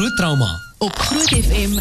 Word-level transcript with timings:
Groot 0.00 0.16
trauma 0.16 0.60
op 0.78 0.98
Groot 0.98 1.28
FM 1.28 1.72
90.5. 1.72 1.80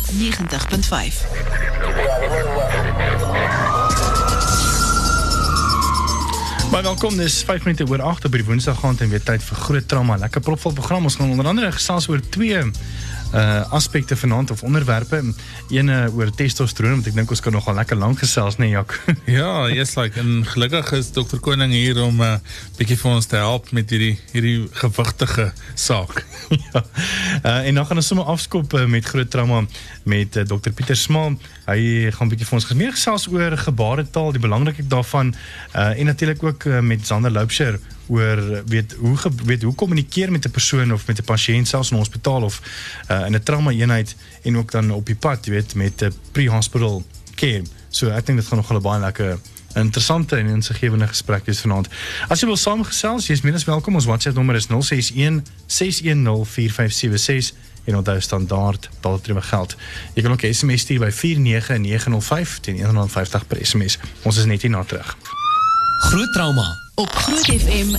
Maar 6.72 6.82
welkom, 6.82 7.18
dis 7.18 7.44
5 7.44 7.64
minute 7.64 7.88
oor 7.88 8.02
8 8.02 8.26
op 8.26 8.32
die 8.32 8.46
Woensdag 8.46 8.86
aand 8.86 9.02
en 9.02 9.10
weer 9.10 9.24
tyd 9.24 9.44
vir 9.44 9.58
groot 9.58 9.88
trauma. 9.88 10.18
Lekker 10.18 10.42
propvol 10.42 10.74
program. 10.74 11.04
Ons 11.04 11.16
gaan 11.16 11.30
onder 11.30 11.48
andere 11.48 11.72
gesels 11.72 12.10
oor 12.10 12.20
twee 12.30 12.60
uh 13.34 13.72
aspekte 13.72 14.16
vanaand 14.16 14.52
of 14.52 14.64
onderwerpe. 14.64 15.24
Een 15.70 15.88
uh, 15.88 16.16
oor 16.16 16.32
testosteron 16.32 16.92
want 16.92 17.08
ek 17.08 17.14
dink 17.14 17.30
ons 17.30 17.42
kan 17.46 17.54
nogal 17.54 17.76
lekker 17.78 17.98
lank 17.98 18.20
gesels, 18.24 18.58
nee 18.58 18.70
Jak. 18.70 18.96
ja, 19.40 19.68
yes 19.70 19.96
like 19.98 20.20
en 20.20 20.46
gelukkig 20.46 20.92
is 20.98 21.12
dokter 21.12 21.40
Koning 21.40 21.72
hier 21.74 22.02
om 22.02 22.18
'n 22.18 22.22
uh, 22.22 22.40
bietjie 22.78 22.98
vir 22.98 23.12
ons 23.12 23.26
te 23.26 23.36
help 23.36 23.72
met 23.72 23.90
hierdie 23.90 24.18
hierdie 24.32 24.68
gewigtige 24.82 25.52
saak. 25.76 26.26
ja. 26.74 26.84
Uh 27.44 27.68
en 27.70 27.76
dan 27.76 27.86
gaan 27.86 28.02
ons 28.02 28.08
sommer 28.08 28.26
afskop 28.26 28.74
uh, 28.74 28.86
met 28.86 29.06
groot 29.06 29.30
trauma 29.30 29.66
met 30.04 30.36
uh, 30.36 30.46
dokter 30.46 30.72
Pieter 30.72 30.98
Smaal. 30.98 31.38
Hy 31.68 32.12
gaan 32.12 32.28
'n 32.28 32.34
bietjie 32.34 32.48
vir 32.48 32.58
ons 32.58 32.74
meer 32.74 32.92
gesels 32.98 33.28
oor 33.30 33.58
gebaretaal, 33.58 34.32
die 34.32 34.42
belangrikheid 34.42 34.90
daarvan 34.90 35.36
uh 35.76 36.00
en 36.00 36.06
natuurlik 36.06 36.44
ook 36.44 36.66
uh, 36.66 36.80
met 36.80 37.06
Zander 37.06 37.32
Loubser 37.32 37.80
oor 38.10 38.64
weet 38.66 38.96
hoe 39.00 39.18
weet 39.46 39.62
hoe 39.62 39.76
kommunikeer 39.76 40.32
met 40.32 40.46
'n 40.46 40.52
persoon 40.52 40.94
of 40.94 41.08
met 41.08 41.20
'n 41.20 41.24
pasiënt 41.24 41.68
selfs 41.68 41.92
in 41.92 41.96
'n 41.96 42.00
hospitaal 42.00 42.44
of 42.44 42.62
uh, 43.12 43.26
in 43.26 43.36
'n 43.36 43.44
trauma 43.44 43.72
eenheid 43.72 44.16
en 44.44 44.58
ook 44.58 44.72
dan 44.72 44.92
op 44.92 45.06
die 45.06 45.16
pad 45.16 45.46
jy 45.46 45.52
weet 45.52 45.76
met 45.76 46.02
'n 46.02 46.14
pre-hospital 46.32 47.06
care. 47.36 47.64
So 47.90 48.10
ek 48.10 48.26
dink 48.26 48.38
dit 48.40 48.48
gaan 48.48 48.58
nog 48.58 48.72
'n 48.72 48.82
baie 48.82 49.00
lekker 49.00 49.38
interessante 49.74 50.36
en 50.36 50.46
insiggewende 50.46 51.08
gesprek 51.08 51.46
wees 51.46 51.60
vanaand. 51.60 51.88
As 52.28 52.40
jy 52.40 52.48
wil 52.48 52.58
saamgesels, 52.58 53.28
jy's 53.28 53.42
meer 53.42 53.54
as 53.54 53.64
welkom. 53.64 53.96
Ons 53.96 54.06
WhatsApp 54.06 54.36
nommer 54.36 54.56
is 54.56 54.68
061 54.68 55.44
610 55.66 56.46
4576 56.46 57.58
en 57.86 57.96
onthou 57.96 58.20
standaard 58.22 58.90
daardie 59.02 59.42
geld. 59.42 59.76
Jy 60.14 60.22
kan 60.22 60.32
ook 60.32 60.46
SMS 60.52 60.82
stuur 60.82 61.00
by 61.00 61.12
49905 61.12 62.60
teen 62.60 62.78
R150 62.78 63.48
per 63.48 63.66
SMS. 63.66 63.98
Ons 64.24 64.38
is 64.38 64.46
net 64.46 64.62
hier 64.62 64.72
na 64.72 64.84
terug. 64.84 65.18
Groot 66.10 66.34
trauma 66.34 66.89
op 67.00 67.16
Groot 67.16 67.46
FM 67.46 67.88
90.5. 67.88 67.96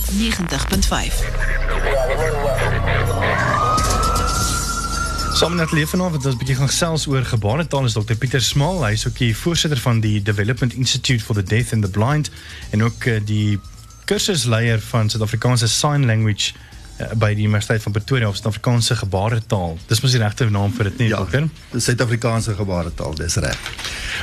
Saam 5.33 5.55
met 5.55 5.71
Leef 5.71 5.89
vanaand 5.89 6.13
het 6.13 6.25
ons 6.25 6.33
'n 6.33 6.37
bietjie 6.37 6.55
gaan 6.55 6.67
gesels 6.67 7.07
oor 7.07 7.25
gebaretaal 7.25 7.85
is 7.85 7.93
Dr 7.93 8.13
Pieter 8.13 8.41
Smal. 8.41 8.87
Is 8.87 9.07
ook 9.07 9.17
die 9.17 9.37
voorsitter 9.37 9.79
van 9.79 9.99
die 9.99 10.21
Development 10.21 10.73
Institute 10.73 11.23
for 11.23 11.35
the 11.35 11.43
Deaf 11.43 11.73
and 11.73 11.83
the 11.83 11.89
Blind 11.89 12.29
en 12.69 12.83
ook 12.83 13.05
uh, 13.05 13.19
die 13.25 13.59
kursusleier 14.05 14.81
van 14.81 15.09
Suid-Afrikaanse 15.09 15.67
Sign 15.67 16.05
Language 16.05 16.53
uh, 16.99 17.11
by 17.13 17.33
die 17.33 17.43
Universiteit 17.43 17.81
van 17.81 17.91
Pretoria 17.91 18.27
of 18.27 18.35
Suid-Afrikaanse 18.35 18.95
gebaretaal. 18.95 19.77
Dis 19.87 20.01
mos 20.01 20.11
die 20.11 20.21
regte 20.21 20.49
naam 20.49 20.73
vir 20.73 20.83
dit 20.83 20.97
nie, 20.97 21.07
ja, 21.07 21.17
dokter? 21.17 21.49
Dis 21.71 21.83
Suid-Afrikaanse 21.83 22.53
gebaretaal, 22.53 23.15
dis 23.15 23.35
reg. 23.35 23.57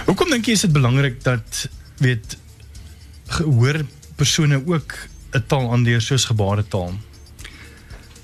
Hoekom 0.06 0.30
dink 0.30 0.46
jy 0.46 0.52
is 0.52 0.60
dit 0.60 0.72
belangrik 0.72 1.24
dat 1.24 1.68
weet 1.96 2.36
gehoor 3.26 3.84
persone 4.18 4.62
ook 4.66 4.92
'n 5.30 5.44
taal 5.46 5.70
aanleer 5.72 6.00
soos 6.00 6.24
gebaretaal? 6.24 6.92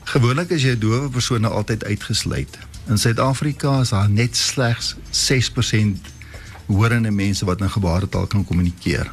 Gewoonlik 0.05 0.51
is 0.51 0.63
jy 0.63 0.79
dowe 0.79 1.09
persone 1.11 1.49
altyd 1.49 1.85
uitgesluit. 1.85 2.59
In 2.89 2.99
Suid-Afrika 2.99 3.81
is 3.81 3.89
daar 3.89 4.11
net 4.11 4.37
slegs 4.37 4.95
6% 5.11 5.99
horende 6.67 7.11
mense 7.11 7.45
wat 7.45 7.61
in 7.61 7.71
gebaretaal 7.71 8.27
kan 8.27 8.45
kommunikeer. 8.45 9.13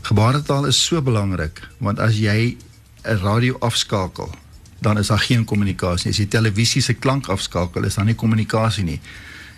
Gebaretaal 0.00 0.66
is 0.66 0.84
so 0.84 1.02
belangrik 1.02 1.68
want 1.78 1.98
as 1.98 2.16
jy 2.18 2.56
'n 3.04 3.18
radio 3.22 3.56
afskakel, 3.58 4.30
dan 4.80 4.98
is 4.98 5.06
daar 5.06 5.18
geen 5.18 5.44
kommunikasie. 5.44 6.10
As 6.10 6.16
jy 6.16 6.26
televisie 6.26 6.82
se 6.82 6.92
klank 6.92 7.28
afskakel, 7.28 7.84
is 7.84 7.94
daar 7.94 8.04
nie 8.04 8.14
kommunikasie 8.14 8.84
nie. 8.84 9.00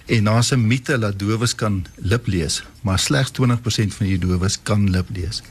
En 0.06 0.24
daar's 0.24 0.52
'n 0.52 0.66
mite 0.66 0.98
dat 0.98 1.18
dowes 1.18 1.54
kan 1.54 1.86
lip 1.94 2.26
lees, 2.26 2.62
maar 2.80 2.98
slegs 2.98 3.30
20% 3.30 3.94
van 3.94 4.06
die 4.06 4.18
dowes 4.18 4.62
kan 4.62 4.90
lip 4.90 5.08
lees 5.08 5.42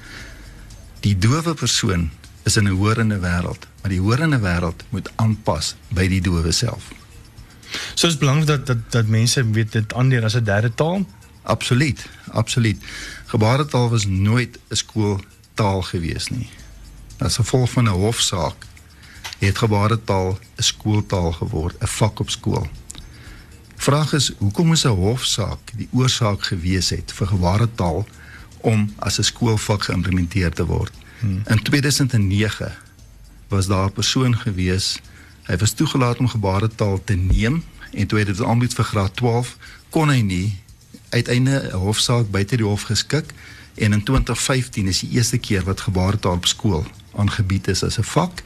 die 1.04 1.18
dowe 1.20 1.54
persoon 1.54 2.10
is 2.44 2.58
in 2.58 2.68
'n 2.68 2.78
horende 2.80 3.20
wêreld, 3.20 3.68
maar 3.82 3.92
die 3.92 4.00
horende 4.00 4.40
wêreld 4.40 4.84
moet 4.90 5.12
aanpas 5.16 5.76
by 5.90 6.08
die 6.08 6.22
dowe 6.22 6.52
self. 6.52 6.92
So 7.96 8.08
is 8.08 8.18
belangrik 8.18 8.48
dat 8.48 8.66
dat 8.66 8.92
dat 8.92 9.08
mense 9.08 9.50
weet 9.52 9.72
dit 9.72 9.94
aanleer 9.94 10.24
as 10.24 10.36
'n 10.36 10.44
derde 10.44 10.74
taal. 10.74 11.06
Absoluut, 11.42 12.06
absoluut. 12.32 12.84
Gebaretaal 13.26 13.90
was 13.90 14.06
nooit 14.06 14.60
'n 14.70 14.76
skooltaal 14.76 15.82
gewees 15.82 16.30
nie. 16.30 16.50
As 17.18 17.36
gevolg 17.36 17.70
van 17.70 17.84
'n 17.84 18.00
hofsaak 18.00 18.66
het 19.40 19.58
gebaretaal 19.58 20.40
'n 20.56 20.64
skooltaal 20.64 21.32
geword, 21.32 21.76
'n 21.82 21.88
vak 21.88 22.20
op 22.20 22.30
skool. 22.30 22.68
Vraag 23.76 24.14
is 24.14 24.32
hoekom 24.38 24.72
is 24.72 24.86
'n 24.86 24.96
hofsaak 24.96 25.60
die 25.76 25.88
oorsaak 25.92 26.44
gewees 26.44 26.90
het 26.90 27.12
vir 27.12 27.28
gebaretaal 27.28 28.06
om 28.64 28.94
as 29.00 29.20
'n 29.20 29.24
skoolvak 29.24 29.84
geïmplementeer 29.84 30.52
te 30.52 30.66
word. 30.66 30.92
Hmm. 31.20 31.42
In 31.48 31.62
2009 31.62 32.72
was 33.48 33.68
daar 33.68 33.86
'n 33.86 33.94
persoon 33.94 34.38
gewees. 34.38 35.00
Hy 35.44 35.58
was 35.58 35.72
toegelaat 35.72 36.18
om 36.18 36.28
gebaretaal 36.28 37.04
te 37.04 37.14
neem 37.14 37.64
en 37.92 38.08
toe 38.08 38.20
hy 38.20 38.26
dit 38.26 38.44
aanbied 38.44 38.74
vir 38.74 38.86
graad 38.86 39.16
12 39.16 39.58
kon 39.90 40.10
hy 40.10 40.22
nie 40.22 40.58
uiteindelik 41.10 41.74
'n 41.74 41.78
hofsaak 41.78 42.32
buite 42.32 42.56
die 42.56 42.66
hof 42.66 42.82
geskik 42.82 43.34
en 43.76 43.94
in 43.94 44.04
2015 44.04 44.88
is 44.88 45.00
die 45.00 45.10
eerste 45.10 45.38
keer 45.38 45.64
wat 45.64 45.82
gebaretaal 45.82 46.36
op 46.36 46.46
skool 46.46 46.86
aangebied 47.16 47.68
is 47.68 47.84
as 47.84 47.98
'n 47.98 48.04
vak. 48.04 48.44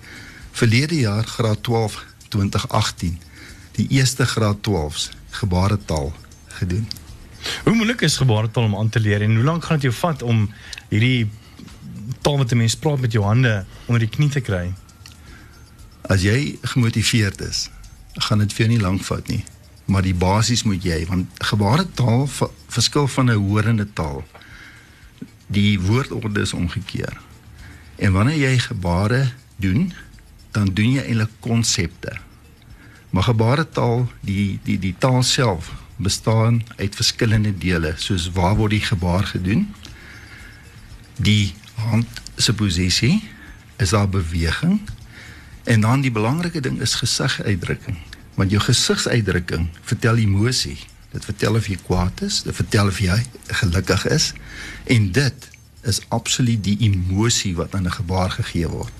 Verlede 0.51 0.95
jaar 0.95 1.23
graad 1.23 1.63
12 1.63 2.05
2018 2.29 3.19
die 3.72 3.88
eerste 3.89 4.25
graad 4.25 4.57
12s 4.61 5.09
gebaretaal 5.29 6.13
gedoen. 6.47 6.88
Hoe 7.63 7.75
moeilik 7.75 8.01
is 8.01 8.17
gebaretaal 8.17 8.63
om 8.63 8.75
aan 8.75 8.89
te 8.89 8.99
leer 8.99 9.21
en 9.21 9.35
hoe 9.35 9.43
lank 9.43 9.65
gaan 9.65 9.79
dit 9.79 9.89
jou 9.91 9.93
vat 9.93 10.21
om 10.21 10.47
hierdie 10.89 11.29
taal 12.21 12.37
wat 12.37 12.51
'n 12.51 12.57
mens 12.57 12.75
praat 12.75 12.99
met 12.99 13.11
jou 13.11 13.23
hande 13.25 13.65
onder 13.85 13.99
die 13.99 14.15
knie 14.15 14.29
te 14.29 14.39
kry? 14.39 14.73
As 16.01 16.21
jy 16.21 16.57
gemotiveerd 16.61 17.41
is, 17.41 17.69
gaan 18.13 18.39
dit 18.39 18.53
vir 18.53 18.65
jou 18.65 18.77
nie 18.77 18.83
lank 18.83 19.03
vat 19.03 19.27
nie. 19.27 19.43
Maar 19.85 20.01
die 20.01 20.15
basies 20.15 20.63
moet 20.63 20.83
jy 20.83 21.05
want 21.05 21.27
gebaretaal 21.37 22.27
verskil 22.67 23.07
van 23.07 23.29
'n 23.31 23.35
horende 23.35 23.87
taal. 23.93 24.23
Die 25.47 25.79
woordorde 25.79 26.41
is 26.41 26.53
omgekeer. 26.53 27.17
En 27.95 28.11
wanneer 28.11 28.37
jy 28.37 28.59
gebare 28.59 29.31
doen, 29.55 29.93
dan 30.51 30.65
doen 30.73 30.91
jy 30.91 31.01
eintlik 31.01 31.29
konsepte. 31.39 32.17
Maar 33.09 33.23
gebaretaal, 33.23 34.07
die 34.21 34.59
die 34.63 34.79
die 34.79 34.95
taal 34.97 35.23
self 35.23 35.71
bestaan 35.97 36.63
uit 36.75 36.96
verskillende 36.96 37.58
dele 37.58 37.94
soos 37.97 38.30
waar 38.31 38.56
word 38.56 38.72
die 38.72 38.85
gebaar 38.85 39.24
gedoen? 39.24 39.68
Die 41.18 41.53
hand 41.74 42.22
se 42.35 42.53
posisie 42.53 43.24
is 43.78 43.90
daar 43.90 44.09
beweging? 44.09 44.81
En 45.63 45.81
dan 45.81 46.02
die 46.02 46.12
belangrike 46.12 46.62
ding 46.62 46.81
is 46.81 46.96
gesigsuitdrukking 46.96 47.97
want 48.38 48.53
jou 48.53 48.62
gesigsuitdrukking 48.62 49.63
vertel 49.81 50.19
emosie. 50.22 50.78
Dit 51.09 51.25
vertel 51.25 51.56
of 51.58 51.68
jy 51.68 51.78
kwaad 51.88 52.22
is 52.22 52.44
dit 52.46 52.56
vertel 52.56 52.91
of 52.91 53.00
jy 53.02 53.18
gelukkig 53.62 54.06
is 54.14 54.34
en 54.94 55.12
dit 55.12 55.47
is 55.90 56.02
absoluut 56.14 56.62
die 56.64 56.78
emosie 56.85 57.56
wat 57.58 57.74
aan 57.75 57.88
'n 57.90 57.97
gebaar 57.97 58.29
gegee 58.31 58.68
word. 58.69 58.94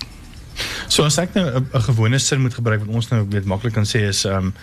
So 0.88 1.04
as 1.04 1.18
ek 1.18 1.34
nou 1.34 1.46
'n 1.46 1.82
gewone 1.82 2.18
sin 2.18 2.40
moet 2.40 2.54
gebruik 2.54 2.80
wat 2.80 2.94
ons 2.94 3.08
nou 3.08 3.26
weet 3.28 3.44
maklik 3.44 3.72
kan 3.72 3.86
sê 3.86 4.08
is 4.08 4.24
ehm 4.24 4.50
um, 4.50 4.54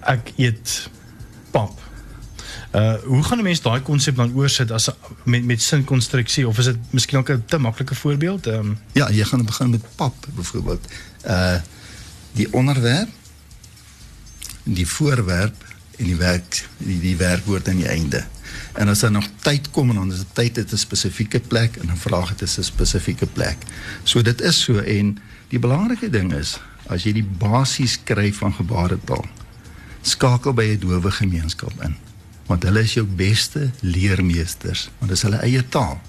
ek 0.00 0.32
eet 0.36 0.90
pap. 1.56 1.74
Uh 2.76 2.94
hoe 3.04 3.22
gaan 3.22 3.38
'n 3.38 3.48
mens 3.48 3.62
daai 3.64 3.80
konsep 3.82 4.16
dan 4.16 4.34
oorsit 4.34 4.70
as 4.70 4.88
met 5.24 5.44
met 5.44 5.62
sinkonstruksie 5.62 6.48
of 6.48 6.58
is 6.58 6.64
dit 6.64 6.78
miskien 6.90 7.18
ook 7.18 7.30
'n 7.30 7.44
te 7.46 7.58
maklike 7.58 7.94
voorbeeld? 7.94 8.46
Um, 8.46 8.78
Ja, 8.92 9.10
jy 9.10 9.24
gaan 9.24 9.44
begin 9.44 9.70
met 9.70 9.84
pap 9.96 10.14
byvoorbeeld. 10.34 10.84
Uh 11.26 11.60
die 12.32 12.52
onderwerp 12.52 13.08
die 14.62 14.86
voorwerp 14.86 15.64
en 15.96 16.04
die 16.04 16.16
werk 16.16 16.68
die 16.76 17.00
die 17.00 17.16
werkwoord 17.16 17.68
aan 17.68 17.76
die 17.76 17.88
einde. 17.88 18.24
En 18.72 18.88
as 18.88 19.00
daar 19.00 19.10
nog 19.10 19.28
tyd 19.40 19.70
kom 19.70 19.90
en 19.90 19.96
dan 19.96 20.12
is 20.12 20.18
dit 20.18 20.34
tyd 20.34 20.56
het 20.56 20.72
'n 20.72 20.76
spesifieke 20.76 21.40
plek 21.40 21.76
en 21.76 21.86
dan 21.86 21.96
vraag 21.96 22.28
dit 22.28 22.42
is 22.48 22.58
'n 22.58 22.62
spesifieke 22.62 23.26
plek. 23.26 23.56
So 24.02 24.22
dit 24.22 24.40
is 24.40 24.60
so 24.60 24.78
en 24.78 25.18
die 25.48 25.58
belangrike 25.58 26.10
ding 26.10 26.34
is 26.34 26.58
as 26.86 27.02
jy 27.02 27.12
die 27.12 27.28
basies 27.38 27.98
kry 28.04 28.32
van 28.32 28.54
gebaretaal 28.54 29.24
skakel 30.06 30.54
by 30.54 30.64
'n 30.74 30.78
dowe 30.78 31.10
gemeenskap 31.10 31.72
in. 31.82 31.96
Want 32.46 32.62
hulle 32.62 32.82
is 32.82 32.94
jou 32.94 33.06
beste 33.06 33.70
leermeesters 33.80 34.90
want 34.98 35.10
dit 35.10 35.18
is 35.18 35.22
hulle 35.22 35.42
eie 35.42 35.68
taal. 35.68 36.00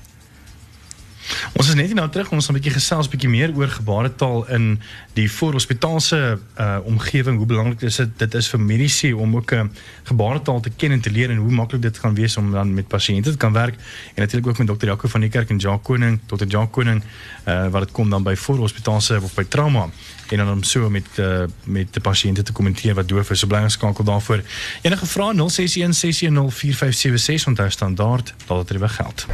Ons 1.58 1.68
is 1.72 1.76
net 1.76 1.94
nou 1.96 2.06
terug 2.10 2.32
ons 2.32 2.46
gaan 2.46 2.56
'n 2.56 2.60
bietjie 2.60 2.74
gesels 2.74 3.10
bietjie 3.10 3.30
meer 3.30 3.52
oor 3.56 3.68
gebaretaal 3.68 4.48
in 4.48 4.80
die 5.14 5.28
voorhospitaalse 5.32 6.40
uh 6.58 6.78
omgewing. 6.86 7.38
Hoe 7.38 7.46
belangrik 7.46 7.82
is 7.82 7.96
dit? 7.96 8.10
Dit 8.18 8.34
is 8.34 8.48
vir 8.48 8.60
mediese 8.60 9.16
om 9.16 9.36
ook 9.36 9.52
'n 9.52 9.56
uh, 9.56 9.64
gebaretaal 10.04 10.60
te 10.60 10.70
ken 10.70 10.92
en 10.92 11.02
te 11.02 11.12
leer 11.12 11.30
en 11.30 11.38
hoe 11.38 11.52
maklik 11.52 11.82
dit 11.82 11.98
gaan 11.98 12.16
wees 12.16 12.38
om 12.38 12.52
dan 12.52 12.74
met 12.74 12.88
pasiënte 12.88 13.32
te 13.32 13.38
kan 13.38 13.54
werk. 13.54 13.76
En 14.16 14.22
natuurlik 14.22 14.48
ook 14.48 14.58
met 14.58 14.68
dokter 14.68 14.88
Jaco 14.88 15.08
van 15.08 15.22
die 15.22 15.30
kerk 15.30 15.50
en 15.50 15.58
Jacques 15.58 15.86
Koning, 15.86 16.20
dokter 16.26 16.48
Jacques 16.48 16.72
Koning 16.72 17.04
uh 17.48 17.68
wat 17.68 17.82
dit 17.82 17.92
kom 17.92 18.10
dan 18.10 18.24
by 18.24 18.36
voorhospitaalse 18.36 19.20
of 19.22 19.34
by 19.34 19.44
trauma 19.44 19.90
en 20.32 20.38
dan 20.38 20.52
om 20.52 20.64
so 20.64 20.90
met 20.90 21.06
uh, 21.16 21.44
met 21.64 21.94
die 21.94 22.02
pasiënte 22.02 22.44
te 22.44 22.52
kommenteer 22.52 22.94
wat 22.94 23.08
doof 23.08 23.30
is. 23.30 23.40
So 23.40 23.48
bly 23.48 23.62
geskakel 23.66 24.04
daarvoor. 24.04 24.44
Enige 24.82 25.06
vrae 25.06 25.34
061 25.34 25.96
610 25.96 26.52
4576 26.52 27.48
onthou 27.48 27.70
standaard 27.70 28.34
dat 28.48 28.58
dit 28.58 28.68
terwyl 28.68 28.90
geld. 28.90 29.26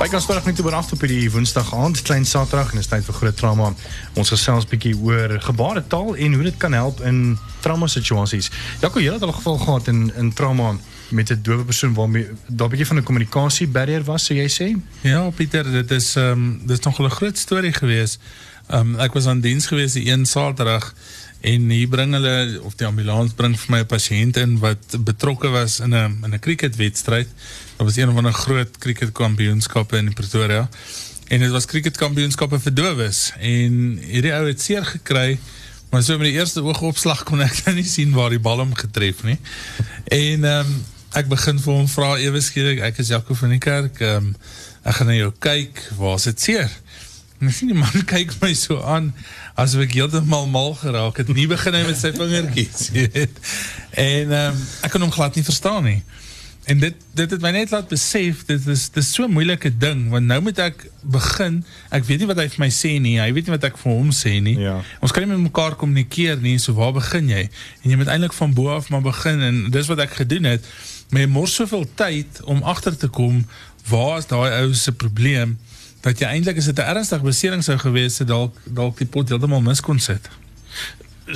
By 0.00 0.08
kan 0.08 0.20
sterk 0.20 0.46
net 0.48 0.60
oor 0.64 0.72
af 0.74 0.92
op 0.92 1.02
die 1.04 1.30
Woensdag 1.30 1.74
aand, 1.76 2.02
klein 2.02 2.24
Saterdag 2.24 2.70
en 2.70 2.78
dit 2.78 2.86
is 2.86 2.88
tyd 2.88 3.04
vir 3.04 3.14
groot 3.14 3.36
trauma. 3.36 3.66
Ons 4.16 4.32
gesels 4.32 4.64
bietjie 4.64 4.94
oor 4.96 5.34
gebaretaal 5.44 6.16
en 6.16 6.36
hoe 6.38 6.46
dit 6.46 6.56
kan 6.56 6.72
help 6.72 7.02
in 7.04 7.36
trauma 7.60 7.86
situasies. 7.86 8.50
Jaco, 8.80 9.00
jy 9.00 9.12
het 9.12 9.22
al 9.22 9.32
geval 9.32 9.58
gehad 9.58 9.88
in 9.88 10.12
in 10.16 10.32
trauma 10.32 10.76
met 11.10 11.30
'n 11.30 11.42
dowe 11.42 11.64
persoon 11.64 11.94
waarmee 11.94 12.28
daar 12.46 12.66
'n 12.66 12.70
bietjie 12.70 12.86
van 12.86 12.96
'n 12.96 13.02
kommunikasie 13.02 13.68
barrier 13.68 14.04
was, 14.04 14.24
sou 14.24 14.38
jy 14.38 14.48
sê? 14.48 14.76
Ja, 15.00 15.30
Pieter, 15.30 15.72
dit 15.72 15.90
is 15.90 16.16
ehm 16.16 16.32
um, 16.32 16.60
dit 16.66 16.78
is 16.78 16.84
nog 16.84 16.98
'n 16.98 17.10
groot 17.10 17.38
storie 17.38 17.72
gewees. 17.72 18.18
Ehm 18.68 18.94
um, 18.94 19.00
ek 19.00 19.12
was 19.12 19.26
aan 19.26 19.40
diens 19.40 19.66
gewees 19.66 19.92
die 19.92 20.10
een 20.10 20.26
Saterdag 20.26 20.94
en 21.40 21.70
hier 21.70 21.88
bring 21.88 22.12
hulle 22.12 22.60
of 22.62 22.74
die 22.74 22.86
ambulans 22.86 23.32
bring 23.32 23.56
vir 23.58 23.70
my 23.70 23.80
'n 23.80 23.86
pasiënt 23.86 24.36
in 24.36 24.58
wat 24.58 24.96
betrokke 25.04 25.48
was 25.48 25.80
in 25.80 25.94
'n 25.94 26.20
in 26.24 26.34
'n 26.34 26.38
cricketwedstryd. 26.38 27.28
Dit 27.76 27.86
was 27.86 27.96
een 27.96 28.12
van 28.12 28.26
'n 28.26 28.32
groot 28.32 28.78
cricketkampioenskappe 28.78 29.96
in 29.96 30.12
Pretoria. 30.12 30.68
En 31.28 31.38
dit 31.38 31.50
was 31.50 31.64
cricketkampioenskappe 31.64 32.60
vir 32.60 32.74
dowes 32.74 33.32
en 33.38 33.98
hierdie 34.02 34.32
ou 34.34 34.46
het 34.46 34.60
seer 34.60 34.84
gekry. 34.84 35.38
Maar 35.90 36.02
so 36.02 36.18
met 36.18 36.30
die 36.30 36.38
eerste 36.38 36.62
oogopslag 36.62 37.24
kon 37.26 37.42
ek 37.42 37.64
nou 37.66 37.74
nie 37.80 37.86
sien 37.88 38.12
waar 38.14 38.30
die 38.30 38.42
bal 38.42 38.62
hom 38.62 38.74
getref 38.78 39.24
nie. 39.26 39.38
En 40.06 40.46
ehm 40.46 40.72
um, 40.72 40.80
begin 41.26 41.58
vir 41.58 41.74
hom 41.74 41.88
vra 41.90 42.12
ewe 42.22 42.38
skielik, 42.38 42.78
ek 42.86 43.00
is 43.02 43.08
van 43.40 43.50
die 43.50 43.58
kerk, 43.58 43.98
ehm 43.98 44.28
um, 44.30 44.36
ek 44.86 45.00
gaan 45.00 45.10
na 45.10 45.16
jou 45.16 45.32
kyk, 45.42 45.80
waar 45.98 46.14
is 46.20 46.28
dit 46.30 46.44
seer? 46.46 46.70
En 47.40 47.50
die 47.72 47.76
man 47.76 48.04
kyk 48.12 48.36
my 48.38 48.52
so 48.54 48.78
aan 48.86 49.10
asof 49.58 49.82
ek 49.88 49.96
heeltemal 49.98 50.46
mal 50.46 50.76
geraak 50.78 51.18
het. 51.18 51.32
Nie 51.34 51.48
begin 51.50 51.74
hy 51.74 51.82
met 51.88 51.98
sy 51.98 52.12
vingertjies, 52.14 52.86
weet. 52.96 53.42
En 53.98 54.30
ehm 54.30 54.54
um, 54.54 54.64
ek 54.86 54.94
kon 54.94 55.08
hom 55.08 55.14
glad 55.18 55.34
verstaan 55.48 55.88
nie. 55.90 55.98
En 56.70 56.78
dit 56.78 56.94
dit 57.18 57.30
het 57.30 57.40
my 57.42 57.50
net 57.50 57.72
laat 57.74 57.88
besef 57.90 58.44
dit 58.46 58.66
is 58.70 58.84
dis 58.94 59.08
so 59.14 59.26
'n 59.26 59.32
moeilike 59.34 59.70
ding 59.76 60.08
want 60.08 60.26
nou 60.26 60.40
moet 60.40 60.58
ek 60.58 60.86
begin. 61.02 61.64
Ek 61.90 62.04
weet 62.04 62.18
nie 62.18 62.28
wat 62.30 62.38
hy 62.38 62.48
vir 62.48 62.62
my 62.64 62.70
sê 62.70 62.92
nie. 63.00 63.18
Hy 63.20 63.32
weet 63.32 63.48
nie 63.48 63.56
wat 63.56 63.64
ek 63.64 63.78
vir 63.78 63.92
hom 63.92 64.10
sê 64.10 64.38
nie. 64.42 64.58
Ja. 64.58 64.76
Ons 65.00 65.12
kan 65.12 65.26
nie 65.26 65.32
met 65.32 65.42
mekaar 65.50 65.74
kommunikeer 65.74 66.38
nie. 66.40 66.58
So 66.58 66.72
waar 66.72 66.92
begin 66.92 67.28
jy? 67.28 67.48
En 67.82 67.90
jy 67.90 67.96
moet 67.96 68.06
eintlik 68.06 68.32
van 68.32 68.54
bo 68.54 68.68
af 68.68 68.88
maar 68.88 69.02
begin 69.02 69.40
en 69.40 69.70
dis 69.70 69.86
wat 69.86 69.98
ek 69.98 70.10
gedoen 70.22 70.44
het. 70.44 70.64
Maar 71.10 71.20
jy 71.20 71.26
mors 71.28 71.54
soveel 71.54 71.86
tyd 71.94 72.42
om 72.44 72.62
agter 72.62 72.96
te 72.96 73.08
kom 73.08 73.46
waar 73.88 74.18
is 74.18 74.26
daai 74.26 74.62
ou 74.62 74.74
se 74.74 74.92
probleem 74.92 75.58
dat 76.00 76.18
jy 76.18 76.26
eintlik 76.26 76.56
as 76.56 76.70
dit 76.70 76.78
'n 76.78 76.94
ernstige 76.94 77.24
besering 77.24 77.64
sou 77.64 77.78
gewees 77.78 78.18
het 78.18 78.28
dalk 78.28 78.54
dalk 78.64 78.98
die 78.98 79.06
pot 79.06 79.28
heeltemal 79.28 79.60
mis 79.60 79.80
kon 79.80 79.98
sit 79.98 80.28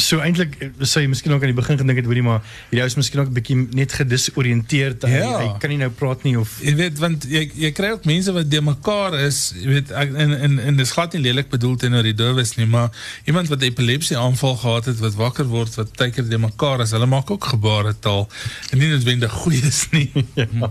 so 0.02 0.20
eintlik 0.24 0.56
sou 0.80 1.02
jy 1.02 1.08
miskien 1.10 1.32
ook 1.34 1.44
aan 1.44 1.52
die 1.52 1.58
begin 1.58 1.78
gedink 1.80 2.00
het 2.00 2.08
hoorie 2.08 2.24
maar 2.26 2.40
hierdie 2.70 2.82
ou 2.84 2.88
is 2.90 2.96
miskien 2.98 3.22
ook 3.22 3.30
'n 3.30 3.36
bietjie 3.38 3.56
net 3.80 3.92
gedisoriënteerd 3.92 5.02
ja. 5.02 5.08
hy, 5.10 5.32
hy 5.42 5.48
kan 5.62 5.70
nie 5.70 5.80
nou 5.82 5.90
praat 5.90 6.24
nie 6.24 6.36
of 6.38 6.58
jy 6.62 6.74
weet 6.78 6.98
want 6.98 7.26
jy 7.28 7.44
jy 7.54 7.70
kry 7.76 7.92
ook 7.94 8.04
mense 8.08 8.32
wat 8.32 8.50
de 8.50 8.60
mekaar 8.60 9.18
is 9.20 9.52
jy 9.60 9.68
weet 9.68 9.90
ek, 9.90 10.14
en 10.14 10.36
en 10.48 10.58
en 10.58 10.76
dis 10.76 10.94
glad 10.96 11.14
nie 11.14 11.22
lelik 11.28 11.50
bedoel 11.52 11.76
teenoor 11.76 12.02
die 12.02 12.16
dowes 12.16 12.56
nie 12.56 12.66
maar 12.66 12.90
iemand 13.24 13.48
wat 13.48 13.62
epilepsie 13.62 14.18
aanval 14.18 14.56
gehad 14.56 14.90
het 14.90 14.98
wat 14.98 15.14
wakker 15.14 15.48
word 15.50 15.74
wat 15.80 15.96
tydker 15.96 16.28
de 16.28 16.38
mekaar 16.38 16.80
is 16.86 16.94
hulle 16.96 17.06
maak 17.06 17.30
ook 17.30 17.44
gebare 17.54 17.94
taal 18.00 18.28
en 18.70 18.78
nie 18.78 18.88
noodwendig 18.88 19.32
goeie 19.44 19.62
is 19.62 19.86
nie 19.90 20.10
ja. 20.40 20.70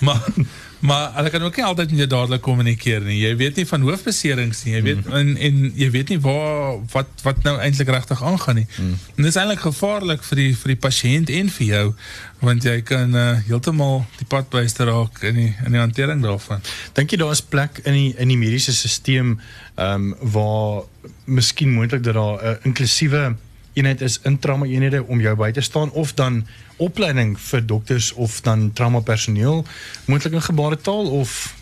maar 0.00 0.22
Maar 0.84 1.14
hulle 1.14 1.30
kan 1.30 1.42
ook 1.42 1.56
nie 1.56 1.64
altyd 1.64 1.90
met 1.90 1.98
jou 1.98 2.08
dadelik 2.08 2.42
kommunikeer 2.44 3.00
nie. 3.00 3.16
Jy 3.22 3.36
weet 3.40 3.56
nie 3.56 3.66
van 3.66 3.84
hoofbeserings 3.86 4.64
nie. 4.64 4.74
Jy 4.74 4.82
weet 4.84 5.06
mm. 5.06 5.14
en 5.16 5.36
en 5.36 5.62
jy 5.80 5.88
weet 5.94 6.10
nie 6.12 6.18
waar 6.20 6.76
wat 6.92 7.22
wat 7.24 7.40
nou 7.46 7.54
eintlik 7.56 7.88
regtig 7.88 8.20
aangaan 8.22 8.60
nie. 8.60 8.66
Mm. 8.76 8.98
En 9.14 9.22
dit 9.22 9.30
is 9.30 9.38
eintlik 9.40 9.62
gevaarlik 9.64 10.26
vir 10.28 10.42
die 10.42 10.50
vir 10.60 10.74
die 10.74 10.80
pasiënt 10.86 11.32
en 11.38 11.48
vir 11.56 11.66
jou 11.66 11.86
want 12.44 12.66
jy 12.68 12.74
kan 12.84 13.16
uh, 13.16 13.30
heeltemal 13.46 14.02
die 14.18 14.28
pad 14.28 14.50
byster 14.52 14.90
raak 14.92 15.22
in 15.24 15.40
die 15.40 15.48
in 15.64 15.72
die 15.72 15.80
hantering 15.80 16.20
daarvan. 16.20 16.60
Dink 16.92 17.14
jy 17.14 17.20
daar 17.22 17.32
is 17.32 17.40
plek 17.40 17.80
in 17.86 17.96
die 17.96 18.10
in 18.20 18.34
die 18.34 18.40
mediese 18.40 18.76
stelsel 18.76 19.38
ehm 19.74 20.12
um, 20.12 20.12
waar 20.36 20.84
miskien 21.24 21.72
moontlik 21.72 22.04
dat 22.04 22.14
daar 22.14 22.36
'n 22.36 22.44
uh, 22.44 22.68
inklusiewe 22.68 23.36
eenheid 23.72 24.00
is 24.00 24.20
in 24.22 24.38
trauma 24.38 24.66
eenhede 24.66 25.04
om 25.04 25.20
jou 25.20 25.34
by 25.36 25.50
te 25.50 25.60
staan 25.60 25.90
of 25.90 26.14
dan 26.14 26.44
opleiding 26.76 27.36
vir 27.38 27.66
dokters 27.66 28.12
of 28.12 28.40
dan 28.46 28.72
trauma 28.72 29.00
personeel 29.00 29.64
moontlik 30.06 30.32
in 30.32 30.42
gebaretaal 30.42 31.10
of 31.20 31.54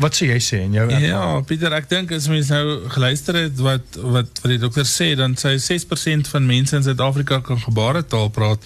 wat 0.00 0.16
sê 0.16 0.30
jy 0.30 0.38
sê 0.40 0.58
jou? 0.72 0.86
Ja, 1.02 1.40
Pieter, 1.46 1.74
ek 1.76 1.88
dink 1.90 2.12
as 2.16 2.28
mens 2.30 2.48
nou 2.52 2.88
geluister 2.92 3.36
het 3.36 3.58
wat 3.60 3.98
wat 4.00 4.40
wat 4.40 4.48
die 4.48 4.60
dokter 4.60 4.86
sê, 4.88 5.10
dan 5.18 5.36
sê 5.36 5.56
6% 5.60 6.30
van 6.32 6.46
mense 6.48 6.76
in 6.76 6.86
Suid-Afrika 6.86 7.40
kan 7.44 7.60
gebaretaal 7.60 8.30
praat. 8.34 8.64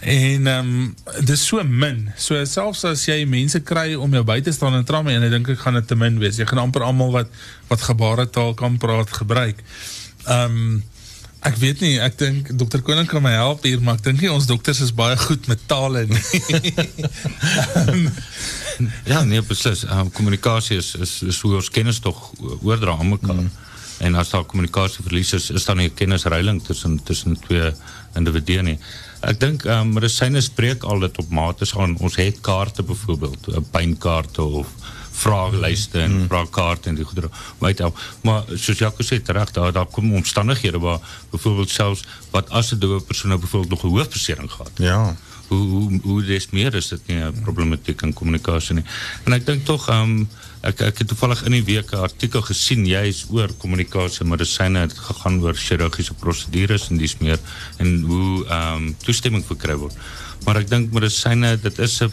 En 0.00 0.46
ehm 0.46 0.74
um, 0.74 1.24
dis 1.26 1.42
so 1.42 1.62
min. 1.64 2.04
So 2.16 2.38
selfs 2.46 2.84
as 2.86 3.06
jy 3.08 3.24
mense 3.26 3.60
kry 3.66 3.96
om 3.98 4.14
jou 4.14 4.22
by 4.26 4.38
te 4.44 4.54
staan 4.54 4.78
in 4.78 4.86
trauma 4.86 5.14
en 5.14 5.26
ek 5.26 5.34
dink 5.34 5.50
ek 5.56 5.64
gaan 5.64 5.80
dit 5.80 5.88
te 5.90 5.98
min 5.98 6.20
wees. 6.22 6.38
Jy 6.38 6.46
gaan 6.50 6.62
amper 6.68 6.86
almal 6.86 7.10
wat 7.16 7.34
wat 7.72 7.88
gebaretaal 7.90 8.54
kan 8.58 8.78
praat 8.78 9.18
gebruik. 9.22 9.64
Ehm 10.26 10.54
Ek 11.46 11.54
weet 11.60 11.82
nie, 11.84 11.92
ek 12.02 12.16
dink 12.18 12.48
dokter 12.58 12.82
Koning 12.82 13.06
kan 13.06 13.22
my 13.22 13.36
help 13.36 13.62
hier, 13.66 13.78
maar 13.82 14.00
ek 14.00 14.08
dink 14.08 14.22
nie 14.24 14.30
ons 14.32 14.48
dokters 14.50 14.80
is 14.82 14.90
baie 14.94 15.14
goed 15.20 15.46
met 15.46 15.60
tale 15.70 16.02
nie. 16.10 16.22
um, 17.78 18.08
ja, 19.12 19.22
nee, 19.22 19.42
beslis. 19.46 19.84
Um, 19.86 20.10
kommunikasie 20.14 20.80
is, 20.82 20.94
is, 20.98 21.14
is 21.22 21.38
hoe 21.44 21.54
ons 21.60 21.70
kennis 21.70 22.02
toch 22.02 22.32
oordra 22.58 22.96
aan 22.98 23.14
mekaar. 23.14 23.44
Mm. 23.44 23.54
En 24.08 24.18
as 24.18 24.30
daar 24.30 24.46
kommunikasieverlies 24.46 25.32
is, 25.38 25.48
is 25.50 25.64
daar 25.66 25.78
nie 25.78 25.90
kennisreiling 25.90 26.60
tussen, 26.66 26.98
tussen 27.06 27.38
twee 27.46 27.70
individue 28.18 28.62
nie. 28.66 28.76
Ek 29.26 29.38
dink 29.42 29.64
um, 29.66 29.94
medicijne 29.94 30.42
spreek 30.42 30.86
al 30.86 31.06
dit 31.06 31.22
op 31.22 31.30
mate, 31.34 31.66
ons 31.78 32.18
het 32.18 32.38
kaarte 32.42 32.82
bijvoorbeeld, 32.86 33.50
pijnkaarte 33.70 34.42
of 34.42 34.74
vraaglyste 35.18 36.00
en 36.00 36.12
mm. 36.12 36.48
en 36.82 36.94
die 36.94 37.04
goedere 37.04 37.30
uithelp. 37.60 37.98
Maar 38.22 38.42
soos 38.54 38.78
Jaco 38.78 39.02
sê 39.02 39.18
terecht, 39.22 39.54
daar, 39.54 39.72
daar 39.72 39.86
kom 39.86 40.14
omstandighede 40.14 40.78
waar 40.78 40.98
bijvoorbeeld 41.30 41.70
selfs 41.70 42.04
wat 42.30 42.50
een 42.50 42.78
dove 42.78 43.04
persoon 43.04 43.28
nou 43.28 43.40
bijvoorbeeld 43.40 43.70
nog 43.70 43.82
een 43.82 43.90
hoofdbesering 43.90 44.50
gehad. 44.50 44.70
Ja. 44.74 45.16
Hoe, 45.48 45.68
hoe, 45.68 46.00
hoe 46.02 46.24
des 46.24 46.50
meer 46.50 46.74
is 46.74 46.88
dit 46.88 47.06
nie 47.06 47.16
een 47.16 47.40
problematiek 47.42 48.02
in 48.02 48.12
communicatie 48.12 48.74
nie. 48.74 48.84
En 49.24 49.32
ek 49.32 49.46
denk 49.46 49.64
toch, 49.64 49.88
um, 49.90 50.28
ek, 50.60 50.82
ek 50.84 50.98
het 50.98 51.08
toevallig 51.08 51.44
in 51.48 51.56
die 51.56 51.64
week 51.64 51.90
een 51.90 52.04
artikel 52.04 52.44
gesien, 52.44 52.84
jy 52.86 53.06
is 53.08 53.24
oor 53.32 53.54
communicatie, 53.58 54.26
maar 54.28 54.42
dit 54.44 54.48
zijn 54.48 54.76
het 54.76 54.92
gegaan 54.98 55.40
oor 55.40 55.56
chirurgische 55.56 56.14
procedures 56.14 56.88
en 56.92 57.00
dies 57.00 57.16
meer, 57.18 57.40
en 57.76 58.00
hoe 58.10 58.44
um, 58.44 58.92
toestemming 59.04 59.46
verkry 59.46 59.78
word. 59.80 59.96
Maar 60.44 60.60
ek 60.60 60.68
denk, 60.68 60.92
zijn, 61.10 61.40
dit 61.62 61.78
is 61.78 62.00
een 62.00 62.12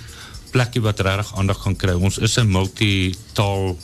plekje 0.56 0.82
wat 0.82 1.00
regtig 1.04 1.34
aandag 1.38 1.62
gaan 1.64 1.76
kry. 1.76 1.96
Ons 2.00 2.18
is 2.18 2.38
'n 2.40 2.48
multitaal 2.48 3.78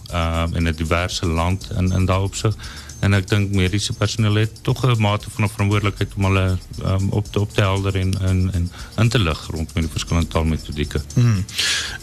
in 0.58 0.68
'n 0.68 0.76
diverse 0.76 1.26
land 1.26 1.70
in 1.78 1.92
in 1.92 2.10
opsig 2.12 2.56
en 3.02 3.18
ek 3.18 3.28
dink 3.32 3.54
mediese 3.58 3.94
personeel 3.98 4.36
het 4.44 4.64
tog 4.64 4.84
'n 4.86 5.02
mate 5.02 5.30
van 5.30 5.44
'n 5.46 5.50
verantwoordelikheid 5.50 6.12
om 6.16 6.24
hulle 6.24 6.58
um, 6.86 7.10
op 7.10 7.26
te 7.32 7.40
op 7.40 7.54
te 7.54 7.62
helder 7.62 7.96
en 7.96 8.12
en 8.22 8.72
en 8.96 9.10
te 9.10 9.20
lig 9.20 9.48
rondom 9.48 9.82
die 9.82 9.90
verskillende 9.92 10.30
taalmetodieke. 10.30 11.02
Mm. 11.16 11.46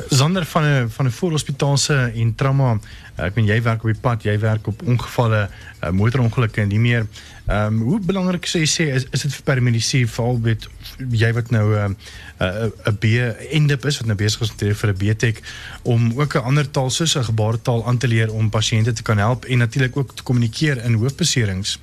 Sonder 0.09 0.45
van 0.45 0.63
'n 0.65 0.91
van 0.91 1.07
'n 1.07 1.11
voorhospitaalse 1.11 2.13
en 2.15 2.35
trauma, 2.35 2.79
ek 3.27 3.35
meen 3.39 3.49
jy 3.49 3.59
werk 3.63 3.83
op 3.85 3.91
die 3.93 4.01
pad, 4.01 4.25
jy 4.27 4.37
werk 4.43 4.67
op 4.71 4.83
ongevalle, 4.87 5.49
uh, 5.49 5.91
motorongelukke 5.91 6.63
en 6.63 6.69
nie 6.69 6.83
meer. 6.83 7.07
Ehm 7.49 7.79
um, 7.79 7.81
hoe 7.89 7.99
belangrik 8.05 8.47
sê 8.47 8.61
jy 8.61 8.71
sê 8.71 8.87
is 8.95 9.07
is 9.17 9.25
dit 9.25 9.35
vir 9.35 9.45
paramedisy 9.47 10.03
veral 10.07 10.39
met 10.45 10.67
jy 11.23 11.31
wat 11.33 11.51
nou 11.51 11.67
'n 11.75 11.97
uh, 12.41 12.47
'n 12.47 12.69
uh, 12.69 12.93
'n 12.93 12.99
B 13.01 13.05
endip 13.59 13.87
is 13.87 13.99
wat 13.99 14.07
nou 14.07 14.17
besig 14.17 14.41
is 14.43 14.51
om 14.51 14.75
vir 14.75 14.91
'n 14.93 14.99
BTech 15.01 15.39
om 15.83 16.13
ook 16.21 16.35
'n 16.37 16.45
ander 16.45 16.71
taal 16.71 16.91
soos 16.91 17.17
'n 17.17 17.25
gebaretaal 17.25 17.87
aan 17.87 17.99
te 17.99 18.09
leer 18.09 18.33
om 18.33 18.51
pasiënte 18.51 18.93
te 18.93 19.03
kan 19.03 19.19
help 19.19 19.45
en 19.45 19.59
natuurlik 19.59 19.97
ook 19.97 20.15
te 20.15 20.23
kommunikeer 20.23 20.85
in 20.85 20.95
hoofbeserings. 20.95 21.79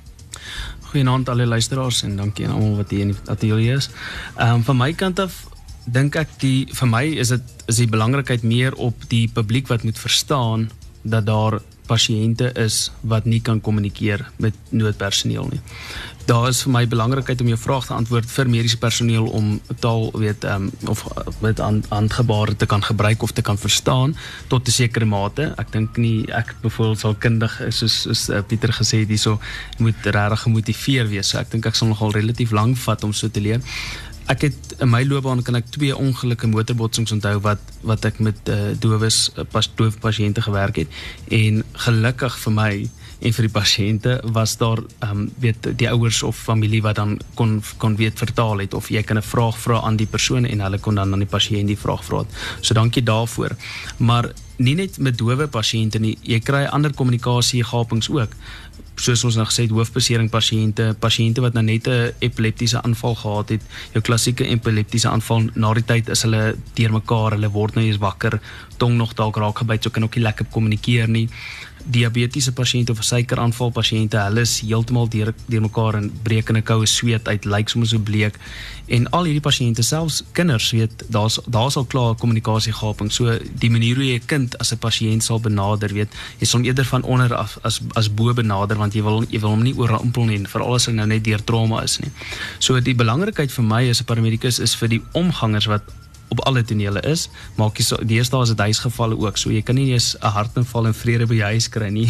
Goeienaand 0.80 1.28
al 1.28 1.36
die 1.36 1.46
luisteraars 1.46 2.02
en 2.02 2.16
dankie 2.16 2.46
aan 2.46 2.54
almal 2.54 2.76
wat 2.76 2.90
hier 2.90 3.00
in 3.00 3.08
die 3.08 3.30
ateljee 3.30 3.76
is. 3.76 3.90
Ehm 4.36 4.54
um, 4.54 4.62
van 4.64 4.76
my 4.76 4.92
kant 4.92 5.18
af 5.18 5.46
dink 5.84 6.16
ek 6.16 6.28
die 6.38 6.66
vir 6.74 6.88
my 6.88 7.04
is 7.04 7.28
dit 7.28 7.42
is 7.66 7.76
die 7.76 7.90
belangrikheid 7.90 8.42
meer 8.42 8.74
op 8.74 8.94
die 9.08 9.28
publiek 9.28 9.66
wat 9.66 9.82
moet 9.82 9.98
verstaan 9.98 10.70
dat 11.06 11.26
daar 11.26 11.60
pasiënte 11.86 12.50
is 12.58 12.90
wat 13.06 13.24
nie 13.30 13.40
kan 13.40 13.60
kommunikeer 13.62 14.24
met 14.42 14.54
noodpersoneel 14.74 15.48
nie. 15.52 15.60
Daar 16.26 16.48
is 16.50 16.64
vir 16.64 16.72
my 16.74 16.82
belangrikheid 16.90 17.40
om 17.40 17.50
jou 17.52 17.58
vraag 17.62 17.86
te 17.86 17.94
antwoord 17.94 18.26
vir 18.26 18.48
mediese 18.50 18.78
personeel 18.82 19.28
om 19.38 19.52
taal 19.82 20.08
weet 20.18 20.44
um, 20.50 20.66
of 20.90 21.04
met 21.44 21.62
handgebare 21.62 22.56
te 22.58 22.66
kan 22.66 22.82
gebruik 22.82 23.22
of 23.22 23.30
te 23.30 23.44
kan 23.46 23.58
verstaan 23.58 24.16
tot 24.50 24.66
'n 24.66 24.74
sekere 24.74 25.06
mate. 25.06 25.52
Ek 25.56 25.70
dink 25.72 25.96
nie 25.96 26.26
ek 26.32 26.54
byvoorbeeld 26.62 26.98
sal 26.98 27.14
kundig 27.14 27.60
is 27.60 27.78
soos 27.78 28.02
soos 28.02 28.28
uh, 28.28 28.42
Pieter 28.42 28.72
gesê 28.74 29.06
het 29.06 29.08
hierso 29.08 29.38
moet 29.78 30.02
regtig 30.02 30.40
gemotiveer 30.40 31.08
wees. 31.08 31.28
So 31.28 31.38
ek 31.38 31.50
dink 31.50 31.66
ek 31.66 31.74
sal 31.74 31.88
nogal 31.88 32.10
relatief 32.10 32.50
lank 32.50 32.76
vat 32.76 33.04
om 33.04 33.12
so 33.12 33.28
te 33.28 33.40
leer 33.40 33.62
ek 34.32 34.46
het 34.48 34.74
in 34.82 34.90
my 34.90 35.04
loopbaan 35.06 35.42
kan 35.46 35.58
ek 35.58 35.68
twee 35.74 35.94
ongelukkige 35.94 36.50
motorbotsings 36.50 37.14
onthou 37.14 37.38
wat 37.44 37.62
wat 37.86 38.04
ek 38.08 38.18
met 38.18 38.50
uh, 38.50 38.72
dowes 38.82 39.28
uh, 39.36 39.44
pas 39.50 39.68
doof 39.78 39.98
pasiënte 40.02 40.42
gewerk 40.42 40.82
het 40.82 41.02
en 41.30 41.62
gelukkig 41.86 42.38
vir 42.44 42.56
my 42.56 42.72
en 43.16 43.32
vir 43.32 43.46
die 43.46 43.52
pasiënte 43.52 44.16
was 44.36 44.56
daar 44.60 44.82
ehm 44.82 45.10
um, 45.10 45.28
weet 45.40 45.70
die 45.80 45.88
ouers 45.88 46.22
of 46.26 46.36
familie 46.36 46.82
wat 46.82 46.98
dan 46.98 47.16
kon 47.34 47.60
kon 47.78 47.96
weet 47.96 48.18
vertaal 48.18 48.60
het 48.64 48.74
of 48.74 48.90
jy 48.90 49.02
kan 49.02 49.18
'n 49.18 49.22
vraag 49.22 49.58
vra 49.58 49.80
aan 49.80 49.96
die 49.96 50.10
persoon 50.10 50.44
en 50.44 50.60
hulle 50.60 50.78
kon 50.78 50.94
dan 50.94 51.12
aan 51.12 51.24
die 51.24 51.34
pasiënt 51.36 51.68
die 51.68 51.78
vraag 51.84 52.04
vra. 52.04 52.24
So 52.60 52.74
dankie 52.74 53.02
daarvoor. 53.02 53.56
Maar 53.96 54.32
nie 54.56 54.74
net 54.74 54.98
met 54.98 55.18
dowe 55.18 55.46
pasiënte 55.48 55.98
nie, 55.98 56.18
jy 56.22 56.40
kry 56.40 56.64
ander 56.64 56.92
kommunikasie 56.94 57.64
gapings 57.64 58.08
ook 58.08 58.32
soos 58.96 59.24
ons 59.28 59.36
nou 59.36 59.44
gesê 59.48 59.66
het 59.66 59.74
hoofbesering 59.76 60.30
pasiënte, 60.32 60.94
pasiënte 61.00 61.42
wat 61.44 61.54
nou 61.54 61.64
net 61.64 61.88
'n 61.88 62.12
epileptiese 62.20 62.82
aanval 62.82 63.14
gehad 63.14 63.48
het, 63.48 63.62
jou 63.92 64.02
klassieke 64.02 64.44
epileptiese 64.44 65.08
aanval 65.08 65.48
na 65.54 65.74
die 65.74 65.84
tyd 65.84 66.08
is 66.08 66.22
hulle 66.22 66.56
deurmekaar, 66.74 67.32
hulle 67.32 67.50
word 67.50 67.74
nou 67.74 67.84
eens 67.84 67.98
wakker, 67.98 68.40
tong 68.76 68.96
nog 68.96 69.14
dalk 69.14 69.36
raak 69.36 69.58
gebyt, 69.58 69.82
so 69.82 69.90
kan 69.90 70.04
ook 70.04 70.16
nie 70.16 70.24
lekker 70.24 70.46
kommunikeer 70.50 71.08
nie 71.08 71.28
diabetiese 71.86 72.52
pasiënte 72.52 72.92
of 72.92 73.02
suikeraanval 73.06 73.70
pasiënte, 73.74 74.18
hulle 74.28 74.42
is 74.46 74.58
heeltemal 74.64 75.08
deur 75.10 75.32
deur 75.46 75.62
mekaar 75.64 75.98
en 76.00 76.08
breek 76.22 76.48
in 76.50 76.56
'n 76.56 76.62
koue 76.62 76.86
sweet 76.86 77.28
uit, 77.28 77.44
lyk 77.44 77.68
soms 77.68 77.90
so 77.90 77.98
bleek. 77.98 78.38
En 78.86 79.08
al 79.10 79.24
hierdie 79.24 79.42
pasiënte, 79.42 79.82
selfs 79.82 80.22
kinders, 80.32 80.70
weet, 80.70 81.04
daar's 81.08 81.38
daar's 81.46 81.76
al 81.76 81.84
klaar 81.84 82.14
kommunikasiegaping. 82.14 83.12
So 83.12 83.38
die 83.58 83.70
manier 83.70 83.94
hoe 83.96 84.04
jy 84.04 84.18
'n 84.18 84.26
kind 84.26 84.58
as 84.58 84.72
'n 84.72 84.78
pasiënt 84.78 85.22
sal 85.22 85.40
benader, 85.40 85.92
weet, 85.92 86.08
jy 86.38 86.46
sal 86.46 86.60
eerder 86.60 86.84
van 86.84 87.02
onder 87.02 87.34
af 87.34 87.58
as 87.62 87.80
as 87.94 88.14
bo 88.14 88.34
benader 88.34 88.76
want 88.76 88.94
jy 88.94 89.02
wil 89.02 89.24
jy 89.28 89.40
wil 89.40 89.50
hom 89.50 89.62
nie 89.62 89.74
oorrompel 89.74 90.24
nie, 90.24 90.46
veral 90.46 90.74
as 90.74 90.86
hy 90.86 90.92
nou 90.92 91.06
net 91.06 91.24
deur 91.24 91.44
trauma 91.44 91.82
is 91.82 91.98
nie. 91.98 92.10
So 92.58 92.80
die 92.80 92.94
belangrikheid 92.94 93.52
vir 93.52 93.64
my 93.64 93.88
as 93.90 94.00
'n 94.00 94.04
paramedikus 94.04 94.58
is 94.58 94.74
vir 94.74 94.88
die 94.88 95.02
omgangers 95.12 95.66
wat 95.66 95.82
op 96.28 96.40
alle 96.44 96.62
tonele 96.64 97.00
is. 97.06 97.28
Maak 97.56 97.78
jy 97.78 97.84
so 97.86 97.96
deesdae 98.02 98.42
is 98.42 98.52
dit 98.52 98.62
huisgevalle 98.66 99.18
ook. 99.18 99.38
So 99.38 99.52
jy 99.54 99.62
kan 99.62 99.78
nie 99.78 99.92
eens 99.92 100.16
'n 100.20 100.32
hartaanval 100.34 100.86
en 100.86 100.94
vrede 100.94 101.26
by 101.26 101.34
jou 101.34 101.50
huis 101.52 101.68
kry 101.68 101.88
nie. 101.88 102.08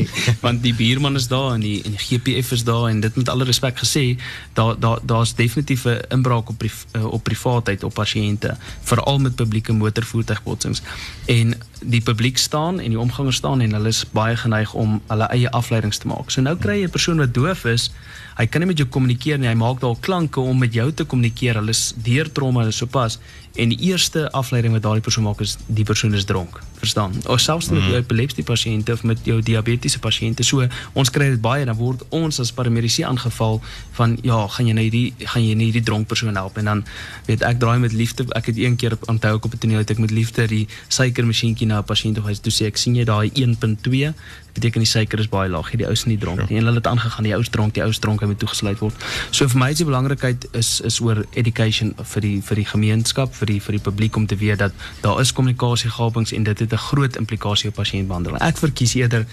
Want 0.44 0.62
die 0.62 0.74
buurman 0.74 1.16
is 1.16 1.28
daar 1.28 1.54
en 1.54 1.60
die 1.60 1.82
en 1.84 1.96
die 1.96 2.00
GPF 2.00 2.52
is 2.52 2.64
daar 2.64 2.88
en 2.88 3.00
dit 3.00 3.16
met 3.16 3.28
alle 3.28 3.44
respek 3.44 3.78
gesê, 3.78 4.18
daar 4.52 4.78
daar 4.80 4.98
daar's 5.02 5.34
definitief 5.34 5.84
'n 5.84 6.00
inbraak 6.08 6.48
op 6.48 6.58
priv, 6.58 6.84
eh, 6.92 7.04
op 7.04 7.22
privaatheid 7.22 7.84
op 7.84 7.94
pasiënte, 7.94 8.56
veral 8.82 9.18
met 9.18 9.34
publieke 9.34 9.72
motorvoertuigbotsings. 9.72 10.82
En 11.26 11.54
die 11.80 12.00
publiek 12.00 12.38
staan 12.38 12.80
en 12.80 12.88
die 12.88 12.98
omgangers 12.98 13.36
staan 13.36 13.60
en 13.60 13.72
hulle 13.72 13.88
is 13.88 14.04
baie 14.10 14.36
geneig 14.36 14.74
om 14.74 15.00
hulle 15.06 15.24
eie 15.24 15.50
afleidings 15.50 15.98
te 15.98 16.06
maak. 16.06 16.30
So 16.30 16.40
nou 16.40 16.56
kry 16.56 16.80
jy 16.80 16.84
'n 16.84 16.90
persoon 16.90 17.18
wat 17.18 17.34
doof 17.34 17.64
is 17.64 17.90
hy 18.38 18.46
kan 18.46 18.62
nie 18.62 18.70
met 18.70 18.78
jou 18.78 18.86
kommunikeer 18.86 19.38
nie. 19.40 19.48
Hy 19.50 19.56
maak 19.58 19.80
dalk 19.82 20.00
klanke 20.06 20.40
om 20.40 20.60
met 20.62 20.74
jou 20.74 20.86
te 20.94 21.06
kommunikeer. 21.08 21.58
Hulle 21.58 21.74
is 21.74 21.90
deur 22.06 22.30
trauma 22.30 22.64
en 22.64 22.74
sopas 22.74 23.18
en 23.58 23.72
die 23.74 23.78
eerste 23.90 24.30
afleiding 24.30 24.72
wat 24.72 24.82
daardie 24.86 25.02
persoon 25.02 25.26
maak 25.26 25.40
is 25.42 25.56
die 25.66 25.84
persoon 25.84 26.14
is 26.14 26.24
dronk. 26.24 26.60
Verstaan? 26.78 27.12
Of 27.26 27.40
selfs 27.40 27.68
met 27.68 27.80
mm. 27.80 27.88
jou 27.88 28.00
epilepsie 28.02 28.44
pasiënte 28.44 28.92
of 28.92 29.02
met 29.02 29.18
jou 29.26 29.40
diabetiese 29.42 29.98
pasiënte. 29.98 30.46
So 30.46 30.66
ons 30.92 31.10
kry 31.10 31.30
dit 31.34 31.42
baie 31.42 31.64
dan 31.64 31.76
word 31.78 32.04
ons 32.14 32.40
as 32.40 32.52
paramedici 32.54 33.04
aangeval 33.06 33.60
van 33.98 34.18
ja, 34.22 34.40
gaan 34.54 34.70
jy 34.70 34.76
nou 34.78 34.86
hierdie 34.86 35.26
gaan 35.26 35.44
jy 35.44 35.54
nie 35.58 35.70
hierdie 35.70 35.84
dronk 35.84 36.08
persoon 36.08 36.38
help 36.38 36.58
en 36.58 36.70
dan 36.70 36.84
weet 37.26 37.42
ek 37.42 37.58
draai 37.62 37.78
met 37.82 37.92
liefde. 37.92 38.28
Ek 38.38 38.52
het 38.52 38.58
een 38.58 38.76
keer 38.76 38.98
onthou 39.10 39.36
ek 39.36 39.44
op 39.44 39.54
'n 39.54 39.62
toneel 39.64 39.82
het 39.82 39.90
ek 39.90 39.98
met 39.98 40.10
liefde 40.10 40.46
die 40.46 40.66
suikermasjienkie 40.88 41.66
na 41.66 41.80
'n 41.80 41.84
pasiënt 41.84 42.14
toe 42.14 42.26
hy 42.26 42.34
sê 42.34 42.66
ek 42.66 42.76
sien 42.76 42.94
jy 42.94 43.04
daai 43.04 43.30
1.2 43.34 44.14
beteken 44.58 44.82
die 44.82 44.90
suiker 44.90 45.22
is 45.22 45.28
baie 45.30 45.48
laag. 45.50 45.70
Die 45.78 45.86
ouens 45.86 46.04
nie 46.08 46.18
dronk 46.18 46.42
nie. 46.46 46.56
Ja. 46.56 46.60
En 46.60 46.70
hulle 46.70 46.80
het 46.80 46.86
aangegaan 46.90 47.26
die 47.28 47.34
ouens 47.36 47.50
dronk, 47.54 47.74
die 47.74 47.84
ouens 47.84 48.00
dronk 48.02 48.22
hy 48.24 48.30
moet 48.30 48.40
toegesluit 48.42 48.82
word. 48.82 49.06
So 49.30 49.48
vir 49.52 49.60
my 49.62 49.70
is 49.74 49.82
die 49.82 49.88
belangrikheid 49.88 50.48
is 50.58 50.78
is 50.88 50.98
oor 51.04 51.22
education 51.38 51.94
vir 52.14 52.26
die 52.26 52.36
vir 52.48 52.62
die 52.62 52.66
gemeenskap, 52.72 53.34
vir 53.40 53.52
die 53.52 53.58
vir 53.64 53.78
die 53.78 53.84
publiek 53.88 54.18
om 54.18 54.26
te 54.26 54.38
weet 54.40 54.62
dat 54.64 54.86
daar 55.04 55.20
is 55.22 55.32
kommunikasiegapings 55.32 56.34
en 56.36 56.48
dit 56.48 56.64
het 56.64 56.67
'n 56.72 56.84
groot 56.90 57.16
implikasie 57.16 57.68
op 57.68 57.74
pasiëntbehandeling. 57.74 58.40
Ek 58.42 58.56
verkies 58.56 58.94
eerder 58.94 59.26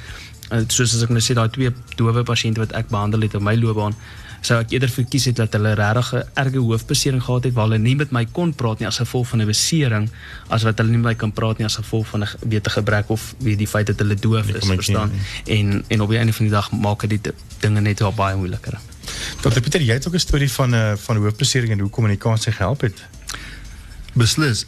eh, 0.49 0.59
soos 0.67 0.95
as 0.95 1.03
ek 1.03 1.09
nou 1.09 1.21
sê 1.21 1.33
daai 1.33 1.49
twee 1.49 1.71
dowe 1.95 2.23
pasiënte 2.23 2.59
wat 2.59 2.71
ek 2.71 2.89
behandel 2.89 3.21
het 3.21 3.35
op 3.35 3.41
my 3.41 3.55
loopbaan 3.55 3.95
sou 4.45 4.57
ek 4.61 4.75
eerder 4.75 4.91
verkies 4.91 5.25
het 5.29 5.39
dat 5.39 5.55
hulle 5.57 5.73
regtig 5.77 6.11
'n 6.13 6.23
erge 6.41 6.61
hoofbesering 6.61 7.23
gehad 7.23 7.43
het 7.43 7.53
waar 7.53 7.67
hulle 7.67 7.79
nie 7.79 7.95
met 7.95 8.11
my 8.11 8.25
kon 8.25 8.53
praat 8.53 8.79
nie 8.79 8.87
as 8.87 8.97
gevolg 9.01 9.27
van 9.27 9.41
'n 9.41 9.45
besering 9.45 10.09
as 10.47 10.63
wat 10.63 10.77
hulle 10.77 10.89
nie 10.89 10.97
met 10.97 11.11
my 11.11 11.15
kan 11.15 11.31
praat 11.31 11.57
nie 11.57 11.65
as 11.65 11.75
gevolg 11.75 12.07
van 12.07 12.23
'n 12.23 12.27
wete 12.49 12.69
gebrek 12.69 13.09
of 13.09 13.35
wie 13.39 13.55
die 13.55 13.67
feit 13.67 13.87
dat 13.87 13.99
hulle 13.99 14.15
doof 14.15 14.47
is 14.49 14.65
verstaan 14.65 15.11
en 15.45 15.83
en 15.87 16.01
op 16.01 16.09
die 16.09 16.17
einde 16.17 16.33
van 16.33 16.45
die 16.45 16.55
dag 16.55 16.71
maak 16.71 17.09
dit 17.09 17.33
dinge 17.59 17.81
net 17.81 17.99
wel 17.99 18.13
baie 18.13 18.35
moeiliker. 18.35 18.79
Dr 19.41 19.59
Pieter, 19.59 19.81
jy 19.81 19.93
het 19.93 20.07
ook 20.07 20.13
'n 20.13 20.19
storie 20.19 20.51
van 20.51 20.75
'n 20.75 20.97
van 20.97 21.17
hoofbesering 21.17 21.71
en 21.71 21.79
hoe 21.79 21.89
kommunikasie 21.89 22.51
gehelp 22.51 22.81
het. 22.81 23.03
Beslis. 24.13 24.65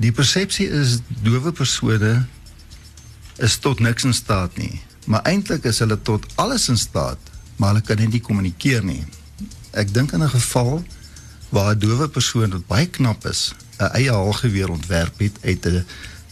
Die 0.00 0.12
persepsie 0.12 0.68
is 0.68 0.98
dowe 1.22 1.52
persone 1.52 2.24
is 3.36 3.58
tot 3.60 3.80
niks 3.80 4.04
in 4.04 4.14
staat 4.16 4.56
nie, 4.56 4.80
maar 5.06 5.24
eintlik 5.28 5.64
is 5.68 5.78
hulle 5.78 5.98
tot 6.02 6.24
alles 6.40 6.68
in 6.68 6.78
staat 6.80 7.30
maar 7.60 7.74
hulle 7.74 7.84
kan 7.84 8.00
nie 8.08 8.22
kommunikeer 8.24 8.84
nie. 8.84 9.02
Ek 9.76 9.92
dink 9.92 10.12
in 10.16 10.22
'n 10.24 10.32
geval 10.32 10.84
waar 11.48 11.74
'n 11.74 11.78
dowe 11.78 12.08
persoon 12.08 12.50
wat 12.50 12.66
baie 12.66 12.86
knap 12.86 13.26
is, 13.26 13.52
'n 13.78 13.92
eie 13.92 14.10
haalgeweer 14.10 14.70
ontwerp 14.70 15.18
het 15.18 15.36
uit 15.44 15.66
'n 15.66 15.84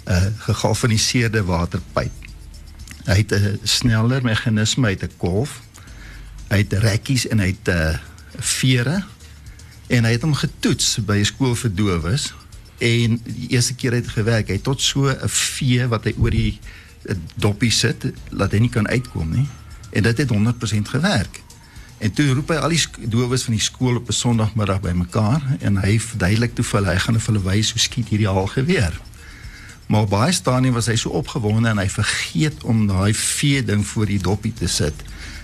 'n 0.07 0.35
gegalvaniseerde 0.39 1.45
waterpyp. 1.45 2.13
Hy 3.05 3.17
het 3.17 3.33
'n 3.33 3.61
sneller 3.63 4.23
meganisme 4.23 4.87
uit 4.87 5.03
'n 5.03 5.17
kolf. 5.17 5.61
Het 6.49 6.73
rekkies 6.73 7.27
en 7.29 7.39
het 7.39 7.69
'n 7.69 7.71
uh, 7.71 7.99
vere 8.39 9.05
en 9.87 10.05
hy 10.05 10.11
het 10.11 10.23
hom 10.23 10.35
getoets 10.35 10.99
by 11.05 11.17
'n 11.19 11.25
skool 11.25 11.55
vir 11.55 11.75
dowes 11.75 12.35
en 12.79 13.21
die 13.25 13.49
eerste 13.49 13.75
keer 13.75 13.93
het 13.93 14.09
gewerk. 14.09 14.49
Hy 14.49 14.59
het 14.59 14.67
tot 14.67 14.81
so 14.81 15.09
'n 15.11 15.29
vee 15.29 15.87
wat 15.87 16.05
hy 16.05 16.15
oor 16.19 16.31
die 16.31 16.59
doppie 17.35 17.71
sit, 17.71 18.13
laat 18.31 18.53
hy 18.53 18.59
nie 18.59 18.73
kan 18.73 18.89
uitkom 18.89 19.31
nie 19.31 19.49
en 19.91 20.03
dit 20.03 20.19
het 20.19 20.29
100% 20.29 20.89
gewerk. 20.89 21.41
En 21.99 22.13
toe 22.13 22.33
roep 22.35 22.49
hy 22.49 22.57
al 22.63 22.75
die 22.75 23.09
dowes 23.11 23.43
van 23.43 23.55
die 23.57 23.63
skool 23.63 23.97
op 23.97 24.09
'n 24.09 24.13
Sondagmiddag 24.13 24.81
bymekaar 24.81 25.43
en 25.61 25.77
hy 25.77 25.99
verduidelik 25.99 26.55
toe 26.55 26.65
vir 26.65 26.81
hulle 26.81 26.93
hy 26.93 26.99
gaan 26.99 27.21
vir 27.21 27.35
hulle 27.35 27.45
wys 27.51 27.71
hoe 27.71 27.81
skiet 27.81 28.09
hierdie 28.09 28.29
haal 28.29 28.47
geweer. 28.47 29.01
Maar 29.87 30.07
baie 30.07 30.33
stadium 30.33 30.75
was 30.75 30.87
hy 30.87 30.97
so 30.97 31.11
opgewonde 31.11 31.69
en 31.69 31.79
hy 31.79 31.89
vergeet 31.89 32.63
om 32.63 32.87
daai 32.87 33.15
vee 33.15 33.65
ding 33.65 33.87
voor 33.87 34.07
die 34.07 34.19
doppie 34.19 34.53
te 34.53 34.69
sit 34.69 34.95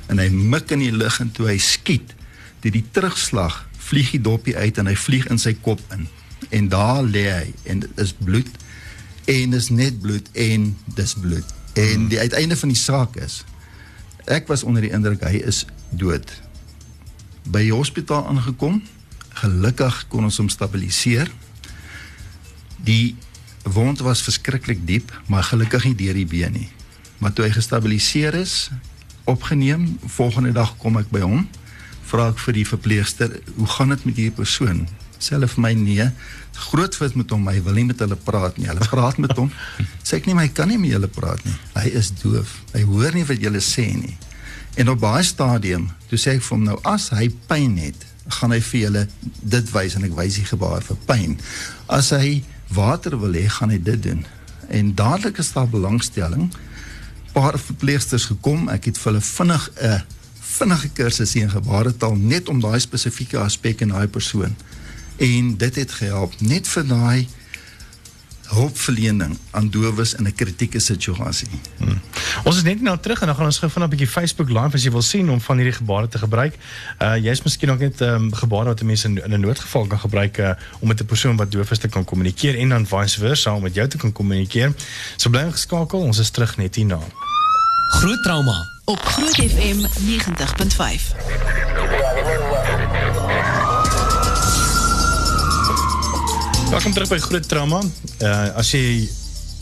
en 0.07 0.19
hy 0.19 0.29
mik 0.29 0.71
in 0.71 0.79
die 0.79 0.93
lug 0.93 1.21
en 1.21 1.31
toe 1.33 1.47
hy 1.49 1.59
skiet, 1.59 2.15
dit 2.61 2.73
die 2.73 2.85
terugslag 2.91 3.65
vlieg 3.79 4.11
die 4.11 4.21
doppie 4.21 4.57
uit 4.57 4.79
en 4.79 4.87
hy 4.87 4.97
vlieg 4.97 5.27
in 5.33 5.39
sy 5.39 5.55
kop 5.65 5.81
in. 5.97 6.07
En 6.51 6.69
daar 6.69 7.03
lê 7.03 7.25
hy 7.31 7.55
en 7.65 7.81
dit 7.85 7.99
is 8.03 8.13
bloed 8.13 8.51
en 9.25 9.51
dis 9.51 9.69
net 9.69 10.01
bloed 10.01 10.29
en 10.33 10.71
dis 10.95 11.15
bloed. 11.15 11.55
En 11.75 12.09
die 12.09 12.21
uiteinde 12.21 12.57
van 12.57 12.69
die 12.69 12.79
saak 12.79 13.17
is 13.17 13.45
Ek 14.25 14.47
was 14.49 14.63
onder 14.65 14.81
die 14.81 14.93
indruk 14.93 15.21
hy 15.27 15.43
is 15.45 15.67
dood. 15.93 16.31
By 17.45 17.67
die 17.67 17.75
hospitaal 17.75 18.25
aangekom, 18.31 18.81
gelukkig 19.43 19.99
kon 20.09 20.25
ons 20.25 20.41
hom 20.41 20.49
stabiliseer. 20.49 21.29
Die 22.89 23.17
wond 23.69 24.01
was 24.05 24.25
verskriklik 24.25 24.81
diep, 24.89 25.13
maar 25.29 25.45
gelukkig 25.45 25.85
nie 25.91 25.99
deur 25.99 26.17
die 26.17 26.29
been 26.29 26.57
nie. 26.57 26.71
Maar 27.21 27.37
toe 27.37 27.45
hy 27.45 27.53
gestabiliseer 27.53 28.37
is, 28.41 28.71
opgeneem, 29.29 29.99
volgende 30.17 30.55
dag 30.57 30.73
kom 30.81 30.97
ek 31.01 31.13
by 31.13 31.21
hom, 31.25 31.45
vra 32.09 32.31
ek 32.33 32.41
vir 32.47 32.57
die 32.61 32.67
verpleegster, 32.69 33.41
"Hoe 33.57 33.69
gaan 33.77 33.93
dit 33.93 34.05
met 34.05 34.17
hierdie 34.17 34.37
persoon?" 34.37 34.89
Self 35.25 35.57
vir 35.57 35.63
my 35.65 35.73
nee, 35.79 36.07
groot 36.69 36.97
vis 37.01 37.15
met 37.17 37.33
hom, 37.33 37.47
hy 37.49 37.61
wil 37.65 37.79
nie 37.79 37.87
met 37.89 38.03
hulle 38.05 38.19
praat 38.27 38.59
nie. 38.61 38.69
Hulle 38.69 38.89
praat 38.91 39.21
met 39.23 39.33
hom. 39.39 39.51
Sê 40.03 40.19
ek 40.19 40.29
nie 40.29 40.37
maar 40.37 40.49
hy 40.49 40.55
kan 40.57 40.69
nie 40.71 40.81
met 40.81 40.93
julle 40.93 41.11
praat 41.13 41.45
nie. 41.47 41.55
Hy 41.77 41.87
is 42.01 42.11
doof. 42.21 42.59
Hy 42.75 42.85
hoor 42.89 43.17
nie 43.17 43.27
wat 43.29 43.43
julle 43.43 43.63
sê 43.65 43.87
nie. 43.97 44.17
En 44.81 44.91
op 44.91 45.01
baie 45.05 45.23
stadium, 45.25 45.89
toe 46.11 46.19
sê 46.19 46.37
ek 46.37 46.45
vir 46.45 46.57
hom 46.57 46.67
nou 46.67 46.79
as 46.91 47.09
hy 47.15 47.29
pyn 47.49 47.79
het, 47.79 48.07
gaan 48.41 48.55
hy 48.55 48.61
vir 48.65 48.81
julle 48.81 49.05
dit 49.55 49.73
wys 49.75 49.97
en 49.99 50.07
ek 50.09 50.17
wys 50.19 50.41
die 50.41 50.49
gebaar 50.49 50.85
vir 50.85 51.01
pyn. 51.09 51.37
As 51.93 52.11
hy 52.17 52.41
water 52.75 53.17
wil 53.21 53.37
hê, 53.37 53.47
gaan 53.53 53.73
hy 53.75 53.79
dit 53.79 54.03
doen. 54.03 54.25
En 54.73 54.95
dadelik 54.97 55.39
is 55.43 55.53
daar 55.55 55.69
belangstelling. 55.71 56.49
Paar 57.35 57.59
verpleegsters 57.61 58.27
gekom, 58.33 58.69
ek 58.73 58.91
het 58.91 59.01
vir 59.01 59.13
hulle 59.13 59.25
vinnig 59.25 59.71
'n 59.79 60.03
vinnige 60.55 60.89
kursus 60.95 61.33
hier 61.35 61.49
in 61.49 61.51
gebaretaal 61.51 62.15
net 62.15 62.49
om 62.49 62.61
daai 62.61 62.79
spesifieke 62.83 63.39
aspek 63.39 63.81
in 63.81 63.95
daai 63.95 64.07
persoon 64.07 64.55
en 65.17 65.57
dit 65.57 65.75
het 65.75 65.93
gehelp 65.93 66.41
net 66.41 66.69
vir 66.69 66.87
daai 66.87 67.27
hulpverlening 68.55 69.39
aan 69.51 69.71
dowes 69.71 70.15
in 70.15 70.27
'n 70.27 70.35
kritieke 70.35 70.79
situasie. 70.79 71.49
Hmm. 71.79 72.01
Ons 72.45 72.57
is 72.57 72.63
net 72.63 72.81
nou 72.81 72.99
terug 72.99 73.21
en 73.21 73.27
dan 73.27 73.37
gaan 73.37 73.45
ons 73.45 73.59
gou 73.59 73.71
van 73.71 73.83
'n 73.83 73.89
bietjie 73.89 74.09
Facebook 74.09 74.49
live 74.49 74.75
as 74.75 74.83
jy 74.83 74.91
wil 74.91 75.03
sien 75.03 75.31
om 75.31 75.41
van 75.41 75.57
hierdie 75.57 75.77
gebare 75.77 76.09
te 76.09 76.19
gebruik. 76.19 76.59
Uh 76.99 77.17
jy's 77.17 77.43
miskien 77.43 77.71
ook 77.71 77.79
net 77.79 78.01
'n 78.01 78.05
um, 78.05 78.35
gebare 78.35 78.65
wat 78.65 78.83
mense 78.83 79.09
in, 79.09 79.25
in 79.25 79.33
'n 79.33 79.41
noodgeval 79.41 79.87
kan 79.87 79.99
gebruik 79.99 80.39
uh, 80.39 80.51
om 80.81 80.89
met 80.89 81.01
'n 81.01 81.07
persoon 81.07 81.37
wat 81.37 81.53
doof 81.53 81.71
is 81.71 81.79
te 81.79 81.89
kan 81.89 82.05
kommunikeer 82.05 82.59
en 82.59 82.69
dan 82.69 82.87
vice 82.87 83.19
versa 83.19 83.55
om 83.55 83.63
met 83.63 83.75
jou 83.75 83.89
te 83.89 83.97
kan 83.97 84.13
kommunikeer. 84.13 84.73
So 85.17 85.31
bly 85.31 85.51
geskakel, 85.51 86.01
ons 86.01 86.19
is 86.19 86.31
terug 86.31 86.57
net 86.57 86.75
hierna. 86.75 87.01
Groot 87.89 88.23
trauma 88.23 88.71
op 88.85 88.99
Groot 88.99 89.35
FM 89.35 89.79
90.5. 89.79 91.94
Welkom 96.75 96.93
terug 96.93 97.09
by 97.09 97.19
Groot 97.19 97.49
Trauma. 97.49 97.79
Uh 98.19 98.59
as 98.59 98.73
jy 98.75 99.05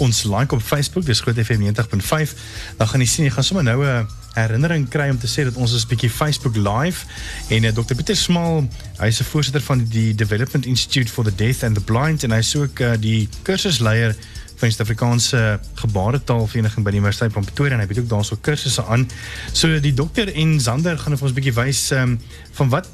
ons 0.01 0.23
like 0.25 0.55
op 0.57 0.63
Facebook, 0.65 1.05
dis 1.05 1.21
Groot 1.21 1.37
FM 1.37 1.61
90.5, 1.61 2.31
dan 2.79 2.89
gaan 2.89 3.05
jy 3.05 3.09
sien 3.13 3.27
jy 3.27 3.33
gaan 3.35 3.45
sommer 3.45 3.67
nou 3.67 3.85
'n 3.85 4.07
herinnering 4.33 4.87
kry 4.89 5.11
om 5.13 5.19
te 5.21 5.29
sê 5.29 5.45
dat 5.45 5.59
ons 5.61 5.75
is 5.77 5.85
Facebook 6.09 6.57
live 6.57 7.05
en 7.49 7.65
uh, 7.65 7.73
Dr 7.73 7.95
Pieter 7.95 8.17
Smal, 8.17 8.65
hy's 8.97 9.21
'n 9.21 9.29
voorsitter 9.29 9.61
van 9.61 9.85
die 9.85 10.15
Development 10.15 10.65
Institute 10.65 11.13
for 11.13 11.25
the 11.25 11.35
Deaf 11.35 11.63
and 11.63 11.75
the 11.75 11.85
Blind 11.85 12.25
en 12.25 12.31
hy's 12.31 12.55
ook 12.57 12.81
uh, 12.81 12.93
die 12.99 13.29
kursusleier 13.43 14.17
van 14.63 14.71
die 14.71 14.77
Suid-Afrikaanse 14.77 15.41
gebaretaalvereniging 15.83 16.85
by 16.87 16.93
die 16.95 17.01
Universiteit 17.03 17.35
van 17.35 17.47
Pretoria 17.47 17.75
en 17.77 17.83
hy 17.83 17.89
bied 17.91 18.03
ook 18.05 18.11
daarso 18.13 18.39
kursusse 18.47 18.85
aan. 18.87 19.09
So 19.51 19.81
die 19.83 19.95
dokter 19.99 20.31
en 20.31 20.55
Zander 20.63 20.99
gaan 21.01 21.17
vir 21.17 21.27
ons 21.27 21.33
'n 21.35 21.39
bietjie 21.41 21.57
wys 21.57 21.91
um, 21.99 22.19
van 22.59 22.69
wat 22.71 22.87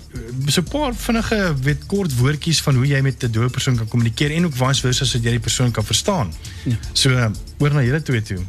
so 0.48 0.62
'n 0.62 0.70
paar 0.72 0.94
vinnige 0.94 1.54
weet 1.62 1.86
kort 1.86 2.16
woordjies 2.16 2.62
van 2.64 2.80
hoe 2.80 2.86
jy 2.86 3.00
met 3.00 3.22
'n 3.22 3.32
dooie 3.32 3.50
persoon 3.50 3.76
kan 3.76 3.88
kommunikeer 3.88 4.32
en 4.32 4.46
ook 4.46 4.56
vice 4.56 4.80
versa 4.80 5.04
sodat 5.04 5.24
jy 5.24 5.36
die 5.36 5.46
persoon 5.48 5.70
kan 5.70 5.84
verstaan. 5.84 6.32
Ja. 6.64 6.76
So 6.92 7.10
uh, 7.10 7.28
oor 7.58 7.72
na 7.72 7.82
julle 7.82 8.02
twee 8.02 8.22
toe. 8.22 8.40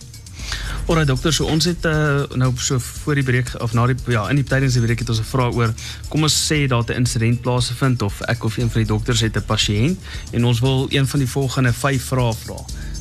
Ora 0.90 1.04
dokter, 1.06 1.34
so 1.34 1.46
ons 1.46 1.66
het 1.70 1.86
uh, 1.86 2.24
nou 2.34 2.54
so 2.58 2.80
voor 2.80 3.20
die 3.20 3.24
breek 3.24 3.52
of 3.62 3.74
na 3.78 3.86
die 3.92 3.96
ja, 4.10 4.24
in 4.30 4.40
die 4.40 4.46
tydens 4.48 4.74
die 4.74 4.82
breek 4.82 5.04
het 5.04 5.10
ons 5.10 5.20
'n 5.22 5.28
vraag 5.30 5.54
oor 5.54 5.74
kom 6.10 6.24
ons 6.24 6.38
sê 6.48 6.66
daar 6.68 6.84
'n 6.88 7.04
insident 7.04 7.42
plaasvind 7.42 8.02
of 8.02 8.22
ek 8.22 8.44
of 8.44 8.58
een 8.58 8.72
van 8.72 8.82
die 8.82 8.90
dokters 8.90 9.22
het 9.22 9.38
'n 9.38 9.46
pasiënt 9.46 9.98
en 10.32 10.46
ons 10.46 10.60
wil 10.60 10.88
een 10.90 11.08
van 11.08 11.20
die 11.20 11.30
volgende 11.30 11.74
5 11.74 12.04
vrae 12.04 12.34
vra. 12.34 12.60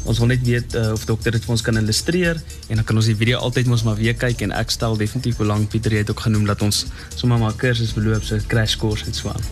Ons 0.08 0.18
wil 0.22 0.30
net 0.30 0.40
weet 0.40 0.74
uh, 0.74 0.94
of 0.96 1.04
dokter 1.04 1.34
dit 1.36 1.44
vir 1.44 1.52
ons 1.52 1.62
kan 1.64 1.76
illustreer 1.76 2.38
en 2.40 2.80
dan 2.80 2.84
kan 2.88 2.96
ons 2.96 3.08
die 3.10 3.16
video 3.18 3.42
altyd 3.44 3.68
mos 3.68 3.84
maar 3.84 3.98
weer 3.98 4.16
kyk 4.16 4.40
en 4.46 4.54
ek 4.56 4.72
stel 4.72 4.96
definitief 4.96 5.36
belang 5.36 5.66
Pieter 5.68 5.92
het 5.98 6.08
ook 6.08 6.22
genoem 6.24 6.46
dat 6.48 6.64
ons 6.64 6.86
sommer 7.12 7.40
maar 7.42 7.56
kursus 7.60 7.92
verloop 7.92 8.24
so 8.24 8.40
crash 8.48 8.78
course 8.80 9.04
en 9.04 9.16
so 9.16 9.28
aan. 9.28 9.44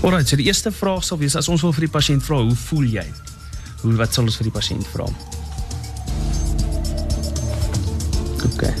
Alright, 0.00 0.28
so 0.28 0.40
die 0.40 0.48
eerste 0.48 0.72
vraag 0.72 1.04
sal 1.04 1.20
wees 1.20 1.36
as 1.36 1.50
ons 1.52 1.64
wil 1.66 1.76
vir 1.76 1.88
die 1.88 1.94
pasiënt 1.98 2.24
vra, 2.24 2.40
hoe 2.40 2.56
voel 2.68 2.88
jy? 2.96 3.04
Hoe 3.82 3.92
wat 4.00 4.16
sal 4.16 4.24
ons 4.24 4.40
vir 4.40 4.48
die 4.48 4.56
pasiënt 4.56 4.88
vra? 4.94 5.10
Okay. 8.48 8.72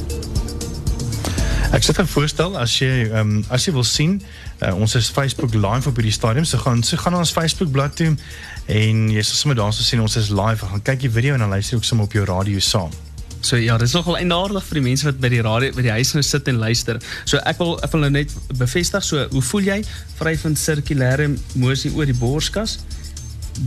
Ek 1.76 1.84
sê 1.84 1.92
vir 1.92 2.08
voorstel 2.08 2.56
as 2.56 2.72
jy 2.80 2.92
ehm 3.10 3.20
um, 3.20 3.32
as 3.52 3.68
jy 3.68 3.76
wil 3.76 3.84
sien, 3.84 4.16
uh, 4.62 4.74
ons 4.74 4.94
is 4.94 5.10
Facebook 5.10 5.54
live 5.54 5.88
op 5.88 5.98
hierdie 5.98 6.14
stadium, 6.14 6.44
so 6.44 6.58
gaan 6.58 6.82
so 6.82 6.96
gaan 7.00 7.16
ons 7.18 7.32
Facebook 7.34 7.70
bladsy 7.74 8.04
toe 8.04 8.14
en 8.68 9.04
jy 9.12 9.22
sal 9.24 9.38
sommer 9.42 9.58
daarso 9.58 9.84
sien 9.84 10.00
ons 10.04 10.16
is 10.20 10.30
live. 10.34 10.66
Gaan 10.66 10.82
kyk 10.84 11.06
die 11.06 11.12
video 11.12 11.36
en 11.36 11.44
dan 11.44 11.54
luister 11.54 11.78
ook 11.78 11.86
sommer 11.88 12.08
op 12.08 12.16
jou 12.16 12.24
radio 12.28 12.60
saam. 12.60 12.92
So 13.40 13.56
ja, 13.56 13.76
dis 13.78 13.94
nogal 13.94 14.18
eienaardig 14.18 14.64
vir 14.66 14.80
die 14.80 14.84
mense 14.88 15.06
wat 15.06 15.20
by 15.22 15.30
die 15.30 15.42
radio 15.46 15.74
by 15.76 15.84
die 15.86 15.94
huis 15.94 16.10
nou 16.16 16.24
sit 16.26 16.48
en 16.50 16.58
luister. 16.58 16.98
So 17.24 17.40
ek 17.46 17.60
wil 17.62 17.76
ek 17.86 17.94
wil 17.94 18.06
nou 18.06 18.12
net 18.18 18.34
bevestig 18.58 19.06
so 19.06 19.28
hoe 19.32 19.44
voel 19.50 19.70
jy? 19.70 19.78
Vryf 20.18 20.46
van 20.46 20.58
sirkulêre 20.58 21.30
mosie 21.54 21.94
oor 21.94 22.10
die 22.10 22.18
borskas. 22.18 22.78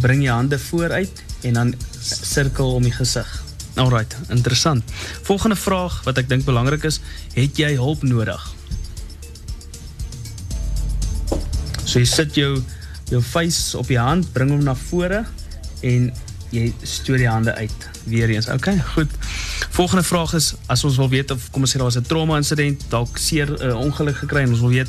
Bring 0.03 0.25
jou 0.25 0.35
hande 0.35 0.59
vooruit 0.59 1.23
en 1.47 1.57
dan 1.57 1.75
sirkel 2.01 2.75
om 2.77 2.83
die 2.83 2.95
gesig. 2.95 3.29
Alright, 3.79 4.17
interessant. 4.29 4.83
Volgende 5.23 5.55
vraag 5.55 6.01
wat 6.03 6.19
ek 6.19 6.27
dink 6.29 6.43
belangrik 6.45 6.83
is, 6.83 6.99
het 7.37 7.59
jy 7.59 7.77
hulp 7.79 8.03
nodig? 8.03 8.60
So 11.91 11.99
jy 11.99 12.07
sit 12.07 12.37
jou 12.39 12.55
jou 13.11 13.19
face 13.19 13.75
op 13.75 13.89
die 13.91 13.99
hand, 13.99 14.29
bring 14.31 14.53
hom 14.53 14.61
na 14.63 14.71
vore 14.87 15.25
en 15.83 16.05
jy 16.55 16.69
stoot 16.87 17.19
die 17.19 17.27
hande 17.27 17.51
uit 17.57 17.87
weer 18.07 18.31
eens. 18.31 18.47
Okay, 18.47 18.77
goed. 18.93 19.11
Volgende 19.75 20.03
vraag 20.03 20.33
is 20.39 20.53
as 20.71 20.85
ons 20.87 20.95
wil 20.99 21.09
weet 21.11 21.33
of 21.35 21.49
kom 21.51 21.67
ons 21.67 21.73
sê 21.73 21.81
daar 21.81 21.89
was 21.89 21.99
'n 21.99 22.07
trauma 22.07 22.37
insident, 22.39 22.79
dalk 22.89 23.17
seer 23.17 23.51
'n 23.51 23.59
uh, 23.59 23.75
ongeluk 23.75 24.15
gekry 24.23 24.43
en 24.43 24.55
ons 24.55 24.63
wil 24.63 24.69
weet 24.69 24.87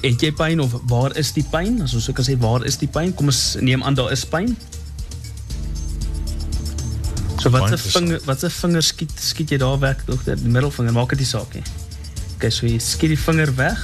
het 0.00 0.20
jy 0.20 0.32
pyn 0.32 0.60
of 0.60 0.72
waar 0.88 1.16
is 1.16 1.32
die 1.32 1.44
pyn? 1.50 1.82
As 1.82 1.94
ons 1.94 2.04
sou 2.04 2.14
kan 2.14 2.24
sê 2.24 2.38
waar 2.38 2.64
is 2.64 2.76
die 2.76 2.88
pyn? 2.88 3.14
Kom 3.14 3.26
ons 3.26 3.56
neem 3.60 3.82
aan 3.82 3.94
daar 3.94 4.12
is 4.12 4.24
pyn. 4.24 4.56
So 7.40 7.50
wat 7.50 7.72
'n 7.72 7.76
vinger 7.76 8.20
wat 8.24 8.44
'n 8.44 8.50
vinger 8.50 8.82
skiet 8.82 9.12
skiet 9.16 9.50
jy 9.50 9.58
daar 9.58 9.78
weg 9.78 10.04
tog 10.04 10.24
die 10.24 10.36
middelvinger 10.36 10.92
maak 10.92 11.08
dit 11.10 11.18
nie 11.18 11.26
saak 11.26 11.54
nie. 11.54 11.64
Okay, 12.36 12.50
so 12.50 12.66
jy 12.66 12.78
skiet 12.78 13.10
die 13.10 13.24
vinger 13.28 13.54
weg 13.54 13.78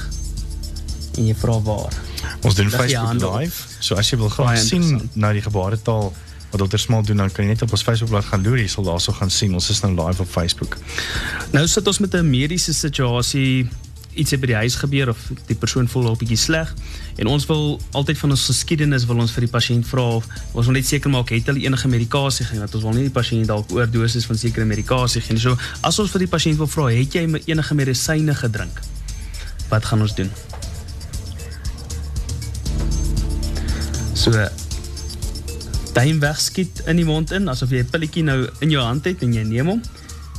en 1.17 1.25
jy 1.27 1.35
vra 1.35 1.61
waar. 1.61 1.93
Ons 2.47 2.55
doen 2.55 2.69
Facebook 2.71 3.19
live. 3.19 3.67
So 3.83 3.99
as 3.99 4.09
jy 4.09 4.19
wil 4.21 4.31
graag 4.31 4.57
sien 4.63 5.09
na 5.19 5.33
die 5.35 5.43
gebaretaal 5.43 6.13
wat 6.47 6.61
dokter 6.61 6.79
Smal 6.79 7.03
doen 7.03 7.19
dan 7.19 7.31
kan 7.31 7.43
jy 7.43 7.51
net 7.51 7.65
op 7.65 7.73
ons 7.75 7.83
Facebookblad 7.83 8.29
gaan 8.29 8.45
loer, 8.45 8.61
jy 8.63 8.69
sal 8.71 8.87
daarso 8.87 9.11
gaan 9.17 9.31
sien. 9.33 9.53
Ons 9.57 9.67
is 9.73 9.83
nou 9.83 9.91
live 9.97 10.23
op 10.23 10.31
Facebook. 10.31 10.77
Nou 11.51 11.65
sit 11.67 11.87
ons 11.87 11.99
met 11.99 12.15
'n 12.15 12.29
mediese 12.29 12.73
situasie 12.73 13.67
iets 14.17 14.31
het 14.33 14.41
by 14.41 14.49
die 14.49 14.59
huis 14.63 14.75
gebeur 14.75 15.11
of 15.11 15.19
die 15.47 15.55
persoon 15.55 15.87
voel 15.87 16.11
'n 16.11 16.17
bietjie 16.17 16.37
sleg 16.37 16.73
en 17.17 17.27
ons 17.27 17.45
wil 17.45 17.79
altyd 17.91 18.17
van 18.17 18.29
ons 18.29 18.45
geskiedenis 18.45 19.05
wil 19.05 19.19
ons 19.19 19.31
vir 19.31 19.45
die 19.45 19.51
pasiënt 19.51 19.85
vra 19.85 20.01
of 20.01 20.25
ons 20.53 20.65
wil 20.65 20.73
net 20.73 20.85
seker 20.85 21.09
maak 21.09 21.29
het 21.29 21.45
hulle 21.45 21.59
enige 21.59 21.87
medikasie 21.87 22.45
gehad 22.45 22.59
want 22.59 22.75
ons 22.75 22.83
wil 22.83 22.93
nie 22.93 23.09
die 23.09 23.19
pasiënt 23.21 23.47
dalk 23.47 23.71
oordoses 23.71 24.25
van 24.25 24.37
sekere 24.37 24.65
medikasie 24.65 25.21
gee 25.21 25.33
nie. 25.33 25.41
So 25.41 25.57
as 25.81 25.99
ons 25.99 26.11
vir 26.11 26.19
die 26.19 26.33
pasiënt 26.35 26.57
wil 26.57 26.67
vra, 26.67 26.87
het 26.89 27.13
jy 27.13 27.41
enige 27.45 27.75
medisyne 27.75 28.35
gedrink? 28.35 28.81
Wat 29.69 29.85
gaan 29.85 30.01
ons 30.01 30.15
doen? 30.15 30.31
So 34.27 34.47
duim 35.95 36.19
wegskiet 36.19 36.81
in 36.85 36.99
die 36.99 37.05
mond 37.07 37.31
in 37.31 37.47
asof 37.47 37.71
jy 37.71 37.79
'n 37.79 37.89
pilletjie 37.89 38.23
nou 38.27 38.49
in 38.59 38.69
jou 38.69 38.83
hand 38.83 39.05
het 39.07 39.21
en 39.23 39.31
jy 39.33 39.43
neem 39.43 39.67
hom 39.71 39.81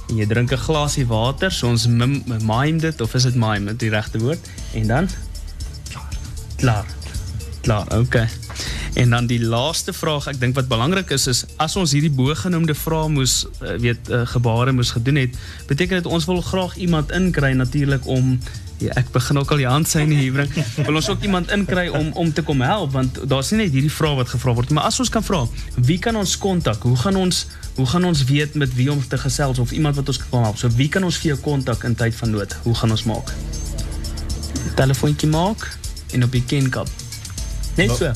en 0.09 0.16
jy 0.16 0.27
drink 0.27 0.53
'n 0.53 0.61
glasie 0.61 1.07
water, 1.07 1.51
so 1.51 1.68
ons 1.68 1.87
mime 1.87 2.79
dit 2.79 3.01
of 3.01 3.14
is 3.14 3.22
dit 3.22 3.35
mime, 3.35 3.77
die 3.77 3.90
regte 3.90 4.18
woord? 4.18 4.38
En 4.74 4.87
dan 4.87 5.09
klaar. 5.88 6.12
Klaar. 6.57 6.87
Klaar, 7.61 7.98
okay. 7.98 8.29
En 8.94 9.11
dan 9.11 9.27
die 9.27 9.40
laaste 9.40 9.92
vraag, 9.92 10.27
ek 10.27 10.40
dink 10.40 10.55
wat 10.55 10.68
belangrik 10.68 11.11
is 11.11 11.27
is 11.27 11.44
as 11.57 11.77
ons 11.77 11.92
hierdie 11.92 12.12
bogenoemde 12.12 12.74
vrae 12.74 13.09
moes 13.09 13.46
uh, 13.62 13.77
weet 13.79 14.09
uh, 14.11 14.27
gebare 14.27 14.72
moes 14.72 14.90
gedoen 14.90 15.16
het, 15.16 15.37
beteken 15.66 15.96
dit 15.96 16.07
ons 16.07 16.24
wil 16.24 16.40
graag 16.40 16.77
iemand 16.77 17.11
inkry 17.11 17.53
natuurlik 17.53 18.07
om 18.07 18.38
Ja, 18.78 18.92
ek 18.94 19.08
begin 19.10 19.38
ook 19.40 19.50
al 19.50 19.58
die 19.58 19.66
handsyne 19.66 20.14
hier 20.14 20.32
bring. 20.32 20.52
Wil 20.76 21.00
ons 21.00 21.08
ook 21.10 21.24
iemand 21.26 21.50
inkry 21.50 21.88
om 21.88 22.12
om 22.14 22.32
te 22.32 22.44
kom 22.46 22.60
help 22.62 22.92
want 22.94 23.18
daar's 23.26 23.50
nie 23.50 23.64
net 23.64 23.74
hierdie 23.74 23.90
vrae 23.90 24.14
wat 24.20 24.30
gevra 24.30 24.54
word, 24.54 24.70
maar 24.70 24.86
as 24.86 25.00
ons 25.02 25.10
kan 25.10 25.24
vra, 25.24 25.40
wie 25.88 25.98
kan 25.98 26.16
ons 26.16 26.36
kontak? 26.38 26.86
Hoe 26.86 26.96
gaan 26.96 27.18
ons 27.18 27.46
hoe 27.74 27.86
gaan 27.86 28.06
ons 28.06 28.22
weet 28.30 28.54
met 28.54 28.70
wie 28.74 28.86
om 28.92 29.02
te 29.02 29.18
gesels 29.18 29.58
of 29.58 29.74
iemand 29.74 29.98
wat 29.98 30.08
ons 30.08 30.20
kan 30.22 30.46
help? 30.46 30.58
So 30.58 30.70
wie 30.78 30.88
kan 30.88 31.04
ons 31.06 31.18
vir 31.18 31.32
jou 31.32 31.38
kontak 31.42 31.82
in 31.88 31.98
tyd 31.98 32.14
van 32.14 32.30
nood? 32.30 32.54
Hoe 32.62 32.74
gaan 32.74 32.94
ons 32.94 33.04
maak? 33.10 33.34
Telefoontjie 34.78 35.30
maak 35.30 35.66
en 36.14 36.24
op 36.24 36.32
die 36.32 36.44
kenkap. 36.46 36.90
Net 37.76 37.94
so. 37.98 38.12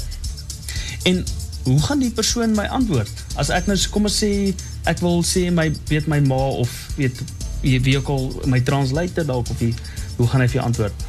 En 1.11 1.25
hoe 1.63 1.81
gaan 1.83 2.03
die 2.03 2.11
persoon 2.11 2.55
my 2.55 2.69
antwoord? 2.71 3.11
As 3.39 3.51
ek 3.51 3.67
nou 3.71 3.79
kom 3.91 4.07
ons 4.07 4.23
sê 4.23 4.55
ek 4.87 5.03
wil 5.03 5.23
sê 5.27 5.49
my 5.51 5.69
weet 5.91 6.07
my 6.11 6.21
ma 6.23 6.39
of 6.63 6.71
weet 6.99 7.19
wie 7.63 7.97
ook 7.99 8.09
al 8.11 8.25
my 8.51 8.59
translator 8.67 9.27
dalk 9.27 9.51
of 9.51 9.59
wie 9.63 9.75
hoe 10.23 10.31
gaan 10.31 10.45
hy 10.45 10.47
vir 10.47 10.61
jou 10.61 10.67
antwoord? 10.67 11.05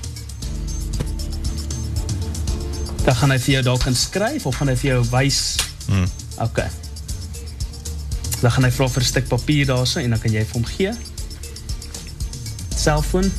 Dan 3.03 3.15
gaan 3.19 3.33
hy 3.35 3.37
vir 3.43 3.53
jou 3.53 3.63
dalk 3.67 3.85
inskryf 3.91 4.45
of 4.49 4.57
gaan 4.57 4.71
hy 4.71 4.77
vir 4.79 4.89
jou 4.89 5.01
wys? 5.11 5.41
Hmm. 5.85 6.07
Dan 8.41 8.51
gaan 8.55 8.65
hy 8.65 8.71
vra 8.73 8.87
vir 8.89 9.03
'n 9.03 9.05
stuk 9.05 9.27
papier 9.29 9.65
daarso 9.69 9.99
en 10.01 10.09
dan 10.09 10.19
kan 10.19 10.31
jy 10.33 10.41
vir 10.41 10.53
hom 10.57 10.65
gee. 10.65 10.93
Selfoon. 12.75 13.29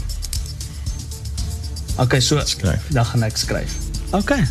Okay, 1.98 2.20
so 2.20 2.38
skryf. 2.46 2.82
dan 2.90 3.04
gaan 3.04 3.22
ek 3.22 3.36
skryf. 3.36 3.74
Okay. 4.10 4.46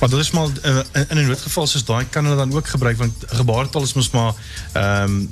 Maar 0.00 0.08
dit 0.08 0.18
is 0.18 0.30
maar 0.30 0.48
uh, 0.64 0.80
in 1.08 1.16
'n 1.18 1.26
noodgeval 1.26 1.66
soos 1.66 1.84
daai 1.84 2.08
kan 2.08 2.24
hulle 2.24 2.36
dan 2.36 2.52
ook 2.52 2.68
gebruik 2.68 2.96
want 2.96 3.14
gebaretaal 3.26 3.82
is 3.82 3.92
mos 3.92 4.10
maar 4.10 4.34
ehm 4.72 5.04
um, 5.04 5.30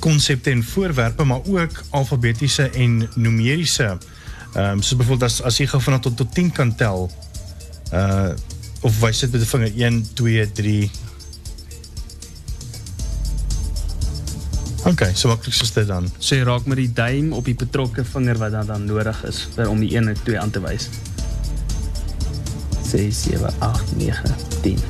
konsepte 0.00 0.50
en 0.50 0.64
voorwerpe 0.64 1.24
maar 1.24 1.40
ook 1.44 1.84
alfabetiese 1.90 2.70
en 2.70 3.10
numeriese 3.14 3.98
Ehm 4.54 4.70
um, 4.70 4.82
so 4.82 4.96
byvoorbeeld 4.96 5.30
as 5.30 5.42
as 5.42 5.58
jy 5.58 5.66
gou 5.66 5.82
van 5.82 6.00
tot 6.00 6.16
tot 6.16 6.34
10 6.34 6.52
kan 6.52 6.74
tel. 6.74 7.10
Uh 7.92 8.32
of 8.80 9.00
wys 9.00 9.18
dit 9.18 9.32
met 9.32 9.40
'n 9.40 9.46
vinger 9.46 9.72
1 9.76 10.06
2 10.14 10.52
3 10.52 10.90
Okay, 14.84 15.12
so 15.14 15.28
maklik 15.28 15.54
is 15.60 15.72
dit 15.72 15.86
dan. 15.86 16.08
So 16.18 16.34
jy 16.34 16.44
raak 16.48 16.64
met 16.66 16.78
die 16.80 16.92
duim 16.92 17.32
op 17.36 17.44
die 17.44 17.54
betrokke 17.54 18.04
vinger 18.04 18.38
wat 18.40 18.54
dan 18.56 18.66
dan 18.66 18.86
nodig 18.88 19.24
is 19.28 19.42
vir 19.54 19.68
om 19.68 19.80
die 19.80 19.92
1 19.96 20.08
en 20.08 20.16
2 20.24 20.38
aan 20.40 20.50
te 20.50 20.60
wys. 20.64 20.88
6 22.88 23.22
7 23.22 23.52
8 23.58 23.96
9 23.96 24.34
10. 24.62 24.80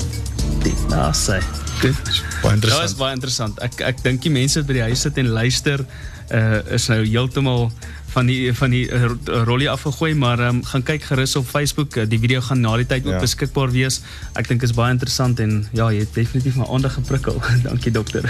Dit 0.62 0.88
nou 0.88 1.10
sê. 1.12 1.40
Baie 1.80 1.94
Ja, 2.42 2.52
interessant. 2.52 2.84
is 2.84 2.94
baie 2.94 3.14
interessant. 3.14 3.60
Ek 3.64 3.80
ek 3.80 4.02
dink 4.04 4.22
die 4.22 4.32
mense 4.32 4.60
wat 4.60 4.68
by 4.68 4.78
die 4.78 4.86
huis 4.92 5.00
sit 5.00 5.18
en 5.18 5.32
luister 5.34 5.84
uh 6.30 6.60
is 6.76 6.86
nou 6.92 7.00
heeltemal 7.02 7.72
van 8.10 8.26
die 8.26 8.52
van 8.54 8.70
die 8.70 8.86
uh, 8.90 9.04
ro- 9.04 9.42
rollie 9.44 9.70
afgegooi, 9.70 10.14
maar 10.14 10.40
um, 10.48 10.64
gaan 10.64 10.82
kyk 10.82 11.02
gerus 11.02 11.36
op 11.36 11.46
Facebook. 11.46 11.96
Uh, 11.96 12.04
die 12.08 12.18
video 12.18 12.40
gaan 12.40 12.60
na 12.60 12.76
die 12.76 12.86
tyd 12.86 13.06
ook 13.06 13.12
Ja. 13.12 13.20
beskikbaar 13.20 13.70
wees. 13.70 14.00
Ek 14.34 14.48
dink 14.48 14.62
is 14.62 14.72
baie 14.74 14.92
interessant 14.92 15.40
en 15.40 15.66
ja, 15.72 15.90
jy 15.92 15.98
het 16.06 16.14
definitief 16.14 16.56
my 16.56 16.66
aandag 16.70 16.94
geprikkel. 16.98 17.42
Dankie 17.68 17.90
dokter. 17.92 18.26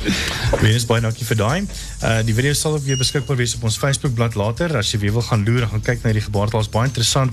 Wees 0.64 0.86
baie 0.88 1.02
dankie 1.04 1.26
vir 1.28 1.36
daai. 1.36 1.60
Uh 2.04 2.20
die 2.24 2.34
video 2.36 2.52
sal 2.56 2.74
ook 2.76 2.84
weer 2.86 2.98
beskikbaar 3.00 3.36
wees 3.40 3.54
op 3.58 3.64
ons 3.68 3.78
Facebookblad 3.80 4.34
later. 4.38 4.68
As 4.80 4.92
jy 4.92 4.98
weer 5.02 5.14
wil 5.16 5.24
gaan 5.26 5.42
loer, 5.44 5.64
gaan 5.68 5.82
kyk 5.84 6.00
na 6.04 6.12
die 6.16 6.24
gebaartaal, 6.24 6.64
is 6.64 6.72
baie 6.72 6.86
interessant. 6.88 7.32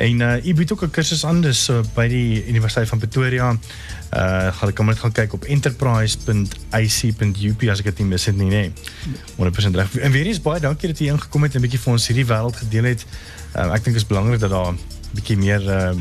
En 0.00 0.14
uh 0.24 0.36
u 0.40 0.54
bied 0.56 0.72
ook 0.72 0.82
'n 0.86 0.90
kursus 0.90 1.24
aan 1.24 1.40
dus 1.44 1.68
uh, 1.68 1.80
by 1.94 2.08
die 2.08 2.46
Universiteit 2.48 2.88
van 2.88 2.98
Pretoria. 2.98 3.52
Uh 3.52 3.58
gaan 4.58 4.72
kan 4.72 4.86
net 4.86 4.98
gaan 4.98 5.12
kyk 5.12 5.32
op 5.32 5.44
enterprise.ac.up 5.44 7.62
as 7.70 7.78
ek 7.78 7.84
dit 7.84 7.98
mis 8.06 8.24
het 8.24 8.36
nie, 8.36 8.50
nê. 8.50 8.70
100% 9.36 9.74
reg. 9.76 9.96
En 9.96 10.12
weer 10.12 10.26
eens 10.26 10.40
baie 10.40 10.60
dankie 10.60 10.88
dat 10.88 10.98
jy 10.98 11.06
ingekom 11.12 11.42
het 11.42 11.54
en 11.54 11.60
'n 11.60 11.62
bietjie 11.62 11.80
vir 11.80 11.92
ons 11.92 12.06
hierdie 12.06 12.26
wêreld 12.26 12.56
gedeel 12.56 12.84
het. 12.84 13.06
Uh, 13.56 13.74
ek 13.74 13.84
dink 13.84 13.96
is 13.96 14.06
belangrik 14.06 14.40
dat 14.40 14.50
daar 14.50 14.72
'n 14.72 14.78
bietjie 15.12 15.36
meer 15.36 15.60
uh, 15.60 15.94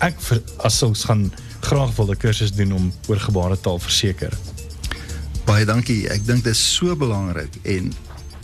ek, 0.00 0.20
vir, 0.20 0.42
as 0.58 0.84
gaan 1.04 1.32
graag 1.60 1.96
wil 1.96 2.10
'n 2.10 2.16
kursus 2.16 2.52
doen 2.52 2.72
om 2.72 2.92
oor 3.08 3.20
gebaretaal 3.20 3.78
verseker. 3.78 4.32
Baie 5.48 5.64
dankie. 5.64 6.02
Ek 6.12 6.26
dink 6.28 6.44
dit 6.44 6.52
is 6.52 6.60
so 6.60 6.92
belangrik 6.98 7.54
en 7.64 7.86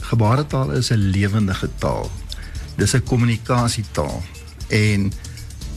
gebaretaal 0.08 0.70
is 0.72 0.88
'n 0.88 1.10
lewendige 1.12 1.68
taal. 1.78 2.08
Dis 2.80 2.94
'n 2.96 3.04
kommunikasietaal 3.04 4.22
en 4.68 5.12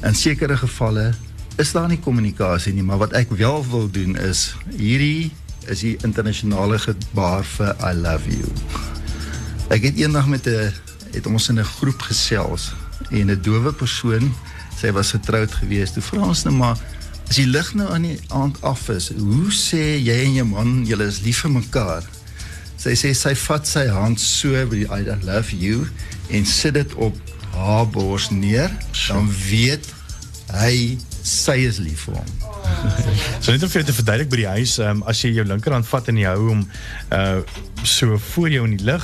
in 0.03 0.15
sekere 0.15 0.57
gevalle 0.57 1.13
is 1.57 1.71
daar 1.71 1.87
nie 1.87 1.99
kommunikasie 1.99 2.73
nie, 2.73 2.83
maar 2.83 2.97
wat 2.97 3.11
ek 3.11 3.29
wel 3.29 3.65
wil 3.69 3.91
doen 3.91 4.15
is 4.15 4.55
hierdie 4.77 5.31
is 5.67 5.79
die 5.79 5.97
internasionale 6.03 6.79
gebaar 6.79 7.43
vir 7.43 7.75
I 7.83 7.93
love 7.93 8.29
you. 8.29 8.47
Ek 9.67 9.83
het 9.83 9.95
eendag 9.95 10.27
met 10.27 10.47
'n 10.47 10.71
het 11.11 11.27
ons 11.27 11.49
in 11.49 11.59
'n 11.59 11.63
groep 11.63 12.01
gesels 12.01 12.73
en 13.11 13.31
'n 13.31 13.41
dowe 13.41 13.73
persoon, 13.73 14.33
sy 14.79 14.91
was 14.91 15.11
getroud 15.11 15.51
geweest. 15.51 15.93
Toe 15.93 16.03
vra 16.03 16.21
ons 16.21 16.43
nou 16.43 16.55
maar 16.55 16.77
as 17.27 17.35
die 17.35 17.47
lig 17.47 17.73
nou 17.75 17.87
aan 17.91 18.05
die 18.07 18.19
aand 18.31 18.57
af 18.63 18.87
is, 18.89 19.09
hoe 19.17 19.51
sê 19.51 19.97
jy 19.99 20.15
en 20.23 20.37
jou 20.39 20.45
man 20.47 20.71
julle 20.87 21.07
is 21.11 21.19
lief 21.25 21.43
vir 21.43 21.51
mekaar? 21.57 22.05
Sy 22.79 22.93
sê 22.95 23.11
sy 23.17 23.33
vat 23.41 23.67
sy 23.67 23.87
hand 23.91 24.21
so 24.21 24.53
by 24.71 24.85
I 24.85 25.01
love 25.25 25.51
you 25.51 25.87
en 26.31 26.47
sit 26.47 26.77
dit 26.77 26.93
op 26.95 27.17
haar 27.57 27.87
bors 27.89 28.29
neer, 28.31 28.71
dan 29.09 29.27
weet 29.49 29.89
hy 30.55 30.95
sy 31.27 31.57
is 31.67 31.81
lief 31.83 32.05
vir 32.07 32.21
hom. 32.21 32.35
So 33.43 33.51
net 33.51 33.63
om 33.63 33.71
vir 33.71 33.81
jou 33.81 33.87
te 33.89 33.95
verduidelik 33.95 34.29
by 34.31 34.39
die 34.39 34.49
huis, 34.59 34.77
um, 34.83 35.01
as 35.09 35.19
jy 35.23 35.33
jou 35.35 35.45
linkerhand 35.47 35.87
vat 35.89 36.07
en 36.11 36.21
jy 36.21 36.31
hou 36.31 36.51
hom 36.51 36.63
uh 37.15 37.41
so 37.87 38.17
voor 38.33 38.49
jou 38.51 38.63
in 38.67 38.73
die 38.75 38.83
lug, 38.87 39.03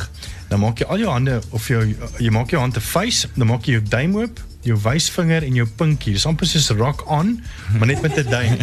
dan 0.49 0.59
maak 0.59 0.81
jy 0.81 0.88
al 0.91 0.99
jou 0.99 1.12
hande 1.13 1.38
of 1.55 1.67
jou 1.71 1.83
jy 1.86 2.31
maak 2.33 2.51
jou 2.51 2.59
hand 2.59 2.75
'n 2.77 2.83
face, 2.83 3.29
dan 3.36 3.47
maak 3.47 3.67
jy 3.67 3.77
jou 3.77 3.83
duim 3.86 4.15
oop, 4.17 4.41
jou 4.63 4.78
wysvinger 4.84 5.43
en 5.43 5.54
jou 5.54 5.67
pinkie. 5.67 6.13
Dis 6.15 6.26
amper 6.26 6.47
soos 6.47 6.69
rock 6.78 7.04
on, 7.12 7.43
maar 7.78 7.88
net 7.88 8.02
met 8.02 8.17
'n 8.17 8.30
duim. 8.30 8.58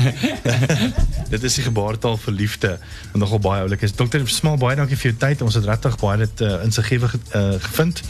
dit 1.35 1.43
is 1.43 1.55
die 1.55 1.65
gebaretaal 1.65 2.17
vir 2.17 2.33
liefde 2.33 2.79
wat 3.13 3.21
nogal 3.21 3.39
baie 3.39 3.61
oulik 3.63 3.83
is. 3.83 3.95
Dokter 3.95 4.29
Smal, 4.29 4.57
baie 4.57 4.77
dankie 4.77 4.97
vir 4.97 5.11
jou 5.11 5.19
tyd. 5.19 5.43
Ons 5.43 5.55
het 5.55 5.65
regtig 5.65 5.99
baie 6.01 6.19
dit 6.19 6.41
uh, 6.41 6.65
insiggewig 6.65 7.15
uh, 7.35 7.53
gevind 7.59 8.03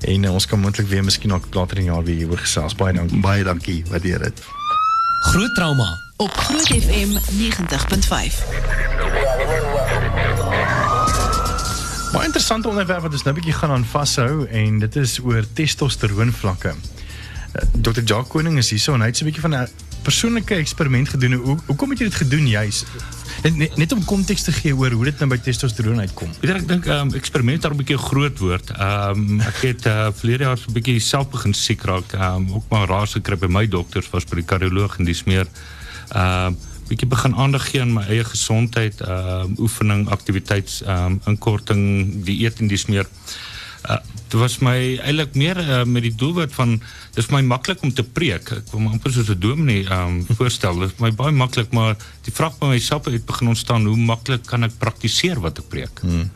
en 0.00 0.24
uh, 0.24 0.32
ons 0.32 0.46
kan 0.46 0.60
moontlik 0.60 0.88
weer 0.88 1.04
miskien 1.04 1.32
ook 1.32 1.54
later 1.54 1.76
in 1.76 1.82
die 1.82 1.92
jaar 1.92 2.04
weer 2.04 2.16
hieroor 2.16 2.38
gesels. 2.38 2.74
Baie 2.74 2.92
dankie. 2.92 3.20
Baie 3.20 3.44
dankie, 3.44 3.84
waardeer 3.88 4.18
dit. 4.18 4.42
Groot 5.30 5.54
trauma 5.54 5.98
op 6.16 6.30
Groot 6.30 6.66
FM 6.66 7.10
90.5. 7.38 8.42
Baie 12.12 12.24
interessante 12.24 12.68
onderwerp 12.68 13.02
wat 13.02 13.12
ons 13.12 13.22
nou 13.22 13.34
'n 13.34 13.38
bietjie 13.40 13.58
gaan 13.58 13.70
aan 13.70 13.84
vashou 13.84 14.46
en 14.46 14.78
dit 14.78 14.96
is 14.96 15.18
oor 15.20 15.44
testosteroon 15.52 16.32
vlakke. 16.32 16.74
Uh, 17.54 17.62
Dr. 17.80 18.02
Jacques 18.04 18.28
Koning 18.28 18.58
is 18.58 18.70
hierso 18.70 18.94
en 18.94 19.00
hy 19.00 19.06
het 19.06 19.16
so 19.16 19.24
'n 19.24 19.30
bietjie 19.30 19.42
van 19.42 19.54
'n 19.54 19.68
persoonlike 20.02 20.54
eksperiment 20.54 21.08
gedoen. 21.08 21.32
Hoe 21.32 21.58
hoekom 21.66 21.90
het 21.90 21.98
jy 21.98 22.04
dit 22.04 22.14
gedoen 22.14 22.46
juis? 22.46 22.84
Net, 23.42 23.56
net, 23.56 23.76
net 23.76 23.92
om 23.92 24.04
konteks 24.04 24.42
te 24.42 24.52
gee 24.52 24.74
oor 24.76 24.90
hoe 24.90 25.04
dit 25.04 25.18
nou 25.18 25.28
by 25.30 25.38
testosteroon 25.38 26.00
uitkom. 26.00 26.30
Weet 26.40 26.50
jy, 26.50 26.56
ek 26.56 26.68
dink 26.68 26.86
ehm 26.86 27.08
um, 27.08 27.14
eksperiment 27.14 27.62
daar 27.62 27.74
'n 27.74 27.80
bietjie 27.82 27.96
'n 27.96 28.06
groot 28.10 28.38
woord. 28.38 28.70
Ehm 28.70 29.10
um, 29.10 29.40
ek 29.40 29.58
het 29.62 29.86
uh, 29.86 30.08
verlede 30.12 30.44
jaar 30.44 30.58
so 30.58 30.70
'n 30.70 30.78
bietjie 30.78 31.00
self 31.00 31.30
begin 31.30 31.54
siek 31.54 31.82
raak. 31.82 32.12
Ehm 32.12 32.34
um, 32.34 32.54
ook 32.54 32.70
maar 32.70 32.88
raas 32.88 33.12
gekry 33.12 33.36
by 33.36 33.50
my 33.50 33.66
dokters 33.68 34.10
was 34.10 34.24
by 34.24 34.36
die 34.36 34.44
kardioloog 34.44 34.98
en 34.98 35.04
dis 35.04 35.24
meer 35.24 35.46
ehm 36.14 36.46
um, 36.46 36.56
bietjie 36.88 37.08
begin 37.08 37.34
aandag 37.34 37.70
gee 37.70 37.80
aan 37.80 37.92
my 37.92 38.04
eie 38.06 38.24
gesondheid, 38.24 39.00
ehm 39.00 39.50
um, 39.50 39.54
oefening, 39.58 40.08
aktiwiteits 40.08 40.82
ehm 40.82 41.18
um, 41.18 41.20
inkorting, 41.26 42.24
dieet 42.24 42.60
en 42.60 42.66
dis 42.68 42.86
meer. 42.86 43.06
Uh, 43.84 43.98
dit 44.28 44.38
was 44.40 44.58
my 44.64 44.76
eintlik 45.04 45.36
meer 45.38 45.58
uh, 45.60 45.84
met 45.84 46.02
die 46.02 46.14
doelwit 46.14 46.54
van 46.56 46.80
dis 47.14 47.28
my 47.30 47.42
maklik 47.46 47.82
om 47.86 47.92
te 47.94 48.02
preek. 48.02 48.50
Ek 48.50 48.72
wil 48.72 48.82
my 48.86 48.96
amper 48.96 49.12
soos 49.14 49.30
'n 49.30 49.38
dominee 49.38 49.86
um, 49.92 50.24
voorstel. 50.38 50.80
Dit 50.82 50.96
is 50.96 51.00
my 51.00 51.12
baie 51.12 51.32
maklik, 51.32 51.72
maar 51.72 51.94
die 52.26 52.34
vraag 52.34 52.58
by 52.58 52.74
myself 52.74 53.06
het 53.06 53.26
begin 53.26 53.54
ontstaan, 53.54 53.86
hoe 53.86 53.96
maklik 53.96 54.46
kan 54.46 54.64
ek 54.64 54.78
praktiseer 54.78 55.40
wat 55.40 55.58
ek 55.58 55.68
preek? 55.68 56.02
Hmm. 56.02 56.30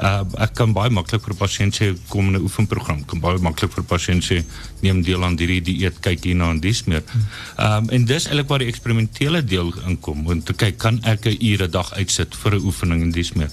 Uh, 0.00 0.22
ek 0.40 0.54
kan 0.56 0.72
baie 0.72 0.88
maklik 0.90 1.20
vir 1.20 1.34
'n 1.34 1.38
pasiënt 1.38 1.74
sê 1.76 1.86
kom 2.08 2.32
in 2.32 2.36
'n 2.40 2.42
oefenprogram. 2.42 3.04
Kan 3.04 3.20
baie 3.20 3.38
maklik 3.38 3.72
vir 3.72 3.84
'n 3.84 3.86
pasiënt 3.86 4.24
sê 4.24 4.44
neem 4.80 5.02
deel 5.02 5.22
aan 5.24 5.36
hierdie 5.36 5.60
dieet, 5.60 6.00
kyk 6.00 6.24
hierna 6.24 6.50
en 6.50 6.60
dis 6.60 6.84
meer. 6.84 7.02
Ehm 7.58 7.84
um, 7.84 7.90
en 7.90 8.04
dis 8.04 8.26
eintlik 8.26 8.48
waar 8.48 8.58
die 8.58 8.72
eksperimentele 8.72 9.44
deel 9.44 9.72
inkom 9.86 10.26
om 10.26 10.42
te 10.42 10.54
kyk 10.54 10.78
kan 10.78 11.00
ek 11.04 11.26
'n 11.26 11.36
ure 11.40 11.68
dag 11.68 11.92
uitsit 11.92 12.34
vir 12.34 12.54
'n 12.54 12.64
oefening 12.64 13.02
en 13.02 13.10
dis 13.10 13.32
meer. 13.32 13.50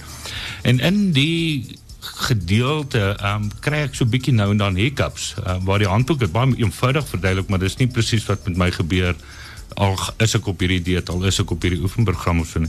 En 0.62 0.80
in 0.80 1.12
die 1.12 1.76
gedeelte 2.00 3.16
ehm 3.18 3.42
um, 3.42 3.50
kry 3.60 3.84
ek 3.86 3.94
so 3.94 4.08
bietjie 4.08 4.34
nou 4.34 4.50
en 4.54 4.60
dan 4.60 4.78
hiccups. 4.80 5.34
Uh, 5.40 5.58
waar 5.64 5.82
die 5.82 5.88
handboek 5.88 6.18
dit 6.24 6.32
baie 6.32 6.56
eenvoudig 6.56 7.06
verduidelik 7.08 7.48
maar 7.48 7.62
dis 7.62 7.76
nie 7.76 7.88
presies 7.88 8.26
wat 8.28 8.46
met 8.48 8.56
my 8.56 8.70
gebeur 8.70 9.14
al 9.74 9.98
is 10.18 10.34
ek 10.34 10.46
op 10.46 10.60
hierdie 10.60 10.82
dieet 10.82 11.08
al 11.08 11.24
is 11.28 11.40
ek 11.40 11.50
op 11.50 11.62
hierdie 11.62 11.80
oefenprogram 11.80 12.40
of 12.40 12.48
so. 12.48 12.64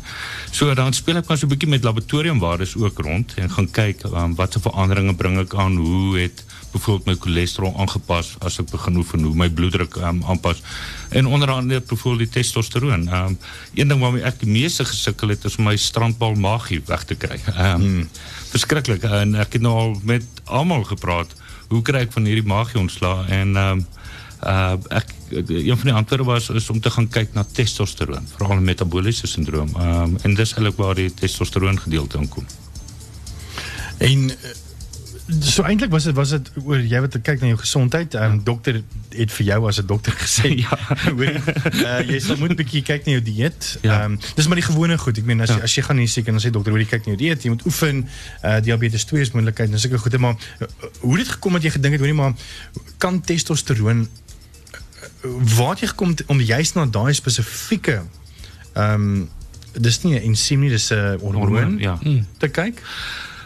So 0.51 0.73
dan 0.73 0.93
speel 0.93 1.17
ek 1.17 1.27
maar 1.27 1.37
so 1.37 1.45
'n 1.45 1.53
bietjie 1.53 1.69
met 1.69 1.83
laboratoriumwaardes 1.83 2.75
ook 2.75 2.99
rond 2.99 3.33
en 3.35 3.51
gaan 3.51 3.71
kyk 3.71 4.03
um, 4.03 4.35
wat 4.35 4.53
se 4.53 4.59
veranderinge 4.59 5.15
bring 5.15 5.39
ek 5.39 5.55
aan, 5.55 5.75
hoe 5.75 6.19
het 6.19 6.43
byvoorbeeld 6.71 7.05
my 7.05 7.15
cholesterol 7.19 7.73
aangepas 7.77 8.35
as 8.39 8.59
ek 8.59 8.71
begin 8.71 8.95
oefen, 9.01 9.23
hoe 9.27 9.35
my 9.35 9.49
bloeddruk 9.49 9.95
um, 9.95 10.23
aanpas. 10.23 10.61
En 11.09 11.27
onder 11.27 11.51
andere 11.51 11.81
byvoorbeeld 11.81 12.31
die 12.31 12.41
testosteroon. 12.41 13.07
Um 13.13 13.37
een 13.73 13.87
ding 13.87 13.99
waarmee 13.99 14.23
ek 14.23 14.39
die 14.39 14.51
meeste 14.51 14.85
gesukkel 14.85 15.33
het 15.33 15.45
is 15.45 15.57
om 15.57 15.67
my 15.67 15.75
strandbal 15.75 16.35
magie 16.35 16.81
weg 16.87 17.03
te 17.03 17.15
kry. 17.15 17.39
Um 17.51 17.81
hmm. 17.85 18.09
verskriklik 18.51 19.03
en 19.03 19.35
ek 19.35 19.57
het 19.57 19.61
nou 19.61 19.75
al 19.75 19.97
met 20.03 20.23
almal 20.45 20.83
gepraat. 20.83 21.35
Hoe 21.67 21.81
kry 21.81 22.05
ek 22.05 22.15
van 22.15 22.27
hierdie 22.27 22.47
magie 22.47 22.79
ontslae 22.79 23.27
en 23.41 23.55
um 23.55 23.85
uh 24.43 24.73
ek 24.89 25.05
een 25.31 25.77
van 25.77 25.85
die 25.87 25.93
antwoorde 25.93 26.23
was 26.23 26.49
is 26.49 26.69
om 26.69 26.79
te 26.79 26.89
gaan 26.89 27.07
kyk 27.07 27.33
na 27.33 27.43
testosteroon, 27.51 28.27
veral 28.35 28.59
metabooliese 28.61 29.27
sindroom. 29.27 29.69
Um 29.77 30.17
en 30.21 30.33
dis 30.35 30.53
eintlik 30.53 30.75
waar 30.77 30.95
die 30.95 31.13
testosteroon 31.13 31.79
gedeelte 31.79 32.17
inkom. 32.17 32.45
En 33.97 34.29
uh, 34.29 34.35
so 35.39 35.63
eintlik 35.63 35.89
was 35.93 36.03
dit 36.03 36.15
was 36.15 36.29
dit 36.29 36.49
oor 36.65 36.79
jy 36.81 36.99
wat 37.03 37.15
kyk 37.23 37.41
na 37.41 37.47
jou 37.53 37.59
gesondheid. 37.61 38.13
Ehm 38.17 38.31
um, 38.39 38.43
dokter 38.43 38.81
het 39.11 39.31
vir 39.31 39.45
jou 39.45 39.67
as 39.67 39.77
'n 39.79 39.85
dokter 39.85 40.13
gesê 40.17 40.49
Ja. 40.65 40.77
hoor 41.17 41.37
uh, 41.37 42.01
jy 42.09 42.19
sal 42.19 42.37
moet 42.37 42.51
'n 42.51 42.55
bietjie 42.55 42.81
kyk 42.81 43.05
na 43.05 43.11
jou 43.11 43.21
dieet. 43.23 43.77
Ehm 43.81 43.87
Ja. 43.91 44.03
um, 44.05 44.19
dis 44.35 44.47
maar 44.47 44.55
die 44.59 44.65
gewone 44.65 44.97
goed. 44.97 45.17
Ek 45.17 45.25
meen 45.25 45.41
as 45.41 45.49
jy, 45.49 45.55
Ja. 45.55 45.63
as 45.63 45.75
jy 45.75 45.83
gaan 45.83 45.97
hier 45.97 46.07
seker 46.09 46.31
dan 46.31 46.41
sê 46.41 46.49
dokter 46.51 46.71
hoor 46.71 46.81
jy 46.81 46.87
kyk 46.89 47.05
na 47.05 47.13
jou 47.13 47.17
dieet, 47.17 47.43
jy 47.43 47.49
moet 47.49 47.65
oefen, 47.65 48.07
uh, 48.43 48.59
diabetes 48.61 49.03
2 49.05 49.21
is 49.21 49.31
moontlikheid 49.31 49.71
en 49.71 49.79
sulke 49.79 49.97
goede 49.97 50.17
maar 50.17 50.35
uh, 50.59 50.67
hoe 50.99 51.17
het 51.17 51.25
dit 51.25 51.33
gekom 51.35 51.53
dat 51.53 51.63
jy 51.63 51.69
gedink 51.69 51.93
het 51.93 52.01
hoorie 52.01 52.15
maar 52.17 52.33
kan 52.97 53.21
testosteroon 53.21 54.01
uh, 54.01 54.07
waar 55.55 55.69
het 55.69 55.79
jy 55.79 55.87
gekom 55.87 56.15
om 56.27 56.41
juist 56.41 56.75
na 56.75 56.85
daai 56.85 57.13
spesifieke 57.13 58.01
ehm 58.73 58.93
um, 58.93 59.29
dis 59.71 60.01
nie 60.03 60.19
'n 60.19 60.23
ensiem 60.23 60.59
nie, 60.59 60.69
dis 60.69 60.91
'n 60.91 61.17
Hormoon, 61.21 61.77
ja. 61.77 61.99
te 62.37 62.47
kyk. 62.47 62.81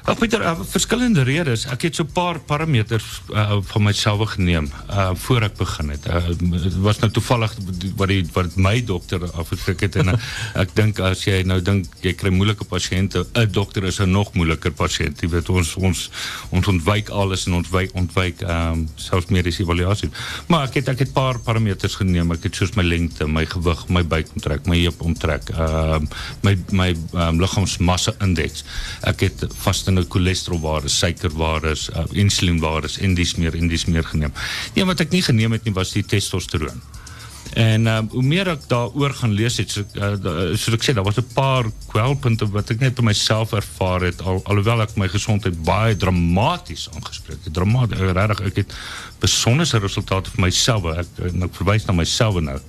Ag 0.06 0.20
Pieter, 0.22 0.42
uh, 0.42 0.52
verskillende 0.70 1.24
redes. 1.26 1.64
Ek 1.74 1.88
het 1.88 1.98
paar 2.14 2.38
parameters 2.46 3.06
uh, 3.34 3.56
van 3.66 3.84
myself 3.88 4.36
geneem 4.36 4.68
uh 4.86 5.08
voor 5.18 5.48
ek 5.48 5.56
begin 5.58 5.90
het. 5.90 6.04
Uh, 6.06 6.28
dit 6.38 6.76
was 6.86 7.00
nou 7.02 7.10
toevallig 7.12 7.56
wat 7.98 8.12
die 8.12 8.20
wat 8.36 8.54
my 8.56 8.84
dokter 8.86 9.24
afgeskrik 9.34 9.82
het 9.88 9.96
en 9.98 10.12
uh, 10.14 10.18
ek 10.62 10.76
dink 10.78 11.02
as 11.02 11.24
jy 11.26 11.40
nou 11.50 11.58
dink 11.58 11.90
jy 12.06 12.14
kry 12.14 12.30
moeilike 12.30 12.68
pasiënte, 12.70 13.24
'n 13.34 13.50
dokter 13.50 13.88
is 13.90 13.98
'n 14.00 14.12
nog 14.12 14.34
moeiliker 14.38 14.72
pasiënt. 14.72 15.24
Jy 15.26 15.30
weet 15.30 15.50
ons 15.50 15.74
ons 15.76 16.10
ons 16.52 16.68
ontwyk 16.68 17.10
alles 17.10 17.48
en 17.48 17.58
ons 17.58 17.70
wyk 17.70 17.90
ontwyk 17.98 18.46
ehm 18.46 18.86
um, 18.86 18.88
selfs. 18.96 19.26
Maar 20.48 20.68
ek 20.68 20.74
het 20.74 20.88
ek 20.88 21.00
het 21.00 21.14
paar 21.14 21.40
parameters 21.40 21.96
geneem. 21.96 22.32
Ek 22.32 22.44
het 22.44 22.56
soos 22.56 22.76
my 22.76 22.84
lengte, 22.84 23.26
my 23.28 23.46
gewig, 23.46 23.88
my 23.90 24.04
buik 24.04 24.30
omtrek, 24.36 24.66
my 24.68 24.78
heup 24.78 25.02
omtrek, 25.02 25.50
ehm 25.50 26.06
um, 26.06 26.08
my 26.44 26.56
my 26.72 26.96
um, 27.14 27.42
liggaamsmassa 27.42 28.14
indeks. 28.22 28.64
Ek 29.02 29.20
het 29.20 29.50
nou 29.96 30.06
cholesterolwaardes, 30.10 30.98
suikerwaardes, 31.00 31.88
uh, 31.94 32.06
insulienwaardes 32.12 33.00
en 33.06 33.16
dis 33.18 33.36
meer 33.40 33.56
en 33.56 33.72
dis 33.72 33.88
meer 33.90 34.06
geneem. 34.12 34.36
Nee, 34.76 34.86
wat 34.86 35.02
ek 35.06 35.16
nie 35.16 35.24
geneem 35.26 35.56
het 35.58 35.66
nie 35.68 35.74
was 35.76 35.96
die 35.96 36.06
testosteroon. 36.06 36.84
En 37.56 37.88
um, 37.88 38.08
hoe 38.12 38.24
meer 38.26 38.50
ek 38.52 38.66
daaroor 38.68 39.14
gaan 39.16 39.36
lees 39.38 39.60
het, 39.62 39.72
so, 39.72 39.86
uh, 39.96 40.16
soos 40.58 40.76
ek 40.76 40.84
sê, 40.84 40.96
daar 40.98 41.06
was 41.08 41.20
'n 41.22 41.28
paar 41.38 41.70
kwelpunte 41.88 42.50
wat 42.52 42.74
ek 42.74 42.82
net 42.82 42.96
by 42.96 43.06
myself 43.12 43.54
ervaar 43.54 44.02
het 44.10 44.22
al 44.22 44.42
alhoewel 44.44 44.82
ek 44.82 44.98
my 44.98 45.08
gesondheid 45.08 45.56
baie 45.64 45.96
dramaties 45.96 46.90
aangespreek 46.96 47.46
het. 47.46 47.54
Dramaties, 47.54 48.00
regtig, 48.00 48.42
ek 48.52 48.56
het 48.56 48.76
besonderse 49.20 49.80
resultate 49.80 50.32
vir 50.36 50.42
myself. 50.50 50.84
Ek, 50.98 51.08
ek 51.48 51.56
verwys 51.56 51.86
na 51.86 51.94
myself 51.94 52.42
nou 52.42 52.60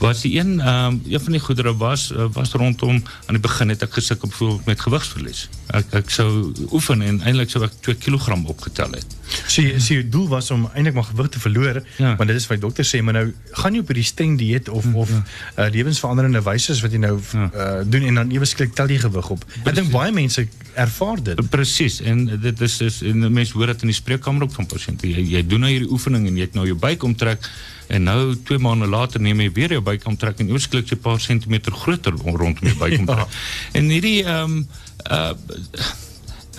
was 0.00 0.22
die 0.24 0.32
een 0.38 0.60
um, 0.64 1.00
een 1.08 1.20
van 1.20 1.32
die 1.36 1.40
goedere 1.40 1.74
was 1.76 2.10
uh, 2.12 2.24
was 2.32 2.52
rondom 2.56 3.02
aan 3.26 3.36
die 3.36 3.42
begin 3.44 3.68
het 3.68 3.82
ek 3.84 3.92
gesukkel 3.98 4.28
bijvoorbeeld 4.28 4.64
met 4.66 4.80
gewigsverlies. 4.80 5.42
Ek 5.76 5.92
ek 6.00 6.10
sou 6.10 6.28
oefen 6.72 7.02
en 7.04 7.20
eintlik 7.20 7.50
sou 7.52 7.62
ek 7.66 7.74
2 7.84 7.98
kg 8.00 8.38
opgetel 8.48 8.96
het. 8.96 9.16
So 9.46 9.62
jy 9.62 9.78
so 9.78 9.94
jou 9.98 10.06
doel 10.08 10.28
was 10.32 10.50
om 10.50 10.64
eintlik 10.74 10.96
maar 10.96 11.04
gewig 11.10 11.28
te 11.36 11.40
verloor, 11.42 11.82
Ja. 11.98 12.14
want 12.16 12.28
dit 12.32 12.36
is 12.40 12.46
wat 12.48 12.58
die 12.60 12.66
dokter 12.66 12.84
sê, 12.88 13.02
maar 13.04 13.14
nou 13.18 13.26
gaan 13.60 13.74
jy 13.76 13.80
op 13.84 13.92
hierdie 13.92 14.04
streng 14.08 14.38
dieet 14.40 14.68
of 14.68 14.86
of 14.94 15.10
uh, 15.12 15.68
lewensveranderende 15.70 16.42
wyse 16.42 16.80
wat 16.80 16.92
jy 16.92 16.98
nou 16.98 17.18
Ja. 17.32 17.50
uh, 17.54 17.80
doen 17.84 18.02
en 18.02 18.14
dan 18.14 18.46
skielik 18.46 18.74
tel 18.74 18.88
jy 18.88 18.98
gewig 18.98 19.30
op. 19.30 19.44
Ek 19.64 19.74
dink 19.74 19.90
baie 19.92 20.12
mense 20.12 20.46
ervaar 20.74 21.22
dit. 21.22 21.48
Presies 21.50 22.00
en 22.00 22.24
dit 22.40 22.60
is 22.60 22.80
is 22.80 23.02
en 23.02 23.32
mense 23.32 23.52
hoor 23.52 23.66
dit 23.66 23.82
in 23.82 23.92
die 23.92 23.96
spreekkamer 24.00 24.42
ook 24.48 24.52
van 24.56 24.66
pasiënte. 24.66 25.06
Jy, 25.10 25.26
jy 25.36 25.42
doen 25.46 25.60
nou 25.60 25.70
hierdie 25.70 25.90
oefening 25.90 26.26
en 26.26 26.36
jy 26.40 26.48
het 26.48 26.54
nou 26.54 26.66
jou 26.66 26.76
buik 26.78 27.02
omtrek 27.04 27.50
en 27.90 28.06
nou 28.06 28.34
2 28.48 28.62
maande 28.62 28.88
later 28.90 29.22
neem 29.22 29.42
jy 29.44 29.50
weer 29.56 29.74
jou 29.76 29.82
buik 29.84 30.06
omtrek 30.08 30.40
en 30.42 30.52
oorsklik 30.54 30.90
jy 30.90 30.96
'n 30.98 31.04
paar 31.04 31.20
sentimeter 31.20 31.72
groter 31.72 32.14
rondom 32.14 32.66
jou 32.66 32.76
buik 32.78 32.98
omtrek. 32.98 33.38
En 33.78 33.90
hierdie 33.90 34.24
ehm 34.24 34.58
um, 34.58 34.68
uh 35.10 35.34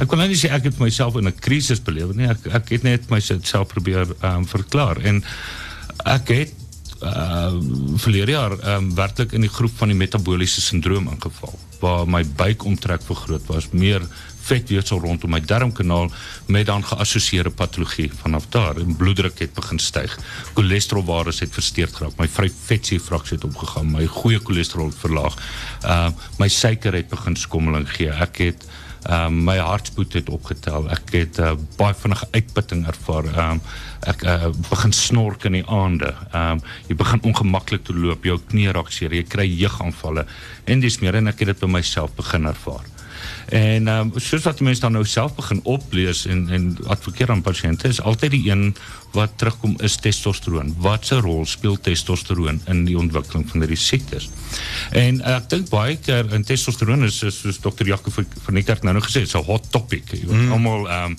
ek 0.02 0.08
kon 0.08 0.18
nou 0.18 0.28
nie 0.32 0.40
sê 0.40 0.50
ek 0.50 0.64
het 0.70 0.80
myself 0.80 1.18
in 1.20 1.28
'n 1.28 1.40
krisis 1.40 1.82
beleef 1.84 2.16
nie. 2.16 2.28
Ek 2.28 2.48
ek 2.48 2.70
het 2.70 2.84
net 2.84 3.10
myself 3.10 3.68
probeer 3.68 4.08
ehm 4.22 4.44
um, 4.44 4.46
verklaar 4.48 4.98
en 4.98 5.24
ek 6.06 6.28
het 6.28 6.54
uh 7.02 7.58
verlede 7.98 8.32
jaar 8.32 8.54
um, 8.76 8.96
werklik 8.96 9.34
in 9.34 9.42
die 9.42 9.50
groep 9.50 9.74
van 9.78 9.90
die 9.90 9.98
metabooliese 9.98 10.62
sindroom 10.62 11.10
ingeval 11.10 11.58
waar 11.82 12.06
my 12.08 12.22
buik 12.38 12.64
omtrek 12.64 13.02
vergroot 13.02 13.46
was, 13.50 13.72
meer 13.72 14.02
vetweefsel 14.52 15.00
rondom 15.00 15.32
my 15.32 15.42
darmkanaal 15.48 16.12
met 16.52 16.68
dan 16.70 16.84
geassosieerde 16.86 17.54
patologie 17.56 18.10
vanaf 18.24 18.50
daar 18.54 18.82
en 18.82 18.96
bloeddruk 19.00 19.40
het 19.40 19.54
begin 19.58 19.80
styg. 19.80 20.18
Cholesterolwaardes 20.54 21.40
het 21.46 21.54
versteurd 21.56 21.96
geraak. 21.96 22.18
My 22.20 22.28
vry 22.28 22.52
vetsuurfraksie 22.66 23.38
het 23.40 23.48
opgegaan, 23.48 23.92
my 23.96 24.06
goeie 24.20 24.40
cholesterol 24.44 24.94
verlaag. 25.04 25.38
Ehm 25.82 26.12
uh, 26.12 26.30
my 26.40 26.48
suiker 26.50 26.96
het 26.98 27.10
begin 27.10 27.36
skommeling 27.36 27.90
gee. 27.90 28.10
Ek 28.12 28.38
het 28.46 28.70
Um, 29.10 29.40
my 29.44 29.56
hartspoed 29.58 30.14
het 30.14 30.28
opgetel. 30.30 30.86
Ek 30.94 31.10
het 31.16 31.40
uh, 31.42 31.56
baie 31.80 31.96
vinnige 31.98 32.28
uitputting 32.36 32.84
ervaar. 32.86 33.26
Um, 33.34 33.62
ek 34.06 34.22
uh, 34.30 34.52
begin 34.70 34.94
snork 34.94 35.48
in 35.50 35.58
die 35.58 35.64
aande. 35.66 36.12
Um, 36.38 36.62
jy 36.86 37.00
begin 37.00 37.24
ongemaklik 37.26 37.88
te 37.88 37.96
loop, 37.98 38.28
jou 38.30 38.38
knie 38.52 38.70
raak 38.70 38.94
seer, 38.94 39.16
jy 39.18 39.26
kry 39.26 39.48
jeugaanvalle 39.50 40.28
en 40.70 40.86
dis 40.86 41.00
meer 41.02 41.18
en 41.18 41.34
ek 41.34 41.42
het 41.42 41.56
dit 41.56 41.64
by 41.64 41.72
myself 41.80 42.14
begin 42.18 42.46
ervaar. 42.52 42.86
En 43.50 43.88
um, 43.88 44.12
soos 44.16 44.44
wat 44.44 44.60
mense 44.60 44.82
dan 44.82 44.92
nou 44.92 45.06
self 45.06 45.36
begin 45.36 45.60
oplees 45.64 46.26
en 46.26 46.50
en 46.50 46.78
advokeer 46.88 47.32
aan 47.32 47.42
pasiënte 47.42 47.88
is 47.88 48.02
altyd 48.02 48.32
die 48.32 48.52
een 48.52 48.76
wat 49.12 49.32
terugkom 49.36 49.76
is 49.84 49.96
testosteroon. 49.96 50.76
Wat 50.78 51.12
'n 51.12 51.22
rol 51.22 51.46
speel 51.46 51.78
testosteroon 51.80 52.62
in 52.68 52.86
die 52.86 52.98
ontwikkeling 52.98 53.50
van 53.50 53.60
hierdie 53.60 53.78
siektes? 53.78 54.30
En 54.92 55.20
uh, 55.20 55.36
ek 55.36 55.50
dink 55.50 55.70
baie 55.70 55.98
keer 55.98 56.34
in 56.34 56.44
testosteroon 56.44 57.04
is, 57.04 57.24
is 57.24 57.40
soos 57.40 57.60
dokter 57.60 57.86
Jaco 57.86 58.12
van 58.12 58.26
van 58.46 58.54
die 58.54 58.64
kerk 58.64 58.84
nou 58.84 58.94
nou 58.94 59.04
gesê, 59.04 59.22
it's 59.22 59.36
a 59.36 59.42
hot 59.42 59.72
topic. 59.72 60.12
Jy 60.12 60.26
weet 60.28 60.46
mm. 60.46 60.52
almal 60.52 60.90
ehm 60.90 61.16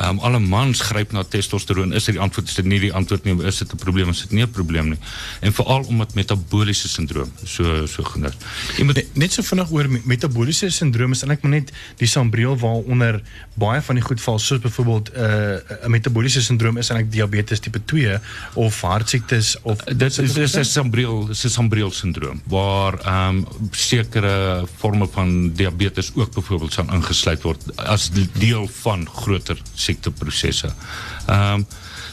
um, 0.00 0.18
alle 0.18 0.38
mans 0.38 0.80
gryp 0.80 1.12
na 1.12 1.22
testosteroon. 1.24 1.92
Is 1.96 2.04
dit 2.04 2.14
die 2.14 2.22
antwoord 2.22 2.48
is 2.48 2.54
dit 2.54 2.66
nie 2.68 2.80
die 2.80 2.92
antwoord 2.92 3.24
nie, 3.24 3.36
is 3.48 3.58
dit 3.58 3.72
'n 3.72 3.76
probleem, 3.80 4.08
is 4.08 4.20
dit 4.20 4.30
nie 4.30 4.42
'n 4.42 4.50
probleem 4.50 4.88
nie. 4.88 4.98
En 5.40 5.52
veral 5.52 5.84
omdat 5.88 6.14
metabooliese 6.14 6.88
sindroom 6.88 7.32
so 7.44 7.86
so 7.86 8.02
genoem. 8.02 8.32
Jy 8.76 8.84
moet 8.84 8.94
Net, 8.96 9.16
net 9.16 9.32
so 9.32 9.42
vinnig 9.42 9.70
oor 9.70 9.88
me- 9.88 10.00
metabooliese 10.04 10.70
sindroom 10.70 11.12
is 11.12 11.22
eintlik 11.22 11.42
maar 11.42 11.50
net 11.50 11.72
die 11.96 12.08
sambreel 12.08 12.56
waaronder 12.58 13.22
baie 13.54 13.82
van 13.82 13.94
die 13.94 14.04
goed 14.04 14.20
val 14.20 14.38
soos 14.38 14.60
byvoorbeeld 14.60 15.10
'n 15.12 15.20
uh, 15.20 15.84
'n 15.84 15.90
metabooliese 15.90 16.42
sindroom 16.42 16.76
is 16.76 16.88
eintlik 16.90 17.12
diabetes 17.26 17.60
tipe 17.60 17.80
2 17.84 18.18
of 18.54 18.80
hartsiektes 18.80 19.56
of 19.62 19.82
dit 19.84 20.18
is 20.18 20.34
dis 20.34 20.54
is 20.54 20.72
sambreel 20.72 21.26
dis 21.26 21.44
is 21.44 21.52
sambreel 21.52 21.90
sindroom 21.90 22.40
waar 22.52 22.98
ehm 23.02 23.42
forme 24.78 25.08
van 25.12 25.52
diabetes 25.54 26.12
ook 26.14 26.32
byvoorbeeld 26.34 26.72
sal 26.72 26.92
ingesluit 26.92 27.42
word 27.42 27.66
as 27.76 28.10
deel 28.38 28.68
van 28.82 29.08
groter 29.08 29.58
siekteprosesse. 29.74 30.72
Ehm 31.26 31.66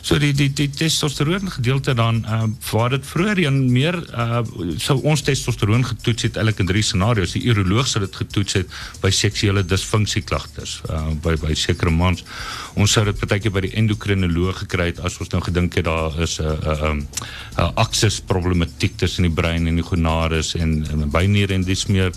so 0.03 0.19
die 0.19 0.33
die 0.35 0.49
die 0.51 0.67
testosteroon 0.67 1.47
gedeelte 1.51 1.93
dan 1.95 2.25
um, 2.27 2.57
waar 2.71 2.91
dit 2.91 3.05
vroeër 3.07 3.39
een 3.45 3.59
meer 3.71 3.95
uh, 4.11 4.41
sou 4.77 4.97
ons 5.07 5.23
testosteroon 5.23 5.85
getoets 5.87 6.27
het 6.27 6.39
eintlik 6.39 6.59
in 6.59 6.67
drie 6.67 6.83
scenario's. 6.83 7.35
Die 7.37 7.45
uroloog 7.47 7.87
sou 7.87 8.03
dit 8.03 8.19
getoets 8.19 8.57
het 8.59 8.75
by 9.01 9.13
seksuele 9.15 9.63
disfunksie 9.63 10.25
klagtes 10.27 10.81
uh, 10.89 11.05
by 11.23 11.37
by 11.39 11.55
sekere 11.55 11.93
mans. 11.93 12.25
Ons 12.75 12.97
sou 12.97 13.05
dit 13.07 13.23
baie 13.23 13.39
keer 13.39 13.55
by 13.55 13.63
die 13.63 13.73
endokrinoloog 13.79 14.65
gekry 14.65 14.91
het 14.91 14.99
as 15.07 15.15
ons 15.23 15.31
nou 15.31 15.41
gedink 15.47 15.79
het 15.79 15.87
daar 15.87 16.19
is 16.19 16.39
'n 16.41 16.51
'n 16.51 17.07
'n 17.57 17.71
aksis 17.79 18.19
problematiek 18.19 18.97
tussen 18.97 19.23
die 19.23 19.31
brein 19.31 19.67
en 19.67 19.75
die 19.75 19.87
gonades 19.87 20.55
en 20.55 20.83
en 20.91 21.09
byniere 21.09 21.53
en 21.53 21.63
dis 21.63 21.87
meer 21.87 22.11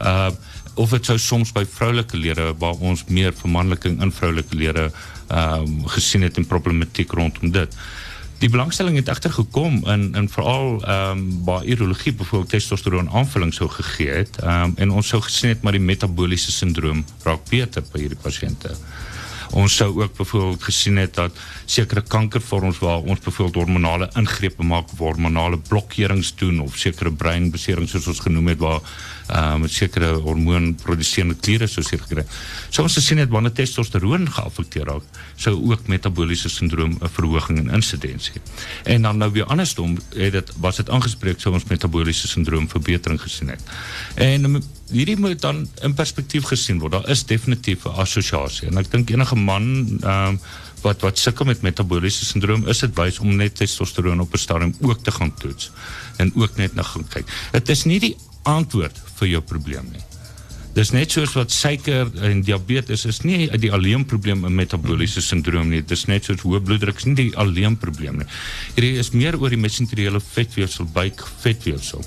uh 0.00 0.30
of 0.74 0.90
dit 0.90 1.04
sou 1.04 1.18
soms 1.20 1.52
by 1.52 1.64
vroulike 1.68 2.16
lede 2.16 2.54
waar 2.58 2.78
ons 2.80 3.04
meer 3.08 3.34
vermanliking 3.36 4.00
in 4.00 4.12
vroulike 4.12 4.56
lede 4.56 4.86
um, 5.32 5.88
gesien 5.88 6.22
het 6.22 6.36
en 6.36 6.46
problematiek 6.46 7.12
rondom 7.12 7.50
dit. 7.50 7.76
Die 8.42 8.50
belangstelling 8.50 8.96
het 8.98 9.08
egter 9.08 9.30
gekom 9.32 9.76
in 9.86 10.14
in 10.18 10.28
veral 10.28 10.82
ehm 10.82 11.18
um, 11.18 11.44
waar 11.44 11.64
urologie 11.64 12.12
byvoorbeeld 12.12 12.50
testosteroon 12.50 13.10
aanvulling 13.10 13.54
sou 13.54 13.70
gegee 13.70 14.10
het. 14.10 14.36
Ehm 14.40 14.62
um, 14.62 14.72
en 14.76 14.90
ons 14.90 15.08
sou 15.08 15.22
gesien 15.22 15.54
het 15.54 15.62
maar 15.62 15.78
die 15.78 15.86
metabooliese 15.92 16.52
sindroom 16.52 17.04
raak 17.22 17.46
beter 17.50 17.84
by 17.92 18.00
hierdie 18.00 18.22
pasiënte. 18.22 18.74
Ons 19.52 19.76
sou 19.76 20.02
ook 20.02 20.16
byvoorbeeld 20.16 20.62
gesien 20.62 20.96
het 20.96 21.14
dat 21.14 21.38
sekere 21.72 22.02
kankervorms 22.04 22.80
waar 22.82 23.00
ons 23.00 23.22
byvoorbeeld 23.24 23.62
hormonale 23.62 24.08
ingrepe 24.20 24.64
maak, 24.66 24.92
of 24.92 25.00
hormonale 25.00 25.58
blokkerings 25.68 26.34
doen 26.40 26.60
of 26.60 26.76
sekere 26.80 27.12
breinbeserings 27.12 27.94
soos 27.94 28.10
ons 28.12 28.22
genoem 28.26 28.52
het 28.52 28.60
waar 28.60 28.80
uh, 28.82 29.56
met 29.62 29.72
sekere 29.72 30.12
hormoonproduserende 30.24 31.38
kliere 31.40 31.68
sou 31.70 31.84
seer 31.86 32.02
gekry. 32.04 32.24
So 32.68 32.84
ons 32.84 32.96
gesien 32.98 33.22
het 33.22 33.32
wanneer 33.32 33.54
testosteroon 33.56 34.28
geaffekteer 34.34 34.88
raak, 34.90 35.20
sou 35.40 35.54
ook 35.70 35.88
metabooliese 35.92 36.50
sindroom 36.52 36.98
'n 37.00 37.12
verhoging 37.16 37.58
in 37.62 37.70
insidensie. 37.70 38.42
En 38.84 39.02
dan 39.02 39.18
nou 39.18 39.30
weer 39.32 39.44
andersom, 39.44 39.98
het 40.16 40.32
dit 40.32 40.52
was 40.60 40.76
dit 40.76 40.90
aangespreek 40.90 41.40
sou 41.40 41.54
ons 41.54 41.64
metabooliese 41.64 42.28
sindroom 42.28 42.68
verbetering 42.68 43.20
gesien 43.20 43.48
het. 43.48 43.62
En 44.14 44.44
um, 44.44 44.62
hierdie 44.90 45.16
moet 45.16 45.40
dan 45.40 45.68
in 45.82 45.94
perspektief 45.94 46.44
gesien 46.44 46.78
word. 46.78 46.92
Daar 46.92 47.08
is 47.08 47.24
definitief 47.24 47.84
'n 47.84 47.96
assosiasie 48.04 48.68
en 48.68 48.78
ek 48.78 48.90
dink 48.90 49.10
enige 49.10 49.36
man 49.36 49.98
ehm 50.02 50.28
um, 50.28 50.40
wat 50.82 51.02
wat 51.06 51.18
sukkel 51.18 51.46
met 51.46 51.61
metabooliese 51.62 52.24
sindroom 52.24 52.68
is 52.68 52.78
dit 52.84 52.94
wys 52.98 53.18
om 53.18 53.36
net 53.36 53.56
testosteroon 53.56 54.20
op 54.20 54.34
'n 54.34 54.38
stadium 54.38 54.74
ook 54.80 55.02
te 55.02 55.10
gaan 55.10 55.34
toets 55.34 55.70
en 56.16 56.32
ook 56.34 56.56
net 56.56 56.74
na 56.74 56.82
gaan 56.82 57.08
kyk. 57.08 57.26
Dit 57.52 57.68
is 57.68 57.84
nie 57.84 58.00
die 58.00 58.16
antwoord 58.42 58.96
vir 59.18 59.28
jou 59.28 59.42
probleem 59.42 59.88
nie. 59.92 60.04
Dis 60.72 60.88
net 60.94 61.12
soos 61.12 61.34
wat 61.36 61.52
suiker 61.52 62.08
en 62.24 62.38
diabetes 62.46 63.02
is 63.04 63.18
nie 63.26 63.44
die 63.60 63.70
alleen 63.76 64.06
probleem 64.08 64.46
in 64.48 64.54
metabooliese 64.56 65.20
sindroom 65.20 65.68
nie. 65.68 65.82
Dis 65.84 66.06
net 66.08 66.24
soos 66.24 66.40
hoë 66.46 66.62
bloeddruk 66.64 66.96
is 66.96 67.04
nie 67.10 67.16
die 67.18 67.32
alleen 67.36 67.76
probleem 67.76 68.22
nie. 68.22 68.28
Hierdie 68.72 68.94
is 69.02 69.12
meer 69.12 69.36
oor 69.36 69.52
die 69.52 69.60
mesenteriele 69.60 70.20
vetweefsel, 70.32 70.88
buik 70.94 71.20
vetweefsel 71.44 72.00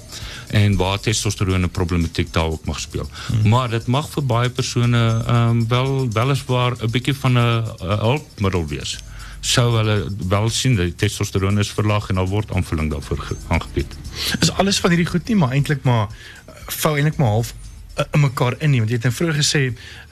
en 0.58 0.78
waar 0.82 0.98
testosteroon 0.98 1.66
'n 1.66 1.70
problematiek 1.70 2.34
daar 2.34 2.58
ook 2.58 2.66
mag 2.66 2.80
speel. 2.80 3.10
Hmm. 3.28 3.50
Maar 3.50 3.70
dit 3.70 3.86
mag 3.88 4.10
vir 4.10 4.24
baie 4.24 4.50
persone 4.50 4.98
ehm 4.98 5.50
um, 5.50 5.68
wel 5.68 6.10
weliswaar 6.10 6.74
'n 6.82 6.92
bietjie 6.92 7.14
van 7.14 7.38
'n 7.38 7.64
hulpmiddel 8.02 8.68
wees. 8.68 8.98
Sou 9.46 9.66
hulle 9.78 9.98
wel 10.30 10.50
sien 10.50 10.76
dat 10.80 10.86
die 10.90 10.96
testosteroon 11.06 11.60
is 11.62 11.70
verlaag 11.76 12.08
en 12.10 12.16
daar 12.22 12.32
word 12.32 12.52
aanvulling 12.56 12.90
daarvoor 12.92 13.20
ge- 13.28 13.36
aangebied. 13.54 13.94
is 14.42 14.52
alles 14.52 14.80
van 14.82 14.90
hierdie 14.96 15.10
goed 15.12 15.28
nie 15.30 15.36
maar 15.38 15.52
eintlik 15.54 15.84
maar 15.86 16.08
uh, 16.08 16.54
vou 16.82 16.96
eintlik 16.98 17.18
maar 17.22 17.28
half 17.36 17.52
uh, 18.00 18.06
in 18.16 18.20
mekaar 18.24 18.56
in 18.60 18.72
nie 18.74 18.80
want 18.82 18.90
jy 18.90 18.98
het 18.98 19.06
nou 19.06 19.14
vroeër 19.14 19.38
gesê 19.42 19.62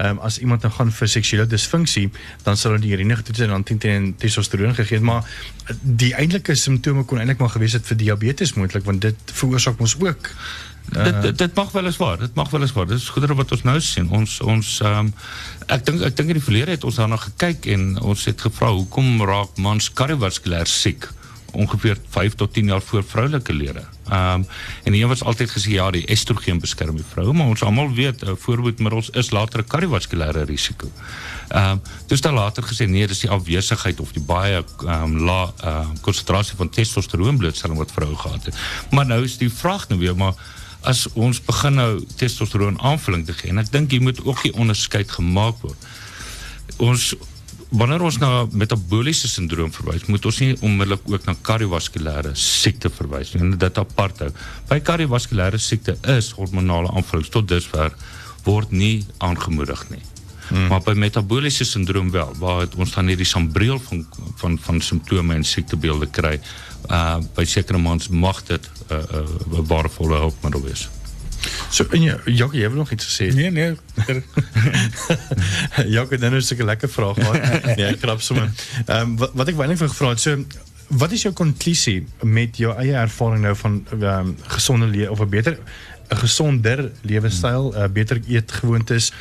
um, 0.06 0.20
as 0.28 0.38
iemand 0.44 0.62
nou 0.68 0.72
gaan 0.76 0.92
vir 1.00 1.08
seksuele 1.16 1.48
disfunksie 1.50 2.06
dan 2.44 2.58
sal 2.60 2.76
hulle 2.76 2.84
die 2.86 2.94
urine 2.98 3.16
getoets 3.22 3.40
en 3.48 3.56
dan 3.56 3.64
teen 3.64 3.80
teen 3.88 4.12
testosteroon 4.22 4.76
gegee 4.78 5.00
het 5.00 5.08
maar 5.10 5.24
uh, 5.26 5.76
die 5.82 6.14
eintlike 6.14 6.56
simptome 6.56 7.04
kon 7.10 7.18
eintlik 7.24 7.42
maar 7.42 7.56
gewees 7.56 7.74
het 7.80 7.90
vir 7.90 7.98
diabetes 8.06 8.54
moontlik 8.60 8.86
want 8.86 9.02
dit 9.08 9.34
veroorsaak 9.42 9.80
ons 9.82 9.98
ook 10.04 10.30
Dit, 10.90 11.22
dit 11.22 11.38
dit 11.38 11.56
mag 11.56 11.72
wel 11.72 11.86
eens 11.86 11.98
waar. 11.98 12.18
Dit 12.18 12.34
mag 12.36 12.50
wel 12.50 12.62
eens 12.62 12.74
waar. 12.74 12.88
Dit 12.88 12.98
is 12.98 13.10
goedere 13.10 13.36
wat 13.36 13.52
ons 13.52 13.64
nou 13.64 13.80
sien. 13.82 14.10
Ons 14.10 14.40
ons 14.42 14.80
um, 14.84 15.14
ek 15.68 15.86
dink 15.86 16.02
ek 16.02 16.16
dink 16.16 16.36
in 16.36 16.42
die 16.42 16.64
het 16.66 16.84
ons 16.84 17.00
daarna 17.02 17.18
gekyk 17.18 17.66
en 17.66 18.02
ons 18.02 18.26
het 18.26 18.42
gevra 18.42 18.72
hoekom 18.72 19.22
raak 19.24 19.58
mans 19.58 19.90
kardiovaskulêr 19.94 20.68
siek 20.68 21.10
ongeveer 21.54 21.98
5 22.10 22.34
tot 22.34 22.54
10 22.54 22.66
jaar 22.66 22.82
voor 22.82 23.04
vroulike 23.04 23.54
lede. 23.54 23.84
Um, 24.12 24.46
en 24.84 24.94
een 24.94 25.08
was 25.08 25.24
altyd 25.24 25.52
gesê 25.52 25.70
ja, 25.70 25.92
die 25.92 26.06
estrogen 26.06 26.60
beskerm 26.60 26.96
die 26.96 27.06
vrou, 27.06 27.34
maar 27.34 27.48
ons 27.54 27.64
almal 27.64 27.94
weet 27.94 28.24
uh, 28.24 28.34
voorbehoedmiddels 28.38 29.10
is 29.10 29.30
later 29.32 29.60
'n 29.60 29.68
kardiovaskulêre 29.68 30.44
risiko. 30.50 30.92
Um, 31.56 31.82
dis 32.08 32.22
dan 32.22 32.34
later 32.34 32.64
gesê 32.64 32.90
nee, 32.90 33.08
dis 33.08 33.20
die 33.20 33.30
afwesigheid 33.30 34.00
of 34.00 34.12
die 34.12 34.24
baie 34.24 34.64
ehm 34.64 35.04
um, 35.04 35.18
la 35.26 35.54
uh, 35.64 35.88
konsentrasie 36.02 36.56
van 36.56 36.70
testosteroon 36.70 37.38
blootstelling 37.38 37.78
wat 37.78 37.92
vroue 37.92 38.16
gehad 38.16 38.46
het. 38.46 38.56
Maar 38.90 39.06
nou 39.06 39.24
is 39.24 39.38
die 39.38 39.54
vraag 39.54 39.88
nou 39.88 40.00
weer 40.00 40.16
maar 40.16 40.34
as 40.90 41.06
ons 41.16 41.40
begin 41.44 41.78
nou 41.80 41.92
testosteroon 42.20 42.80
aanvulling 42.82 43.26
te 43.28 43.36
gee 43.38 43.52
en 43.54 43.62
ek 43.62 43.72
dink 43.74 43.94
jy 43.94 44.02
moet 44.04 44.20
ook 44.26 44.44
die 44.46 44.54
onderskeid 44.54 45.12
gemaak 45.12 45.62
word. 45.64 45.88
Ons 46.84 47.14
wanneer 47.74 48.04
ons 48.06 48.20
na 48.22 48.46
metabooliese 48.54 49.28
sindroom 49.28 49.72
verwys, 49.74 50.06
moet 50.12 50.26
ons 50.30 50.40
nie 50.44 50.54
onmiddellik 50.62 51.08
ook 51.10 51.26
na 51.26 51.36
kardiovaskulêre 51.50 52.36
siekte 52.38 52.92
verwys 52.94 53.34
nie. 53.34 53.54
Apart 53.74 54.22
hou. 54.22 54.32
By 54.70 54.80
siekte 55.58 55.98
is 56.18 56.34
hormonale 56.38 56.94
aanvullings 56.94 57.34
tot 57.34 57.48
dusver 57.50 57.96
word 58.46 58.72
nie 58.72 59.06
aangemoedig. 59.18 59.88
Hmm. 60.50 60.68
Maar 60.68 60.82
by 60.82 60.92
metabooliese 60.92 61.66
sindroom 61.66 62.12
wel, 62.12 62.34
waar 62.40 62.60
het, 62.66 62.76
ons 62.76 62.92
dan 62.94 63.08
hierdie 63.08 63.28
sambreel 63.28 63.80
van 63.80 64.06
van 64.36 64.58
van 64.62 64.82
simptome 64.82 65.36
en 65.36 65.44
siektebeelde 65.44 66.10
kry. 66.10 66.40
Uh 66.90 67.18
by 67.36 67.46
sekere 67.46 67.78
mans 67.78 68.10
mag 68.10 68.44
dit 68.44 68.70
'n 68.90 68.94
uh, 68.94 68.98
uh, 68.98 69.64
waardevolle 69.68 70.18
hulpmiddel 70.18 70.62
wees. 70.62 70.90
So 71.70 71.86
en 71.92 72.02
jy 72.02 72.16
Jacques, 72.26 72.60
jy 72.62 72.68
wil 72.70 72.84
nog 72.84 72.92
iets 72.92 73.08
gesê? 73.10 73.34
Nee, 73.34 73.52
nee. 73.52 73.76
Jacques, 75.96 76.20
dan 76.20 76.34
is 76.34 76.52
'n 76.54 76.64
lekker 76.64 76.90
vraag 76.90 77.18
maar. 77.18 77.40
nee, 77.78 77.86
ek 77.86 78.00
krap 78.00 78.22
sommer. 78.22 78.52
Ehm 78.86 79.00
um, 79.02 79.18
wat, 79.18 79.32
wat 79.34 79.48
ek 79.48 79.56
wou 79.56 79.68
net 79.68 79.78
vir 79.78 79.90
gevra 79.90 80.14
het, 80.14 80.20
so 80.20 80.38
wat 80.88 81.12
is 81.12 81.24
jou 81.26 81.34
konklusie 81.34 82.04
met 82.22 82.58
jou 82.58 82.74
eie 82.78 82.94
ervaring 82.94 83.42
nou 83.42 83.56
van 83.56 83.82
ehm 83.92 84.04
um, 84.04 84.36
gesonde 84.56 84.88
lewe 84.88 85.12
of 85.12 85.20
'n 85.20 85.30
beter 85.30 85.58
'n 86.10 86.18
gesonder 86.18 86.92
lewenstyl, 87.02 87.74
uh, 87.76 87.86
beter 87.88 88.20
eetgewoontes. 88.28 89.12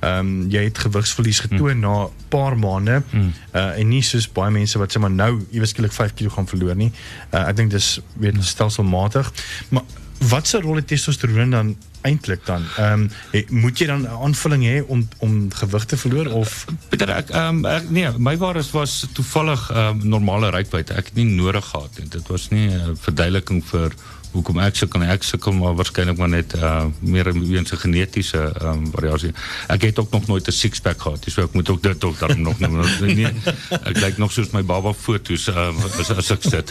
Ehm 0.00 0.18
um, 0.18 0.50
jy 0.50 0.64
het 0.64 0.78
gewigsverlies 0.78 1.40
getoon 1.40 1.76
mm. 1.76 1.80
na 1.80 2.04
'n 2.04 2.10
paar 2.28 2.58
maande. 2.58 3.02
Mm. 3.10 3.32
Uh 3.54 3.78
en 3.78 3.88
nie 3.88 4.02
soos 4.02 4.32
baie 4.32 4.50
mense 4.50 4.78
wat 4.78 4.92
sê 4.92 5.00
maar 5.00 5.10
nou 5.10 5.44
iewes 5.50 5.70
skielik 5.70 5.92
5 5.92 6.14
kg 6.14 6.32
gaan 6.32 6.48
verloor 6.48 6.76
nie. 6.76 6.92
Uh 7.30 7.48
ek 7.48 7.56
dink 7.56 7.70
dis 7.70 8.00
weet 8.18 8.44
stelselmatig. 8.44 9.32
Maar 9.68 9.82
wat 10.28 10.46
se 10.46 10.60
rol 10.60 10.74
het 10.74 10.86
testosteron 10.86 11.50
dan 11.50 11.76
eintlik 12.00 12.46
dan? 12.46 12.64
Ehm 12.76 13.08
um, 13.32 13.60
moet 13.62 13.78
jy 13.78 13.86
dan 13.86 14.02
'n 14.02 14.06
aanvulling 14.26 14.64
hê 14.64 14.86
om 14.86 15.08
om 15.18 15.52
gewig 15.52 15.84
te 15.84 15.96
verloor 15.96 16.26
of 16.26 16.64
Peter 16.88 17.08
ek 17.10 17.30
ehm 17.30 17.64
um, 17.64 17.82
nee, 17.88 18.08
my 18.18 18.36
waarheid 18.36 18.70
was 18.70 19.06
toevallig 19.12 19.70
ehm 19.70 20.00
um, 20.00 20.08
normale 20.08 20.50
rykwyte. 20.50 20.94
Ek 20.94 21.04
het 21.04 21.14
nie 21.14 21.24
nodig 21.24 21.64
gehad 21.64 21.98
nie. 21.98 22.08
Dit 22.08 22.26
was 22.28 22.48
nie 22.48 22.68
'n 22.68 22.96
verduideliking 22.96 23.64
vir 23.64 23.92
hoekom 24.32 24.58
ek 24.64 24.76
sukkel 24.76 25.04
ek 25.04 25.24
sukkel 25.26 25.54
maar 25.56 25.74
waarskynlik 25.76 26.18
maar 26.18 26.30
net 26.32 26.54
uh, 26.56 26.86
meer 27.00 27.32
weens 27.32 27.72
'n 27.72 27.80
genetiese 27.84 28.40
um, 28.62 28.86
variasie. 28.92 29.32
Ek 29.68 29.82
het 29.82 29.98
ook 29.98 30.10
nog 30.10 30.26
nooit 30.26 30.46
'n 30.48 30.52
six 30.52 30.80
pack 30.80 31.00
gehad, 31.00 31.24
so 31.26 31.42
ek 31.42 31.52
moet 31.52 31.68
ook 31.68 31.82
dit 31.82 32.04
ook 32.04 32.18
dan 32.18 32.42
nog 32.42 32.58
noem. 32.58 32.80
nee, 33.18 33.32
ek 33.70 33.96
lyk 34.00 34.16
nog 34.18 34.32
soos 34.32 34.50
my 34.50 34.62
baba 34.64 34.92
foto's 34.92 35.48
uh, 35.48 35.68
as 35.98 36.10
as 36.10 36.30
ek 36.30 36.42
sit. 36.42 36.70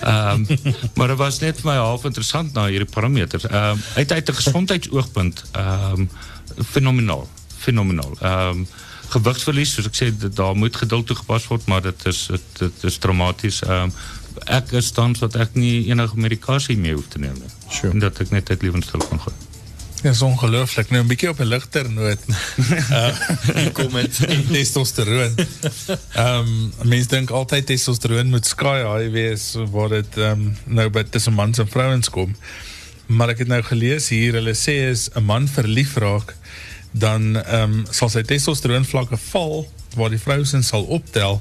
Ehm 0.00 0.44
um, 0.48 0.58
maar 0.94 1.08
dit 1.08 1.16
was 1.16 1.40
net 1.40 1.60
vir 1.60 1.70
my 1.70 1.78
half 1.78 2.04
interessant 2.04 2.52
na 2.52 2.66
hierdie 2.66 2.90
parameters. 2.90 3.46
Ehm 3.46 3.78
um, 3.78 3.82
uit 3.94 4.12
uit 4.12 4.28
'n 4.28 4.34
gesondheidsoogpunt 4.34 5.44
ehm 5.52 6.00
um, 6.00 6.10
fenomenaal, 6.64 7.28
fenomenaal. 7.58 8.12
Ehm 8.20 8.48
um, 8.48 8.68
gewigsverlies 9.08 9.72
soos 9.72 9.88
ek 9.88 9.96
sê 9.96 10.10
daar 10.12 10.56
moet 10.56 10.76
geduld 10.76 11.06
toegepas 11.08 11.46
word 11.48 11.66
maar 11.70 11.82
dit 11.82 12.06
is 12.10 12.26
dit, 12.26 12.48
dit 12.58 12.84
is 12.90 12.98
traumaties 12.98 13.62
ehm 13.64 13.88
um, 13.88 13.92
ek 14.46 14.72
is 14.72 14.90
tans 14.90 15.18
wat 15.24 15.36
ek 15.36 15.54
nie 15.54 15.88
enige 15.90 16.16
medikasie 16.16 16.76
meer 16.76 16.94
hoef 16.94 17.08
te 17.08 17.18
neem 17.18 17.34
nie. 17.34 17.52
Sure. 17.70 17.92
En 17.92 17.98
dat 17.98 18.20
ek 18.20 18.30
net 18.30 18.50
uit 18.50 18.62
lewenstyl 18.62 19.04
kan 19.10 19.20
gaan. 19.20 19.46
Ja, 20.02 20.12
so 20.12 20.26
ongelooflik. 20.26 20.90
Nou 20.90 21.02
'n 21.02 21.06
bietjie 21.06 21.28
op 21.28 21.40
'n 21.40 21.44
ligter 21.44 21.90
noot. 21.90 22.18
Uh 22.90 23.66
kom 23.76 23.92
met 23.92 24.20
testosteron. 24.52 25.34
Ehm 26.12 26.46
um, 26.46 26.72
mense 26.82 27.08
dink 27.08 27.30
altyd 27.30 27.66
testosteron 27.66 28.30
moet 28.30 28.46
sky 28.46 28.78
high 28.86 29.10
wees 29.12 29.54
waar 29.70 29.88
dit 29.88 30.16
ehm 30.16 30.30
um, 30.30 30.56
nou 30.64 30.88
by 30.90 31.02
tussen 31.02 31.32
mans 31.32 31.58
en 31.58 31.68
vrouens 31.68 32.10
kom. 32.10 32.36
Maar 33.06 33.28
ek 33.28 33.38
het 33.38 33.48
nou 33.48 33.62
gelees 33.62 34.08
hier 34.08 34.32
hulle 34.32 34.54
sê 34.54 34.76
is 34.90 35.08
'n 35.14 35.24
man 35.24 35.48
verlief 35.48 35.96
raak 35.96 36.36
dan 36.90 37.36
ehm 37.36 37.62
um, 37.62 37.86
sal 37.90 38.08
sy 38.08 38.22
testosteron 38.22 38.84
vlakke 38.84 39.16
val 39.16 39.66
waar 39.96 40.10
die 40.10 40.22
vrou 40.22 40.44
se 40.44 40.62
sal 40.62 40.82
optel 40.82 41.40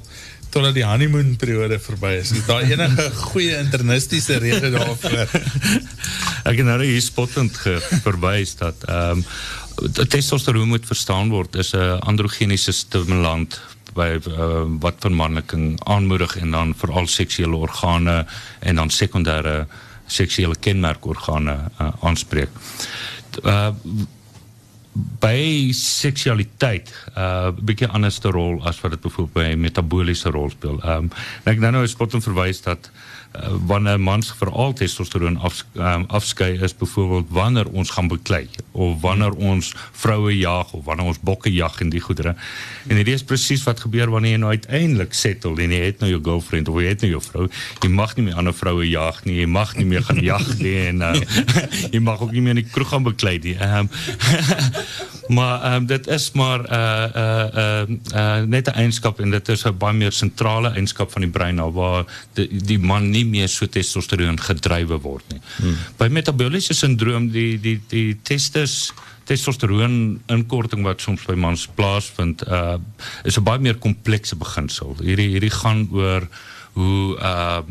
totdat 0.58 0.78
die 0.78 0.86
honeymoon 0.86 1.36
periode 1.38 1.78
verby 1.82 2.16
is. 2.18 2.32
Is 2.34 2.46
daar 2.48 2.66
enige 2.66 3.08
goeie 3.30 3.60
internistiese 3.62 4.40
rede 4.42 4.72
daarvoor? 4.74 5.30
ek 6.50 6.58
het 6.58 6.66
nou 6.66 6.82
hier 6.82 7.02
spottend 7.04 7.58
verwys 8.06 8.58
dat 8.58 8.88
ehm 8.90 9.22
um, 9.22 9.26
testosteron 10.10 10.72
moet 10.72 10.88
verstaan 10.90 11.30
word 11.30 11.56
is 11.62 11.76
'n 11.78 12.00
androgeniese 12.10 12.74
stimulant 12.74 13.60
by 13.94 14.18
uh, 14.18 14.66
wat 14.82 14.98
vermanneking 15.06 15.78
aanmoedig 15.86 16.38
en 16.42 16.52
dan 16.52 16.74
veral 16.78 17.08
seksuele 17.08 17.56
organe 17.56 18.26
en 18.60 18.76
dan 18.76 18.90
sekondêre 18.90 19.68
seksuele 20.08 20.56
kenmerkorgane 20.56 21.58
uh, 21.82 21.92
aanspreek. 22.02 22.50
Uh, 23.44 23.70
by 25.20 25.70
seksualiteit 25.78 26.90
'n 26.90 27.20
uh, 27.20 27.52
bietjie 27.62 27.88
anders 27.88 28.20
te 28.20 28.30
rol 28.30 28.62
as 28.66 28.82
wat 28.82 28.92
dit 28.92 29.02
byvoorbeeld 29.02 29.34
by 29.34 29.56
metabooliese 29.60 30.30
rol 30.30 30.50
speel. 30.50 30.80
Ehm 30.82 31.10
um, 31.10 31.12
ek 31.44 31.60
nou 31.60 31.72
nou 31.72 31.84
is 31.84 31.92
spot 31.92 32.14
en 32.14 32.22
verwys 32.22 32.62
dat 32.62 32.92
wanneer 33.66 34.00
mans 34.00 34.34
veral 34.38 34.74
testosteron 34.74 35.38
af, 35.38 35.66
um, 35.76 36.06
afskei 36.08 36.60
is 36.64 36.76
byvoorbeeld 36.76 37.30
wanneer 37.30 37.70
ons 37.70 37.90
gaan 37.90 38.08
beklei 38.08 38.48
of 38.72 39.02
wanneer 39.02 39.34
ons 39.36 39.74
vroue 39.92 40.38
jag 40.38 40.74
of 40.74 40.86
wanneer 40.86 41.06
ons 41.06 41.20
bokke 41.20 41.54
jag 41.54 41.82
en 41.82 41.90
die 41.90 42.02
goedere. 42.02 42.36
En 42.88 42.96
dit 42.96 43.08
is 43.08 43.24
presies 43.24 43.64
wat 43.64 43.80
gebeur 43.80 44.10
wanneer 44.10 44.38
jy 44.38 44.42
nou 44.42 44.54
uiteindelik 44.54 45.14
settle 45.14 45.56
en 45.64 45.74
jy 45.74 45.82
het 45.86 46.00
nou 46.00 46.12
jou 46.12 46.22
girlfriend 46.24 46.70
of 46.70 46.80
jy 46.82 46.94
het 46.94 47.06
nou 47.06 47.12
jou 47.12 47.22
vrou. 47.22 47.50
Jy 47.82 47.90
mag 47.90 48.16
nie 48.18 48.28
meer 48.30 48.40
ander 48.42 48.56
vroue 48.56 48.88
jag 48.90 49.24
nie. 49.26 49.40
Jy 49.42 49.50
mag 49.52 49.76
nie 49.78 49.86
meer 49.86 50.06
gaan 50.08 50.24
jag 50.32 50.48
nie 50.62 50.78
en 50.88 51.04
uh, 51.10 51.14
jy 51.92 52.02
mag 52.04 52.22
ook 52.22 52.34
nie 52.36 52.42
meer 52.42 52.58
in 52.58 52.64
die 52.64 52.72
kroeg 52.72 52.94
gaan 52.94 53.08
beklei 53.08 53.38
nie. 53.44 53.58
Ehm 53.58 53.88
um, 53.88 53.94
maar 55.38 55.76
um, 55.76 55.86
dit 55.86 56.08
is 56.08 56.32
maar 56.32 56.60
uh, 56.72 57.06
uh, 57.16 57.48
uh, 57.56 57.96
uh, 58.16 58.42
net 58.48 58.68
'n 58.68 58.80
eienskap 58.80 59.20
en 59.20 59.30
dit 59.30 59.50
is 59.50 59.66
'n 59.66 59.78
baie 59.78 59.94
meer 59.94 60.12
sentrale 60.12 60.70
eienskap 60.70 61.12
van 61.12 61.22
die 61.22 61.32
brein 61.32 61.56
nou 61.56 61.72
waar 61.72 62.06
die, 62.34 62.48
die 62.64 62.80
man 62.80 63.10
nie 63.10 63.26
meer 63.30 63.50
so 63.52 63.68
testosteron 63.68 64.40
gedrywe 64.42 65.00
word 65.04 65.24
nie. 65.34 65.42
Hmm. 65.58 65.78
By 66.00 66.10
metabooliese 66.14 66.76
sindroom 66.78 67.30
die 67.34 67.58
die 67.62 67.78
die 67.92 68.18
testes 68.28 68.92
testosteron 69.28 70.20
inkorting 70.32 70.86
wat 70.88 71.04
soms 71.04 71.26
by 71.28 71.36
mans 71.36 71.68
plaasvind 71.80 72.46
uh 72.48 72.78
is 73.24 73.38
'n 73.38 73.44
baie 73.44 73.60
meer 73.60 73.78
komplekse 73.78 74.36
beginsel. 74.36 74.96
Hierdie 75.04 75.30
hierdie 75.36 75.54
gaan 75.54 75.88
oor 75.92 76.28
hoe 76.78 77.18
uh, 77.18 77.62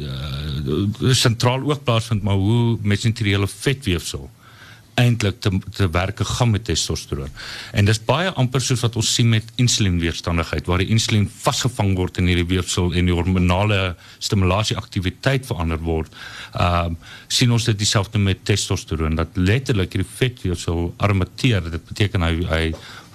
uh 0.00 1.12
sentraal 1.12 1.62
ook 1.70 1.84
plaasvind 1.84 2.22
maar 2.22 2.40
hoe 2.40 2.78
mesenteriele 2.82 3.48
vetweefsel 3.48 4.30
eintlik 5.00 5.40
te 5.40 5.50
te 5.74 5.88
werke 5.90 6.24
gaan 6.24 6.50
met 6.50 6.64
testosteron. 6.64 7.30
En 7.72 7.84
dis 7.84 8.00
baie 8.04 8.30
amper 8.40 8.62
soos 8.62 8.82
wat 8.84 8.96
ons 8.96 9.14
sien 9.14 9.28
met 9.28 9.52
insulienweerstandigheid 9.60 10.66
waar 10.70 10.82
die 10.82 10.90
insulien 10.94 11.28
vasgevang 11.42 11.94
word 11.98 12.18
in 12.22 12.30
hierdie 12.30 12.48
weefsel 12.54 12.92
en 12.92 13.10
die 13.10 13.14
hormonale 13.16 13.96
stimulasie 14.18 14.76
aktiwiteit 14.80 15.46
verander 15.46 15.82
word. 15.82 16.12
Ehm 16.54 16.94
uh, 16.94 17.12
sien 17.34 17.50
ons 17.52 17.64
dit 17.66 17.78
dieselfde 17.78 18.18
met 18.18 18.44
testosteron 18.46 19.16
dat 19.18 19.34
letterlik 19.34 19.96
hierdie 19.96 20.10
vetweefsel 20.16 20.92
armateer. 21.02 21.70
Dit 21.70 21.88
beteken 21.88 22.22
hy 22.22 22.34
hy 22.50 22.64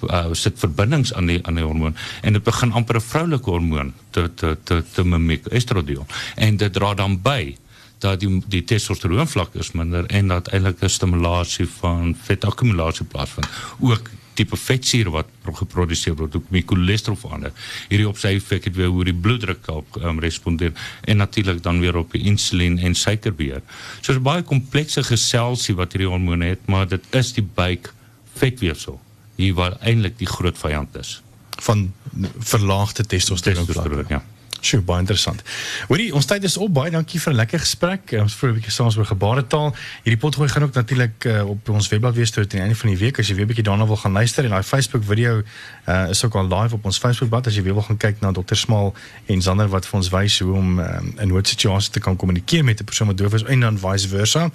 uh, 0.07 0.33
sit 0.33 0.59
verbindings 0.59 1.13
aan 1.13 1.29
die 1.31 1.39
aan 1.45 1.59
die 1.59 1.65
hormoon 1.65 1.95
en 2.21 2.37
dit 2.37 2.43
begin 2.43 2.71
amper 2.71 2.99
'n 2.99 3.07
vroulike 3.11 3.49
hormoon 3.49 3.93
te 4.11 4.29
te 4.35 4.57
te 4.63 4.83
te 4.93 5.03
mimiek 5.03 5.47
estradiol 5.47 6.05
en 6.35 6.57
dit 6.57 6.73
dra 6.73 6.93
dan 6.93 7.21
by 7.21 7.55
dat 7.99 8.19
die 8.19 8.41
die 8.47 8.63
testosteron 8.63 9.27
vlak 9.27 9.55
is 9.59 9.71
minder 9.71 10.05
en 10.05 10.27
dat 10.27 10.47
eintlik 10.47 10.81
'n 10.83 10.89
stimulasie 10.89 11.67
van 11.67 12.15
vetakkumulasie 12.15 13.05
plaasvind. 13.05 13.47
Ook 13.79 14.09
tipe 14.39 14.57
vetsuur 14.57 15.09
wat 15.11 15.27
geproduseer 15.59 16.15
word 16.15 16.35
ook 16.35 16.49
met 16.53 16.67
cholesterol 16.69 17.17
verander. 17.19 17.51
Hierdie 17.89 18.07
op 18.07 18.17
sy 18.17 18.35
effek 18.37 18.69
het 18.69 18.75
weer 18.75 18.87
hoe 18.93 19.03
die 19.03 19.15
bloeddruk 19.25 19.67
op 19.73 19.99
um, 19.99 20.19
respondeer 20.23 20.71
en 21.03 21.17
natuurlik 21.17 21.63
dan 21.63 21.79
weer 21.83 21.97
op 21.99 22.11
die 22.15 22.23
insulien 22.29 22.77
en 22.77 22.95
suikerbeheer. 22.95 23.61
So 24.01 24.13
'n 24.13 24.23
baie 24.23 24.43
komplekse 24.43 25.03
geselsie 25.03 25.75
wat 25.75 25.91
hierdie 25.91 26.09
hormone 26.09 26.45
het, 26.45 26.67
maar 26.67 26.87
dit 26.87 27.03
is 27.11 27.33
die 27.33 27.43
buik 27.43 27.93
vetweefsel 28.33 29.01
hier 29.35 29.53
waar 29.53 29.77
eintlik 29.79 30.17
die 30.17 30.27
groot 30.27 30.57
vyand 30.57 30.95
is 30.95 31.21
van 31.59 31.93
verlaagde 32.39 33.03
testosteron. 33.05 33.65
testosteron 33.65 34.05
ja. 34.07 34.23
Sjoe, 34.61 34.81
baie 34.83 34.99
interessant. 34.99 35.43
Hoorie, 35.87 36.09
ons 36.13 36.25
tyd 36.25 36.43
is 36.43 36.57
op. 36.57 36.73
Baie 36.73 36.91
dankie 36.91 37.19
vir 37.19 37.33
'n 37.33 37.35
lekker 37.35 37.59
gesprek. 37.59 38.11
Ons 38.19 38.35
vir 38.35 38.49
'n 38.49 38.53
bietjie 38.53 38.71
saams 38.71 38.97
oor 38.97 39.05
gebaretaal. 39.05 39.75
Hierdie 40.03 40.19
potgooi 40.19 40.49
gaan 40.49 40.63
ook 40.63 40.73
natuurlik 40.73 41.25
uh, 41.25 41.49
op 41.49 41.69
ons 41.69 41.87
webblad 41.87 42.15
wees 42.15 42.31
tot 42.31 42.51
die 42.51 42.59
einde 42.59 42.75
van 42.75 42.89
die 42.89 42.97
week 42.97 43.19
as 43.19 43.27
jy 43.27 43.35
weer 43.35 43.45
'n 43.45 43.47
bietjie 43.47 43.63
daarna 43.63 43.85
wil 43.87 43.97
gaan 43.97 44.11
luister 44.11 44.43
en 44.43 44.49
daai 44.49 44.63
Facebook 44.63 45.03
video 45.03 45.43
uh, 45.87 46.09
is 46.09 46.23
ook 46.25 46.35
al 46.35 46.47
live 46.47 46.75
op 46.75 46.85
ons 46.85 46.97
Facebookblad 46.97 47.47
as 47.47 47.55
jy 47.55 47.63
weer 47.63 47.73
wil 47.73 47.83
gaan 47.83 47.97
kyk 47.97 48.19
na 48.21 48.31
Dr. 48.31 48.55
Smal 48.55 48.93
en 49.25 49.41
Zander 49.41 49.67
wat 49.67 49.85
vir 49.85 49.99
ons 49.99 50.09
wys 50.09 50.39
hoe 50.39 50.53
om 50.53 50.79
um, 50.79 51.13
in 51.17 51.27
noodsituasies 51.27 51.89
te 51.89 51.99
kan 51.99 52.15
kommunikeer 52.15 52.63
met 52.63 52.79
'n 52.79 52.83
persoon 52.83 53.07
wat 53.07 53.17
doof 53.17 53.33
is 53.33 53.43
en 53.43 53.59
dan 53.59 53.77
vice 53.79 54.07
versa. 54.07 54.49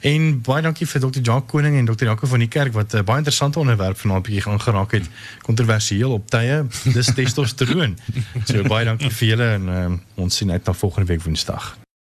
En 0.00 0.40
baie 0.40 0.62
dankie 0.62 0.86
vir 0.86 1.00
Dr. 1.00 1.20
Jacques 1.22 1.50
Koning 1.50 1.76
en 1.76 1.84
Dr. 1.84 2.04
Jaco 2.04 2.26
van 2.26 2.38
die 2.38 2.48
kerk 2.48 2.72
wat 2.72 2.92
'n 2.92 2.96
uh, 2.96 3.02
baie 3.02 3.18
interessante 3.18 3.58
onderwerp 3.58 3.98
vanaand 3.98 4.22
bietjie 4.22 4.42
gaan 4.42 4.60
geraak 4.60 4.92
het. 4.92 5.06
Kontroversieel 5.42 6.12
op 6.12 6.30
tye. 6.30 6.66
Dis 6.92 7.12
testosteron. 7.14 7.98
So 8.44 8.62
baie 8.62 8.84
dankie 8.84 9.10
vir 9.10 9.28
julle 9.28 9.41
en 9.42 9.68
um, 9.68 10.00
ons 10.14 10.36
sien 10.36 10.50
uit 10.50 10.64
na 10.64 10.72
volgende 10.72 11.06
week 11.06 11.22
Woensdag. 11.22 11.81